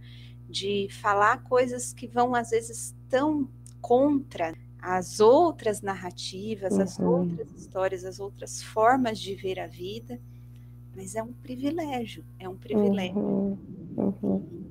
de 0.50 0.88
falar 0.90 1.44
coisas 1.44 1.92
que 1.92 2.08
vão, 2.08 2.34
às 2.34 2.52
vezes, 2.52 2.96
tão 3.10 3.50
contra 3.82 4.56
as 4.82 5.20
outras 5.20 5.82
narrativas, 5.82 6.76
uhum. 6.76 6.82
as 6.82 6.98
outras 6.98 7.52
histórias, 7.52 8.06
as 8.06 8.22
outras 8.22 8.64
formas 8.64 9.20
de 9.20 9.36
ver 9.36 9.60
a 9.60 9.68
vida, 9.68 10.18
mas 10.96 11.14
é 11.14 11.22
um 11.22 11.34
privilégio, 11.34 12.24
é 12.40 12.48
um 12.48 12.56
privilégio. 12.56 13.18
Uhum. 13.18 13.58
Uhum. 13.98 14.62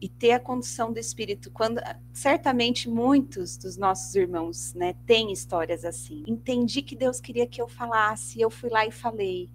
E 0.00 0.08
ter 0.08 0.32
a 0.32 0.40
condição 0.40 0.90
do 0.90 0.98
espírito, 0.98 1.50
quando 1.50 1.78
certamente 2.10 2.88
muitos 2.88 3.58
dos 3.58 3.76
nossos 3.76 4.14
irmãos, 4.14 4.72
né, 4.72 4.94
têm 5.04 5.30
histórias 5.30 5.84
assim. 5.84 6.24
Entendi 6.26 6.80
que 6.80 6.96
Deus 6.96 7.20
queria 7.20 7.46
que 7.46 7.60
eu 7.60 7.68
falasse, 7.68 8.40
eu 8.40 8.48
fui 8.48 8.70
lá 8.70 8.86
e 8.86 8.90
falei. 8.90 9.50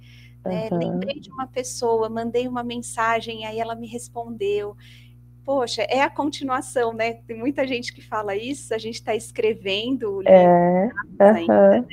Né? 0.46 0.70
Lembrei 0.72 1.20
de 1.20 1.32
uma 1.32 1.48
pessoa, 1.48 2.10
mandei 2.10 2.48
uma 2.48 2.64
mensagem, 2.64 3.46
aí 3.46 3.60
ela 3.60 3.76
me 3.76 3.88
respondeu 3.88 4.76
poxa, 5.46 5.84
é 5.84 6.02
a 6.02 6.10
continuação, 6.10 6.92
né? 6.92 7.14
Tem 7.14 7.38
muita 7.38 7.68
gente 7.68 7.94
que 7.94 8.02
fala 8.02 8.36
isso, 8.36 8.74
a 8.74 8.80
gente 8.80 8.96
está 8.96 9.16
escrevendo 9.16 10.28
é, 10.28 10.90
ainda, 11.20 11.82
né? 11.82 11.86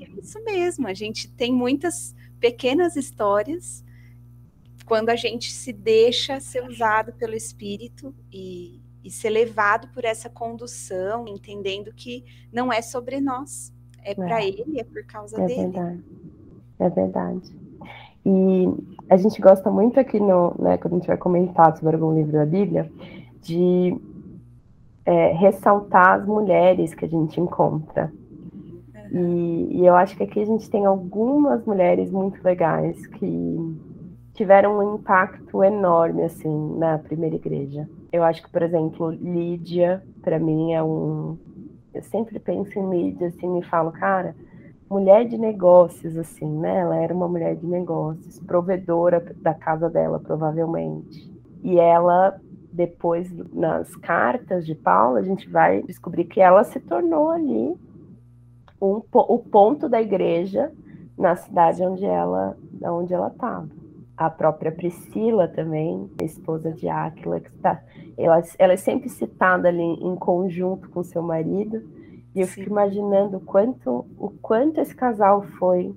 É 0.00 0.20
isso 0.20 0.42
mesmo, 0.42 0.88
a 0.88 0.94
gente 0.94 1.30
tem 1.30 1.52
muitas 1.52 2.14
pequenas 2.40 2.96
histórias 2.96 3.84
quando 4.86 5.10
a 5.10 5.16
gente 5.16 5.52
se 5.52 5.72
deixa 5.72 6.40
ser 6.40 6.64
usado 6.64 7.12
pelo 7.12 7.34
Espírito 7.34 8.14
e, 8.32 8.80
e 9.04 9.10
ser 9.10 9.30
levado 9.30 9.88
por 9.88 10.04
essa 10.04 10.28
condução, 10.28 11.28
entendendo 11.28 11.92
que 11.92 12.24
não 12.52 12.72
é 12.72 12.80
sobre 12.80 13.20
nós, 13.20 13.72
é 14.02 14.14
para 14.14 14.42
é. 14.42 14.48
Ele, 14.48 14.80
é 14.80 14.84
por 14.84 15.04
causa 15.04 15.40
é 15.40 15.46
dele. 15.46 15.62
Verdade. 15.62 16.04
É 16.78 16.88
verdade. 16.90 17.61
E 18.24 18.68
a 19.10 19.16
gente 19.16 19.40
gosta 19.40 19.70
muito 19.70 19.98
aqui, 19.98 20.20
no, 20.20 20.54
né, 20.58 20.78
quando 20.78 20.94
a 20.94 20.96
gente 20.96 21.06
vai 21.06 21.16
comentar 21.16 21.76
sobre 21.76 21.96
algum 21.96 22.14
livro 22.14 22.32
da 22.32 22.46
Bíblia, 22.46 22.90
de 23.40 23.96
é, 25.04 25.32
ressaltar 25.32 26.20
as 26.20 26.26
mulheres 26.26 26.94
que 26.94 27.04
a 27.04 27.08
gente 27.08 27.40
encontra. 27.40 28.12
E, 29.10 29.80
e, 29.80 29.86
eu 29.86 29.94
acho 29.94 30.16
que 30.16 30.22
aqui 30.22 30.40
a 30.40 30.46
gente 30.46 30.70
tem 30.70 30.86
algumas 30.86 31.64
mulheres 31.66 32.10
muito 32.10 32.42
legais 32.42 33.06
que 33.06 33.76
tiveram 34.32 34.78
um 34.78 34.94
impacto 34.94 35.62
enorme, 35.62 36.22
assim, 36.22 36.78
na 36.78 36.98
primeira 36.98 37.36
igreja. 37.36 37.86
Eu 38.10 38.22
acho 38.22 38.42
que, 38.42 38.50
por 38.50 38.62
exemplo, 38.62 39.10
Lídia, 39.10 40.02
para 40.22 40.38
mim, 40.38 40.72
é 40.72 40.82
um. 40.82 41.36
Eu 41.92 42.02
sempre 42.02 42.38
penso 42.38 42.78
em 42.78 42.88
Lídia, 42.88 43.26
assim, 43.26 43.58
e 43.58 43.62
falo, 43.62 43.92
cara, 43.92 44.34
mulher 44.92 45.26
de 45.26 45.38
negócios, 45.38 46.18
assim, 46.18 46.46
né? 46.58 46.80
Ela 46.80 46.96
era 46.96 47.14
uma 47.14 47.26
mulher 47.26 47.56
de 47.56 47.66
negócios, 47.66 48.38
provedora 48.40 49.24
da 49.40 49.54
casa 49.54 49.88
dela, 49.88 50.20
provavelmente. 50.20 51.32
E 51.62 51.78
ela, 51.78 52.38
depois, 52.70 53.32
nas 53.54 53.96
cartas 53.96 54.66
de 54.66 54.74
Paulo, 54.74 55.16
a 55.16 55.22
gente 55.22 55.48
vai 55.48 55.82
descobrir 55.82 56.24
que 56.24 56.40
ela 56.40 56.62
se 56.62 56.78
tornou 56.78 57.30
ali 57.30 57.74
um, 58.80 59.00
o 59.12 59.38
ponto 59.38 59.88
da 59.88 60.00
igreja 60.00 60.70
na 61.16 61.36
cidade 61.36 61.82
onde 61.82 62.04
ela 62.04 62.56
onde 62.84 63.14
ela 63.14 63.28
estava. 63.28 63.68
A 64.16 64.28
própria 64.28 64.70
Priscila 64.70 65.48
também, 65.48 66.10
esposa 66.20 66.70
de 66.70 66.88
Áquila, 66.88 67.40
que 67.40 67.48
está, 67.48 67.82
ela, 68.18 68.42
ela 68.58 68.72
é 68.74 68.76
sempre 68.76 69.08
citada 69.08 69.68
ali 69.68 69.82
em 69.82 70.14
conjunto 70.16 70.90
com 70.90 71.02
seu 71.02 71.22
marido 71.22 71.82
e 72.34 72.40
eu 72.40 72.46
Sim. 72.46 72.52
fico 72.52 72.70
imaginando 72.70 73.36
o 73.36 73.40
quanto, 73.40 74.06
o 74.18 74.30
quanto 74.40 74.80
esse 74.80 74.94
casal 74.94 75.42
foi 75.58 75.94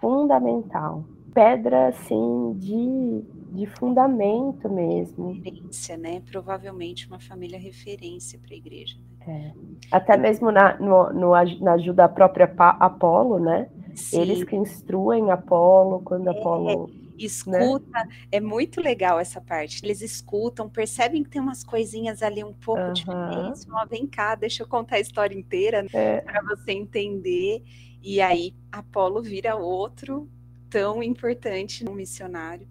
fundamental. 0.00 1.04
Pedra, 1.32 1.88
assim, 1.88 2.52
de, 2.58 3.24
de 3.52 3.66
fundamento 3.66 4.68
mesmo. 4.68 5.32
Referência, 5.32 5.96
né? 5.96 6.22
Provavelmente 6.30 7.08
uma 7.08 7.18
família 7.18 7.58
referência 7.58 8.38
para 8.38 8.54
a 8.54 8.56
igreja. 8.56 8.96
Né? 9.26 9.52
É. 9.56 9.96
Até 9.96 10.16
mesmo 10.16 10.52
na, 10.52 10.78
no, 10.78 11.12
no, 11.12 11.30
na 11.60 11.72
ajuda 11.72 12.04
da 12.04 12.08
própria 12.08 12.52
Apolo, 12.56 13.40
né? 13.40 13.68
Sim. 13.94 14.20
Eles 14.20 14.44
que 14.44 14.54
instruem 14.54 15.30
Apolo 15.30 16.02
quando 16.04 16.28
é. 16.28 16.30
Apolo 16.30 16.90
escuta, 17.18 17.90
né? 17.90 18.08
é 18.30 18.40
muito 18.40 18.80
legal 18.80 19.18
essa 19.18 19.40
parte. 19.40 19.84
Eles 19.84 20.00
escutam, 20.00 20.68
percebem 20.68 21.22
que 21.22 21.30
tem 21.30 21.40
umas 21.40 21.62
coisinhas 21.62 22.22
ali 22.22 22.42
um 22.42 22.52
pouco 22.52 22.82
uhum. 22.82 22.92
diferentes. 22.92 23.66
Ó, 23.70 23.86
vem 23.86 24.06
cá, 24.06 24.34
deixa 24.34 24.62
eu 24.62 24.68
contar 24.68 24.96
a 24.96 25.00
história 25.00 25.36
inteira 25.36 25.82
né, 25.82 25.88
é. 25.92 26.20
para 26.20 26.42
você 26.42 26.72
entender. 26.72 27.62
E 28.02 28.20
aí 28.20 28.54
Apolo 28.70 29.22
vira 29.22 29.56
outro 29.56 30.28
tão 30.68 31.02
importante 31.02 31.84
no 31.84 31.94
missionário. 31.94 32.68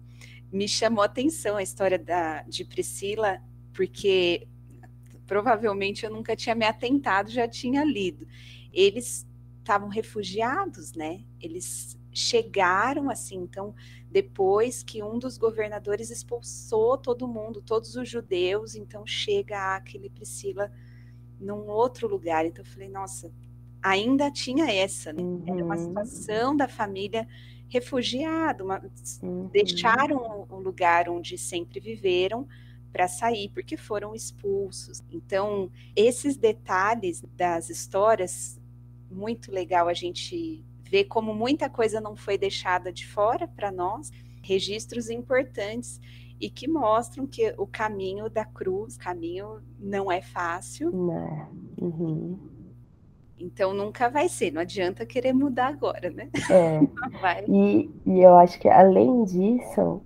Me 0.52 0.68
chamou 0.68 1.02
a 1.02 1.06
atenção 1.06 1.56
a 1.56 1.62
história 1.62 1.98
da, 1.98 2.42
de 2.42 2.64
Priscila, 2.64 3.40
porque 3.72 4.46
provavelmente 5.26 6.04
eu 6.04 6.10
nunca 6.10 6.36
tinha 6.36 6.54
me 6.54 6.64
atentado, 6.64 7.30
já 7.30 7.48
tinha 7.48 7.84
lido. 7.84 8.26
Eles 8.72 9.26
estavam 9.58 9.88
refugiados, 9.88 10.92
né? 10.92 11.24
Eles 11.40 11.98
chegaram 12.12 13.10
assim, 13.10 13.36
então 13.36 13.74
depois 14.14 14.84
que 14.84 15.02
um 15.02 15.18
dos 15.18 15.36
governadores 15.36 16.08
expulsou 16.08 16.96
todo 16.96 17.26
mundo, 17.26 17.60
todos 17.60 17.96
os 17.96 18.08
judeus, 18.08 18.76
então 18.76 19.04
chega 19.04 19.74
aquele 19.74 20.08
Priscila 20.08 20.70
num 21.40 21.68
outro 21.68 22.06
lugar. 22.06 22.46
Então 22.46 22.64
eu 22.64 22.70
falei, 22.70 22.88
nossa, 22.88 23.32
ainda 23.82 24.30
tinha 24.30 24.72
essa, 24.72 25.12
né? 25.12 25.20
Era 25.48 25.64
uma 25.64 25.74
uhum. 25.74 25.86
situação 25.88 26.56
da 26.56 26.68
família 26.68 27.26
refugiada, 27.68 28.62
uma, 28.62 28.80
uhum. 29.20 29.48
deixaram 29.48 30.46
o 30.48 30.60
lugar 30.60 31.08
onde 31.08 31.36
sempre 31.36 31.80
viveram 31.80 32.46
para 32.92 33.08
sair 33.08 33.48
porque 33.48 33.76
foram 33.76 34.14
expulsos. 34.14 35.02
Então, 35.10 35.72
esses 35.96 36.36
detalhes 36.36 37.20
das 37.36 37.68
histórias 37.68 38.60
muito 39.10 39.50
legal 39.50 39.88
a 39.88 39.94
gente 39.94 40.64
ver 40.94 41.06
como 41.06 41.34
muita 41.34 41.68
coisa 41.68 42.00
não 42.00 42.14
foi 42.14 42.38
deixada 42.38 42.92
de 42.92 43.04
fora 43.04 43.48
para 43.48 43.72
nós, 43.72 44.12
registros 44.44 45.10
importantes 45.10 46.00
e 46.40 46.48
que 46.48 46.68
mostram 46.68 47.26
que 47.26 47.52
o 47.58 47.66
caminho 47.66 48.30
da 48.30 48.44
cruz, 48.44 48.96
caminho 48.96 49.60
não 49.76 50.10
é 50.12 50.22
fácil. 50.22 50.92
Não. 50.92 51.48
Uhum. 51.80 52.38
Então 53.36 53.74
nunca 53.74 54.08
vai 54.08 54.28
ser, 54.28 54.52
não 54.52 54.60
adianta 54.60 55.04
querer 55.04 55.32
mudar 55.32 55.66
agora, 55.66 56.10
né? 56.10 56.30
É. 56.48 56.80
E, 57.48 57.90
e 58.06 58.20
eu 58.20 58.36
acho 58.36 58.60
que 58.60 58.68
além 58.68 59.24
disso, 59.24 60.00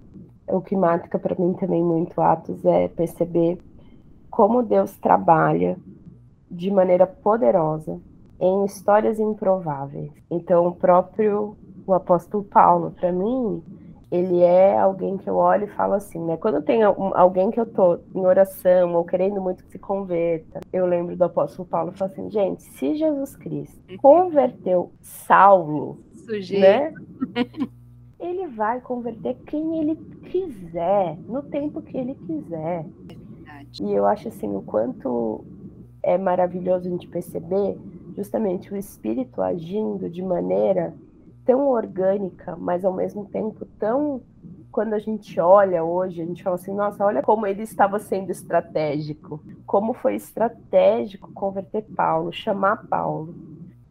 o 0.47 0.63
que 0.63 0.75
marca 0.75 1.19
para 1.19 1.37
mim 1.39 1.53
também 1.53 1.83
muito 1.83 2.19
Atos 2.19 2.65
é 2.65 2.89
perceber 2.89 3.59
como 4.31 4.63
Deus 4.63 4.97
trabalha 4.97 5.77
de 6.51 6.71
maneira 6.71 7.07
poderosa 7.07 8.01
em 8.41 8.65
histórias 8.65 9.19
improváveis. 9.19 10.13
Então, 10.31 10.67
o 10.67 10.75
próprio 10.75 11.57
o 11.89 11.95
apóstolo 11.95 12.45
Paulo, 12.45 12.91
para 12.91 13.11
mim, 13.11 13.63
ele 14.13 14.41
é 14.41 14.79
alguém 14.79 15.17
que 15.17 15.29
eu 15.29 15.37
olho 15.37 15.65
e 15.65 15.75
falo 15.75 15.95
assim, 15.95 16.23
né? 16.23 16.37
Quando 16.37 16.63
tem 16.63 16.83
alguém 16.83 17.51
que 17.51 17.59
eu 17.59 17.67
tô 17.67 17.99
em 18.15 18.27
oração 18.27 18.95
ou 18.95 19.05
querendo 19.05 19.41
muito 19.41 19.65
que 19.65 19.73
se 19.73 19.79
converta, 19.79 20.61
eu 20.73 20.87
lembro 20.87 21.17
do 21.17 21.25
apóstolo 21.25 21.67
Paulo 21.67 21.93
e 21.93 21.99
falo 21.99 22.11
assim, 22.11 22.31
gente, 22.31 22.63
se 22.63 22.95
Jesus 22.97 23.37
Cristo 23.37 23.79
converteu 23.99 24.93
Saulo, 25.01 25.99
Sujeito. 26.13 26.61
né? 26.61 26.95
ele 28.21 28.49
vai 28.49 28.81
converter 28.81 29.35
quem 29.47 29.81
ele 29.81 29.97
quiser, 30.31 31.17
no 31.27 31.43
tempo 31.43 31.81
que 31.81 31.97
ele 31.97 32.15
quiser. 32.15 32.85
É 33.49 33.83
e 33.83 33.93
eu 33.93 34.07
acho 34.07 34.29
assim, 34.29 34.55
o 34.55 34.63
quanto 34.63 35.45
é 36.03 36.17
maravilhoso 36.17 36.87
a 36.87 36.91
gente 36.91 37.09
perceber 37.09 37.77
justamente 38.19 38.75
o 38.75 38.77
espírito 38.77 39.41
agindo 39.41 40.11
de 40.11 40.21
maneira 40.21 40.93
tão 41.45 41.69
orgânica, 41.69 42.57
mas 42.57 42.85
ao 42.85 42.93
mesmo 42.93 43.25
tempo 43.27 43.65
tão 43.79 44.21
quando 44.73 44.93
a 44.93 44.99
gente 44.99 45.41
olha 45.41 45.83
hoje, 45.83 46.21
a 46.21 46.25
gente 46.25 46.43
fala 46.43 46.57
assim, 46.57 46.75
nossa, 46.75 47.05
olha 47.05 47.23
como 47.23 47.47
ele 47.47 47.63
estava 47.63 47.99
sendo 47.99 48.31
estratégico, 48.31 49.41
como 49.65 49.95
foi 49.95 50.17
estratégico 50.17 51.33
converter 51.33 51.83
Paulo, 51.97 52.33
chamar 52.33 52.87
Paulo, 52.89 53.35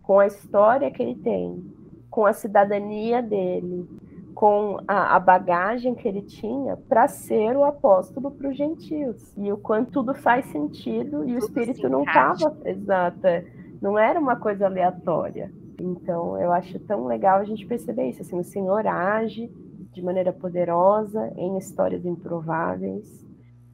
com 0.03 0.19
a 0.19 0.27
história 0.27 0.91
que 0.91 1.01
ele 1.01 1.15
tem, 1.15 1.65
com 2.09 2.25
a 2.25 2.33
cidadania 2.33 3.21
dele, 3.21 3.87
com 4.35 4.79
a, 4.87 5.15
a 5.15 5.19
bagagem 5.19 5.95
que 5.95 6.07
ele 6.07 6.21
tinha 6.21 6.77
para 6.77 7.07
ser 7.07 7.57
o 7.57 7.63
apóstolo 7.63 8.29
para 8.29 8.49
os 8.49 8.55
gentios. 8.55 9.33
E 9.35 9.51
o 9.51 9.57
quanto 9.57 9.91
tudo 9.91 10.13
faz 10.13 10.45
sentido 10.47 11.27
e 11.27 11.33
tudo 11.33 11.33
o 11.33 11.37
Espírito 11.39 11.89
não 11.89 12.03
estava, 12.03 12.55
exato, 12.63 13.25
é, 13.25 13.43
não 13.81 13.97
era 13.97 14.19
uma 14.19 14.35
coisa 14.35 14.65
aleatória. 14.65 15.51
Então, 15.79 16.39
eu 16.39 16.51
acho 16.51 16.79
tão 16.79 17.05
legal 17.05 17.39
a 17.39 17.43
gente 17.43 17.65
perceber 17.65 18.09
isso. 18.09 18.21
Assim, 18.21 18.39
o 18.39 18.43
Senhor 18.43 18.85
age 18.87 19.51
de 19.91 20.01
maneira 20.01 20.31
poderosa 20.31 21.31
em 21.35 21.57
histórias 21.57 22.05
improváveis 22.05 23.25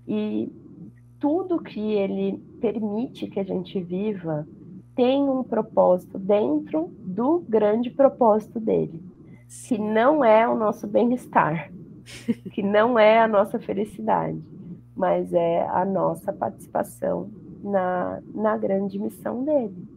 e 0.08 0.52
tudo 1.20 1.62
que 1.62 1.80
Ele 1.80 2.38
permite 2.60 3.28
que 3.28 3.40
a 3.40 3.44
gente 3.44 3.82
viva 3.82 4.48
tem 4.96 5.24
um 5.24 5.44
propósito 5.44 6.20
dentro 6.20 6.92
do 7.00 7.44
grande 7.48 7.90
propósito 7.90 8.60
dele, 8.60 9.02
que 9.68 9.78
não 9.78 10.24
é 10.24 10.48
o 10.48 10.56
nosso 10.56 10.86
bem-estar, 10.86 11.72
que 12.54 12.62
não 12.62 13.00
é 13.00 13.20
a 13.20 13.28
nossa 13.28 13.60
felicidade, 13.60 14.42
mas 14.96 15.34
é 15.34 15.66
a 15.68 15.84
nossa 15.84 16.32
participação 16.32 17.30
na, 17.64 18.22
na 18.34 18.58
grande 18.58 19.00
missão 19.00 19.44
dele. 19.44 19.93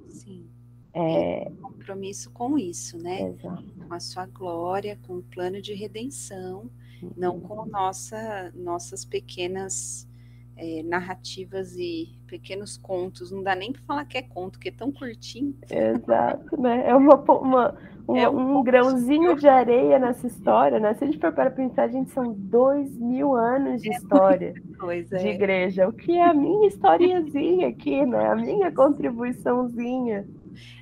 É... 0.96 1.52
Compromisso 1.60 2.30
com 2.30 2.58
isso, 2.58 2.96
né? 2.96 3.28
Exato. 3.28 3.64
Com 3.86 3.92
a 3.92 4.00
sua 4.00 4.24
glória, 4.24 4.98
com 5.06 5.18
o 5.18 5.22
plano 5.22 5.60
de 5.60 5.74
redenção, 5.74 6.70
uhum. 7.02 7.10
não 7.14 7.38
com 7.38 7.66
nossa, 7.66 8.50
nossas 8.54 9.04
pequenas 9.04 10.08
é, 10.56 10.82
narrativas 10.82 11.76
e 11.76 12.18
pequenos 12.26 12.78
contos. 12.78 13.30
Não 13.30 13.42
dá 13.42 13.54
nem 13.54 13.72
para 13.72 13.82
falar 13.82 14.04
que 14.06 14.16
é 14.16 14.22
conto, 14.22 14.58
que 14.58 14.70
é 14.70 14.72
tão 14.72 14.90
curtinho. 14.90 15.54
Exato, 15.70 16.58
né? 16.58 16.88
É 16.88 16.94
uma, 16.94 17.16
uma 17.16 17.78
um, 18.08 18.16
é 18.16 18.30
um, 18.30 18.58
um 18.60 18.62
grãozinho 18.62 19.36
de 19.36 19.46
areia 19.46 19.98
nessa 19.98 20.26
história, 20.26 20.80
né? 20.80 20.94
Se 20.94 21.04
a 21.04 21.06
gente 21.06 21.18
for 21.18 21.32
para 21.32 21.50
pensar, 21.50 21.88
gente, 21.88 22.10
são 22.10 22.32
dois 22.32 22.96
mil 22.96 23.34
anos 23.34 23.82
de 23.82 23.90
é 23.90 23.96
história 23.96 24.54
coisa, 24.78 25.18
de 25.18 25.28
é. 25.28 25.34
igreja. 25.34 25.86
O 25.86 25.92
que 25.92 26.12
é 26.12 26.24
a 26.24 26.32
minha 26.32 26.68
historiazinha 26.68 27.68
aqui, 27.68 28.06
né? 28.06 28.28
A 28.28 28.34
minha 28.34 28.72
contribuiçãozinha. 28.72 30.26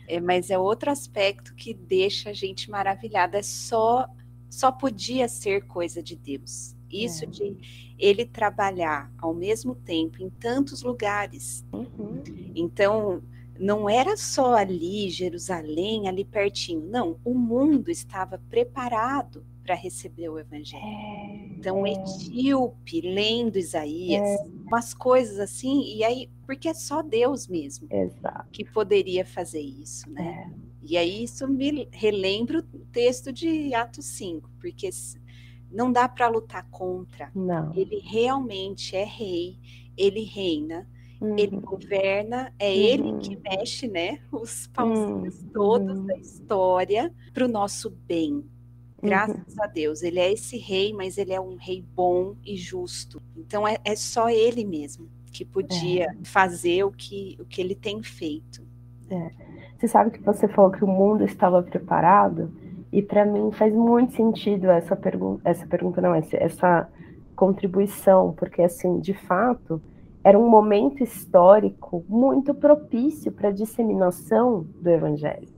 É, 0.07 0.21
mas 0.21 0.51
é 0.51 0.59
outro 0.59 0.91
aspecto 0.91 1.55
que 1.55 1.75
deixa 1.75 2.31
a 2.31 2.33
gente 2.33 2.71
maravilhada. 2.71 3.39
É 3.39 3.43
só, 3.43 4.09
só 4.51 4.71
podia 4.71 5.29
ser 5.29 5.67
coisa 5.67 6.03
de 6.03 6.17
Deus. 6.17 6.75
Isso 6.91 7.25
é. 7.25 7.27
de 7.27 7.95
ele 7.99 8.25
trabalhar 8.25 9.13
ao 9.19 9.35
mesmo 9.35 9.75
tempo 9.75 10.23
em 10.23 10.29
tantos 10.29 10.83
lugares. 10.83 11.65
Uhum. 11.73 12.23
Então, 12.55 13.23
não 13.59 13.89
era 13.89 14.17
só 14.17 14.55
ali, 14.55 15.09
Jerusalém, 15.11 16.09
ali 16.09 16.25
pertinho. 16.25 16.87
Não, 16.87 17.19
o 17.25 17.35
mundo 17.35 17.91
estava 17.91 18.39
preparado 18.51 19.45
para 19.65 19.75
receber 19.75 20.29
o 20.29 20.39
evangelho. 20.39 20.85
É, 20.85 21.47
então, 21.59 21.87
etíope, 21.87 23.01
lendo 23.01 23.57
Isaías, 23.57 24.23
é. 24.23 24.47
umas 24.67 24.93
coisas 24.93 25.39
assim, 25.39 25.97
e 25.97 26.05
aí, 26.05 26.31
porque 26.47 26.69
é 26.69 26.75
só 26.75 27.03
Deus 27.03 27.49
mesmo 27.49 27.89
Exato. 27.91 28.51
que 28.53 28.65
poderia 28.65 29.25
fazer 29.25 29.63
isso, 29.63 30.11
né? 30.11 30.53
É. 30.61 30.75
E 30.87 30.99
aí 30.99 31.25
isso 31.25 31.49
me 31.49 31.89
relembra 31.91 32.59
o 32.59 32.79
texto 32.93 33.33
de 33.33 33.73
Atos 33.73 34.05
5, 34.05 34.51
porque 34.61 34.91
não 35.71 35.91
dá 35.91 36.07
para 36.07 36.29
lutar 36.29 36.69
contra. 36.71 37.31
Não. 37.35 37.73
Ele 37.75 38.01
realmente 38.05 38.95
é 38.95 39.05
rei, 39.05 39.59
ele 39.97 40.23
reina, 40.25 40.87
uhum. 41.19 41.39
ele 41.39 41.57
governa, 41.57 42.53
é 42.59 42.69
uhum. 42.69 42.75
ele 42.75 43.19
que 43.19 43.37
mexe, 43.37 43.89
né, 43.89 44.21
os 44.31 44.67
pauzinhos 44.67 45.41
uhum. 45.41 45.49
todos 45.55 46.07
da 46.07 46.17
história 46.19 47.15
para 47.33 47.47
o 47.47 47.49
nosso 47.49 47.89
bem. 47.89 48.45
Graças 49.05 49.55
uhum. 49.57 49.63
a 49.63 49.67
Deus, 49.67 50.03
ele 50.03 50.19
é 50.19 50.33
esse 50.33 50.57
rei, 50.57 50.93
mas 50.93 51.19
ele 51.19 51.33
é 51.33 51.41
um 51.41 51.57
rei 51.57 51.85
bom 51.95 52.35
e 52.45 52.57
justo. 52.57 53.21
Então 53.37 53.67
é, 53.67 53.79
é 53.85 53.95
só 53.95 54.29
ele 54.29 54.65
mesmo 54.65 55.09
que 55.33 55.45
podia 55.45 56.05
é. 56.05 56.25
fazer 56.25 56.85
o 56.85 56.93
que, 56.93 57.37
o 57.41 57.45
que 57.45 57.61
ele 57.61 57.75
tem 57.75 58.03
feito. 58.03 58.63
É. 59.11 59.31
Você 59.77 59.89
sabe 59.89 60.13
que 60.13 60.23
você 60.23 60.49
falou 60.49 60.71
que 60.71 60.85
o 60.85 60.89
mundo 60.89 61.25
estava 61.25 61.63
preparado? 61.63 62.51
E 62.93 63.03
para 63.03 63.27
mim 63.27 63.51
faz 63.51 63.75
muito 63.75 64.15
sentido 64.15 64.71
essa 64.71 64.95
pergunta, 64.95 65.43
essa 65.45 65.67
pergunta 65.67 66.01
não, 66.01 66.15
essa, 66.15 66.37
essa 66.37 66.89
contribuição, 67.35 68.33
porque 68.33 68.63
assim, 68.63 69.01
de 69.01 69.13
fato, 69.13 69.83
era 70.23 70.39
um 70.39 70.49
momento 70.49 71.03
histórico 71.03 72.05
muito 72.09 72.55
propício 72.55 73.33
para 73.33 73.49
a 73.49 73.53
disseminação 73.53 74.65
do 74.81 74.89
evangelho. 74.89 75.49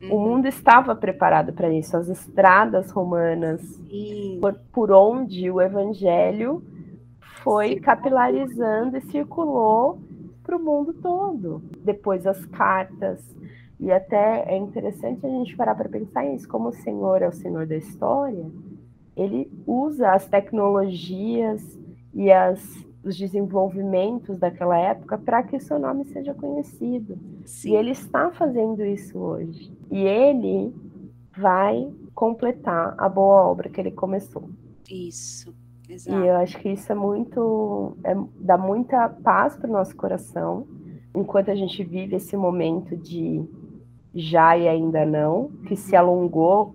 Uhum. 0.00 0.14
O 0.14 0.20
mundo 0.20 0.46
estava 0.46 0.94
preparado 0.94 1.52
para 1.52 1.72
isso. 1.72 1.96
As 1.96 2.08
estradas 2.08 2.90
romanas, 2.90 3.60
por, 4.40 4.54
por, 4.72 4.92
onde 4.92 5.50
o 5.50 5.60
evangelho 5.60 6.62
foi 7.42 7.76
capilarizando 7.76 8.96
e 8.96 9.00
circulou 9.02 10.00
para 10.42 10.56
o 10.56 10.62
mundo 10.62 10.92
todo. 10.94 11.62
Depois 11.84 12.26
as 12.26 12.44
cartas. 12.46 13.22
E 13.80 13.92
até 13.92 14.44
é 14.52 14.56
interessante 14.56 15.24
a 15.24 15.28
gente 15.28 15.56
parar 15.56 15.74
para 15.74 15.88
pensar 15.88 16.24
nisso, 16.24 16.48
como 16.48 16.68
o 16.68 16.72
Senhor 16.72 17.22
é 17.22 17.28
o 17.28 17.32
Senhor 17.32 17.64
da 17.64 17.76
história, 17.76 18.44
ele 19.16 19.50
usa 19.66 20.12
as 20.12 20.26
tecnologias 20.26 21.78
e 22.14 22.30
as, 22.30 22.60
os 23.08 23.16
desenvolvimentos 23.16 24.38
daquela 24.38 24.78
época 24.78 25.18
para 25.18 25.42
que 25.42 25.56
o 25.56 25.60
seu 25.60 25.78
nome 25.78 26.04
seja 26.06 26.34
conhecido. 26.34 27.18
Sim. 27.44 27.70
E 27.70 27.76
ele 27.76 27.90
está 27.90 28.30
fazendo 28.30 28.84
isso 28.84 29.18
hoje. 29.18 29.72
E 29.90 29.98
ele 29.98 30.74
vai 31.36 31.90
completar 32.14 32.94
a 32.98 33.08
boa 33.08 33.46
obra 33.46 33.68
que 33.68 33.80
ele 33.80 33.90
começou. 33.90 34.48
Isso. 34.90 35.54
Exato. 35.88 36.18
E 36.18 36.26
eu 36.26 36.36
acho 36.36 36.58
que 36.58 36.68
isso 36.68 36.92
é 36.92 36.94
muito. 36.94 37.96
É, 38.04 38.14
dá 38.40 38.58
muita 38.58 39.08
paz 39.08 39.56
para 39.56 39.70
o 39.70 39.72
nosso 39.72 39.96
coração, 39.96 40.66
enquanto 41.14 41.50
a 41.50 41.54
gente 41.54 41.82
vive 41.82 42.16
esse 42.16 42.36
momento 42.36 42.96
de 42.96 43.42
já 44.14 44.56
e 44.56 44.68
ainda 44.68 45.06
não, 45.06 45.48
que 45.66 45.76
se 45.76 45.96
alongou 45.96 46.74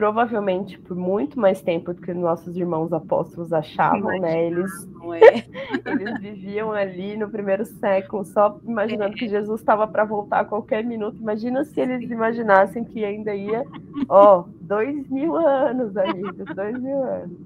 provavelmente 0.00 0.78
por 0.78 0.96
muito 0.96 1.38
mais 1.38 1.60
tempo 1.60 1.92
do 1.92 2.00
que 2.00 2.14
nossos 2.14 2.56
irmãos 2.56 2.90
apóstolos 2.90 3.52
achavam, 3.52 4.18
né? 4.18 4.46
Eles, 4.46 4.72
é. 5.12 5.44
eles 5.92 6.18
viviam 6.22 6.72
ali 6.72 7.18
no 7.18 7.28
primeiro 7.28 7.66
século 7.66 8.24
só 8.24 8.58
imaginando 8.66 9.12
é. 9.12 9.18
que 9.18 9.28
Jesus 9.28 9.60
estava 9.60 9.86
para 9.86 10.06
voltar 10.06 10.40
a 10.40 10.44
qualquer 10.46 10.82
minuto. 10.82 11.18
Imagina 11.20 11.64
se 11.64 11.78
eles 11.78 12.10
imaginassem 12.10 12.82
que 12.82 13.04
ainda 13.04 13.34
ia, 13.34 13.62
ó, 14.08 14.46
dois 14.62 15.06
mil 15.10 15.36
anos, 15.36 15.94
amigos, 15.94 16.46
dois 16.56 16.80
mil 16.80 17.02
anos. 17.04 17.36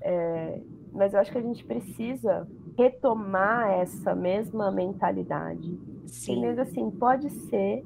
É, 0.00 0.60
mas 0.94 1.12
eu 1.12 1.20
acho 1.20 1.30
que 1.30 1.36
a 1.36 1.42
gente 1.42 1.62
precisa 1.62 2.48
retomar 2.78 3.68
essa 3.68 4.14
mesma 4.14 4.72
mentalidade. 4.72 5.78
Sim. 6.06 6.38
E 6.38 6.40
mesmo 6.40 6.62
assim, 6.62 6.90
pode 6.90 7.28
ser 7.28 7.84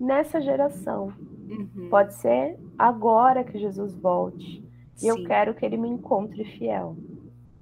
nessa 0.00 0.40
geração. 0.40 1.12
Uhum. 1.50 1.88
Pode 1.90 2.14
ser 2.14 2.58
agora 2.78 3.44
que 3.44 3.58
Jesus 3.58 3.94
volte. 3.94 4.64
Sim. 4.94 5.06
E 5.06 5.08
eu 5.08 5.24
quero 5.24 5.54
que 5.54 5.64
ele 5.64 5.76
me 5.76 5.88
encontre 5.88 6.44
fiel. 6.44 6.96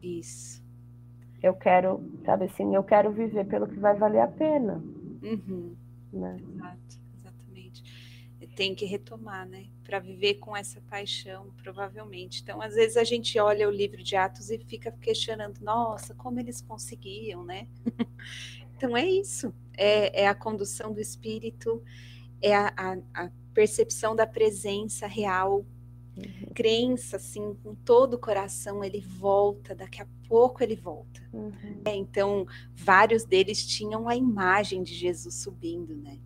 Isso. 0.02 0.62
Eu 1.42 1.54
quero, 1.54 2.02
sabe 2.24 2.44
assim, 2.44 2.74
eu 2.74 2.82
quero 2.82 3.12
viver 3.12 3.44
pelo 3.46 3.66
que 3.66 3.78
vai 3.78 3.96
valer 3.96 4.20
a 4.20 4.28
pena. 4.28 4.82
Uhum. 5.22 5.74
Né? 6.12 6.40
Exato, 6.40 7.00
exatamente. 7.18 8.44
Tem 8.54 8.74
que 8.74 8.84
retomar, 8.84 9.46
né? 9.48 9.66
Para 9.82 9.98
viver 9.98 10.34
com 10.34 10.56
essa 10.56 10.80
paixão, 10.82 11.50
provavelmente. 11.62 12.40
Então, 12.42 12.62
às 12.62 12.74
vezes 12.74 12.96
a 12.96 13.04
gente 13.04 13.38
olha 13.38 13.68
o 13.68 13.70
livro 13.70 14.02
de 14.02 14.16
Atos 14.16 14.48
e 14.50 14.58
fica 14.58 14.92
questionando, 14.92 15.58
nossa, 15.60 16.14
como 16.14 16.38
eles 16.38 16.60
conseguiam, 16.60 17.44
né? 17.44 17.66
então 18.76 18.96
é 18.96 19.04
isso. 19.06 19.52
É, 19.76 20.22
é 20.22 20.28
a 20.28 20.34
condução 20.34 20.92
do 20.92 21.00
Espírito 21.00 21.82
é 22.44 22.54
a, 22.54 22.72
a, 22.76 23.24
a 23.24 23.30
percepção 23.54 24.14
da 24.14 24.26
presença 24.26 25.06
real, 25.06 25.64
uhum. 26.16 26.52
crença, 26.54 27.16
assim, 27.16 27.56
com 27.62 27.74
todo 27.74 28.14
o 28.14 28.18
coração, 28.18 28.82
ele 28.82 29.00
volta, 29.00 29.74
daqui 29.74 30.02
a 30.02 30.06
pouco 30.28 30.62
ele 30.62 30.76
volta. 30.76 31.22
Uhum. 31.32 31.80
É, 31.84 31.94
então, 31.94 32.46
vários 32.74 33.24
deles 33.24 33.64
tinham 33.64 34.08
a 34.08 34.16
imagem 34.16 34.82
de 34.82 34.92
Jesus 34.92 35.36
subindo, 35.36 35.94
né? 35.96 36.18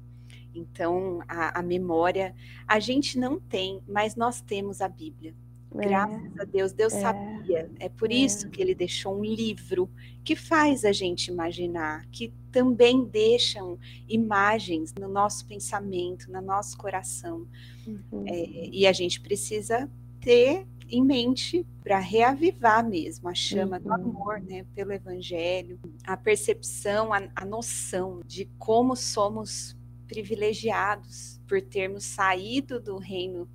Então, 0.55 1.21
a, 1.29 1.61
a 1.61 1.63
memória, 1.63 2.35
a 2.67 2.81
gente 2.81 3.19
não 3.19 3.39
tem, 3.39 3.81
mas 3.87 4.17
nós 4.17 4.41
temos 4.41 4.81
a 4.81 4.89
Bíblia. 4.89 5.35
É. 5.75 5.87
Graças 5.87 6.39
a 6.39 6.45
Deus, 6.45 6.73
Deus 6.73 6.95
é. 6.95 7.01
sabia. 7.01 7.71
É 7.79 7.89
por 7.89 8.11
é. 8.11 8.15
isso 8.15 8.49
que 8.49 8.61
ele 8.61 8.75
deixou 8.75 9.19
um 9.19 9.25
livro 9.25 9.91
que 10.25 10.35
faz 10.35 10.85
a 10.85 10.93
gente 10.93 11.29
imaginar, 11.29 12.07
que 12.11 12.33
também 12.51 13.05
deixam 13.05 13.79
imagens 14.09 14.95
no 14.99 15.09
nosso 15.09 15.47
pensamento, 15.47 16.31
no 16.31 16.41
nosso 16.41 16.77
coração. 16.77 17.47
Uhum. 17.87 18.25
É, 18.27 18.69
e 18.71 18.87
a 18.87 18.93
gente 18.93 19.21
precisa 19.21 19.91
ter 20.21 20.67
em 20.91 21.05
mente 21.05 21.67
para 21.83 21.99
reavivar 21.99 22.87
mesmo 22.87 23.29
a 23.29 23.35
chama 23.35 23.77
uhum. 23.77 23.83
do 23.83 23.93
amor, 23.93 24.41
né, 24.41 24.65
pelo 24.75 24.93
evangelho, 24.93 25.79
a 26.05 26.17
percepção, 26.17 27.13
a, 27.13 27.29
a 27.37 27.45
noção 27.45 28.21
de 28.27 28.47
como 28.59 28.97
somos 28.97 29.77
privilegiados 30.07 31.39
por 31.47 31.61
termos 31.61 32.05
saído 32.05 32.81
do 32.81 32.97
reino 32.97 33.47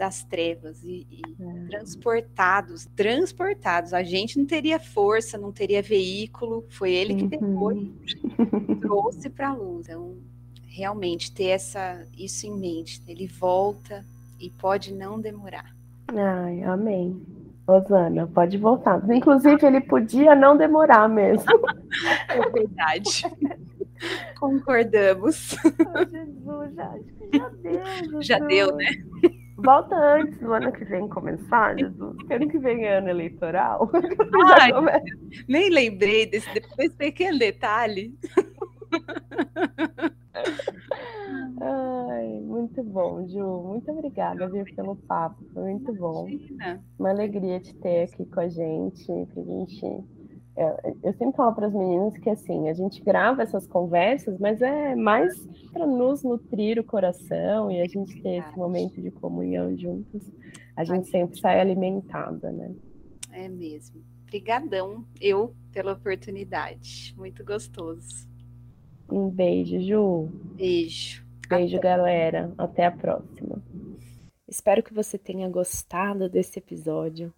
das 0.00 0.24
trevas 0.24 0.82
e, 0.82 1.06
e 1.10 1.20
é. 1.38 1.66
transportados, 1.68 2.88
transportados. 2.96 3.92
A 3.92 4.02
gente 4.02 4.38
não 4.38 4.46
teria 4.46 4.80
força, 4.80 5.36
não 5.36 5.52
teria 5.52 5.82
veículo, 5.82 6.64
foi 6.70 6.90
ele 6.90 7.16
que 7.16 7.26
depois 7.26 7.76
uhum. 7.76 8.80
trouxe 8.80 9.28
para 9.28 9.50
a 9.50 9.54
luz. 9.54 9.86
Então, 9.86 10.16
realmente 10.66 11.30
ter 11.30 11.48
essa 11.48 12.02
isso 12.16 12.46
em 12.46 12.58
mente, 12.58 13.02
ele 13.06 13.26
volta 13.26 14.02
e 14.40 14.48
pode 14.48 14.94
não 14.94 15.20
demorar. 15.20 15.76
Ai, 16.08 16.62
amém. 16.62 17.20
Rosana, 17.68 18.26
pode 18.26 18.56
voltar. 18.56 19.02
Inclusive, 19.12 19.66
ele 19.66 19.82
podia 19.82 20.34
não 20.34 20.56
demorar 20.56 21.10
mesmo. 21.10 21.44
É 22.28 22.48
verdade. 22.48 23.24
Concordamos. 24.38 25.56
Oh, 25.64 26.08
Jesus, 26.08 26.74
já, 26.74 26.94
já 27.34 27.48
deu. 27.48 28.22
Já 28.22 28.38
deu, 28.38 28.76
né? 28.76 28.86
Volta 29.62 29.96
antes 29.96 30.38
do 30.38 30.52
ano 30.52 30.72
que 30.72 30.84
vem 30.84 31.08
começar, 31.08 31.78
Jesus. 31.78 32.16
Porque 32.16 32.32
ano 32.34 32.48
que 32.48 32.58
vem 32.58 32.84
é 32.84 32.98
ano 32.98 33.08
eleitoral. 33.08 33.90
Ai, 34.58 34.70
nem 35.48 35.70
lembrei 35.70 36.26
desse, 36.26 36.48
desse 36.76 36.96
pequeno 36.96 37.38
detalhe. 37.38 38.14
Ai, 41.60 42.40
muito 42.42 42.82
bom, 42.82 43.26
Ju. 43.28 43.62
Muito 43.62 43.90
obrigada, 43.90 44.48
viu, 44.48 44.64
pelo 44.74 44.96
papo. 44.96 45.44
Foi 45.52 45.62
muito 45.62 45.92
bom. 45.94 46.26
Uma 46.98 47.10
alegria 47.10 47.60
te 47.60 47.74
ter 47.76 48.04
aqui 48.04 48.24
com 48.24 48.40
a 48.40 48.48
gente, 48.48 49.06
pra 49.06 49.42
gente 49.42 50.04
é, 50.56 50.94
eu 51.02 51.12
sempre 51.14 51.36
falo 51.36 51.54
para 51.54 51.66
as 51.66 51.72
meninas 51.72 52.16
que 52.18 52.28
assim, 52.28 52.68
a 52.68 52.74
gente 52.74 53.02
grava 53.02 53.42
essas 53.42 53.66
conversas, 53.66 54.38
mas 54.38 54.60
é 54.60 54.94
mais 54.94 55.34
para 55.72 55.86
nos 55.86 56.22
nutrir 56.22 56.78
o 56.78 56.84
coração 56.84 57.70
e 57.70 57.80
a 57.80 57.86
gente 57.86 58.20
ter 58.20 58.38
esse 58.38 58.56
momento 58.56 59.00
de 59.00 59.10
comunhão 59.10 59.76
juntos. 59.76 60.22
A 60.76 60.84
gente 60.84 61.08
sempre 61.08 61.38
sai 61.38 61.60
alimentada, 61.60 62.50
né? 62.50 62.74
É 63.32 63.48
mesmo. 63.48 64.02
Obrigadão, 64.24 65.04
eu, 65.20 65.54
pela 65.72 65.92
oportunidade. 65.92 67.14
Muito 67.16 67.44
gostoso. 67.44 68.28
Um 69.10 69.28
beijo, 69.28 69.80
Ju. 69.80 70.28
Beijo. 70.54 71.24
Beijo, 71.48 71.76
Até. 71.78 71.88
galera. 71.88 72.54
Até 72.56 72.86
a 72.86 72.92
próxima. 72.92 73.62
Espero 74.46 74.82
que 74.82 74.94
você 74.94 75.18
tenha 75.18 75.48
gostado 75.48 76.28
desse 76.28 76.58
episódio. 76.58 77.32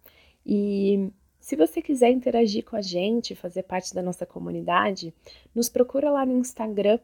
E 0.45 1.11
se 1.43 1.57
você 1.57 1.81
quiser 1.81 2.09
interagir 2.09 2.63
com 2.63 2.77
a 2.77 2.81
gente, 2.81 3.35
fazer 3.35 3.63
parte 3.63 3.93
da 3.93 4.01
nossa 4.01 4.25
comunidade, 4.25 5.13
nos 5.53 5.67
procura 5.67 6.09
lá 6.09 6.25
no 6.25 6.37
Instagram 6.37 6.97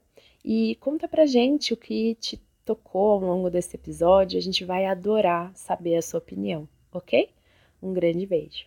e 0.45 0.77
conta 0.79 1.09
pra 1.09 1.25
gente 1.25 1.73
o 1.73 1.77
que 1.77 2.15
te 2.15 2.41
tocou 2.63 3.11
ao 3.11 3.19
longo 3.19 3.49
desse 3.49 3.75
episódio. 3.75 4.39
A 4.39 4.41
gente 4.41 4.63
vai 4.63 4.85
adorar 4.85 5.51
saber 5.53 5.97
a 5.97 6.01
sua 6.01 6.19
opinião, 6.19 6.69
ok? 6.89 7.29
Um 7.83 7.91
grande 7.91 8.25
beijo. 8.25 8.65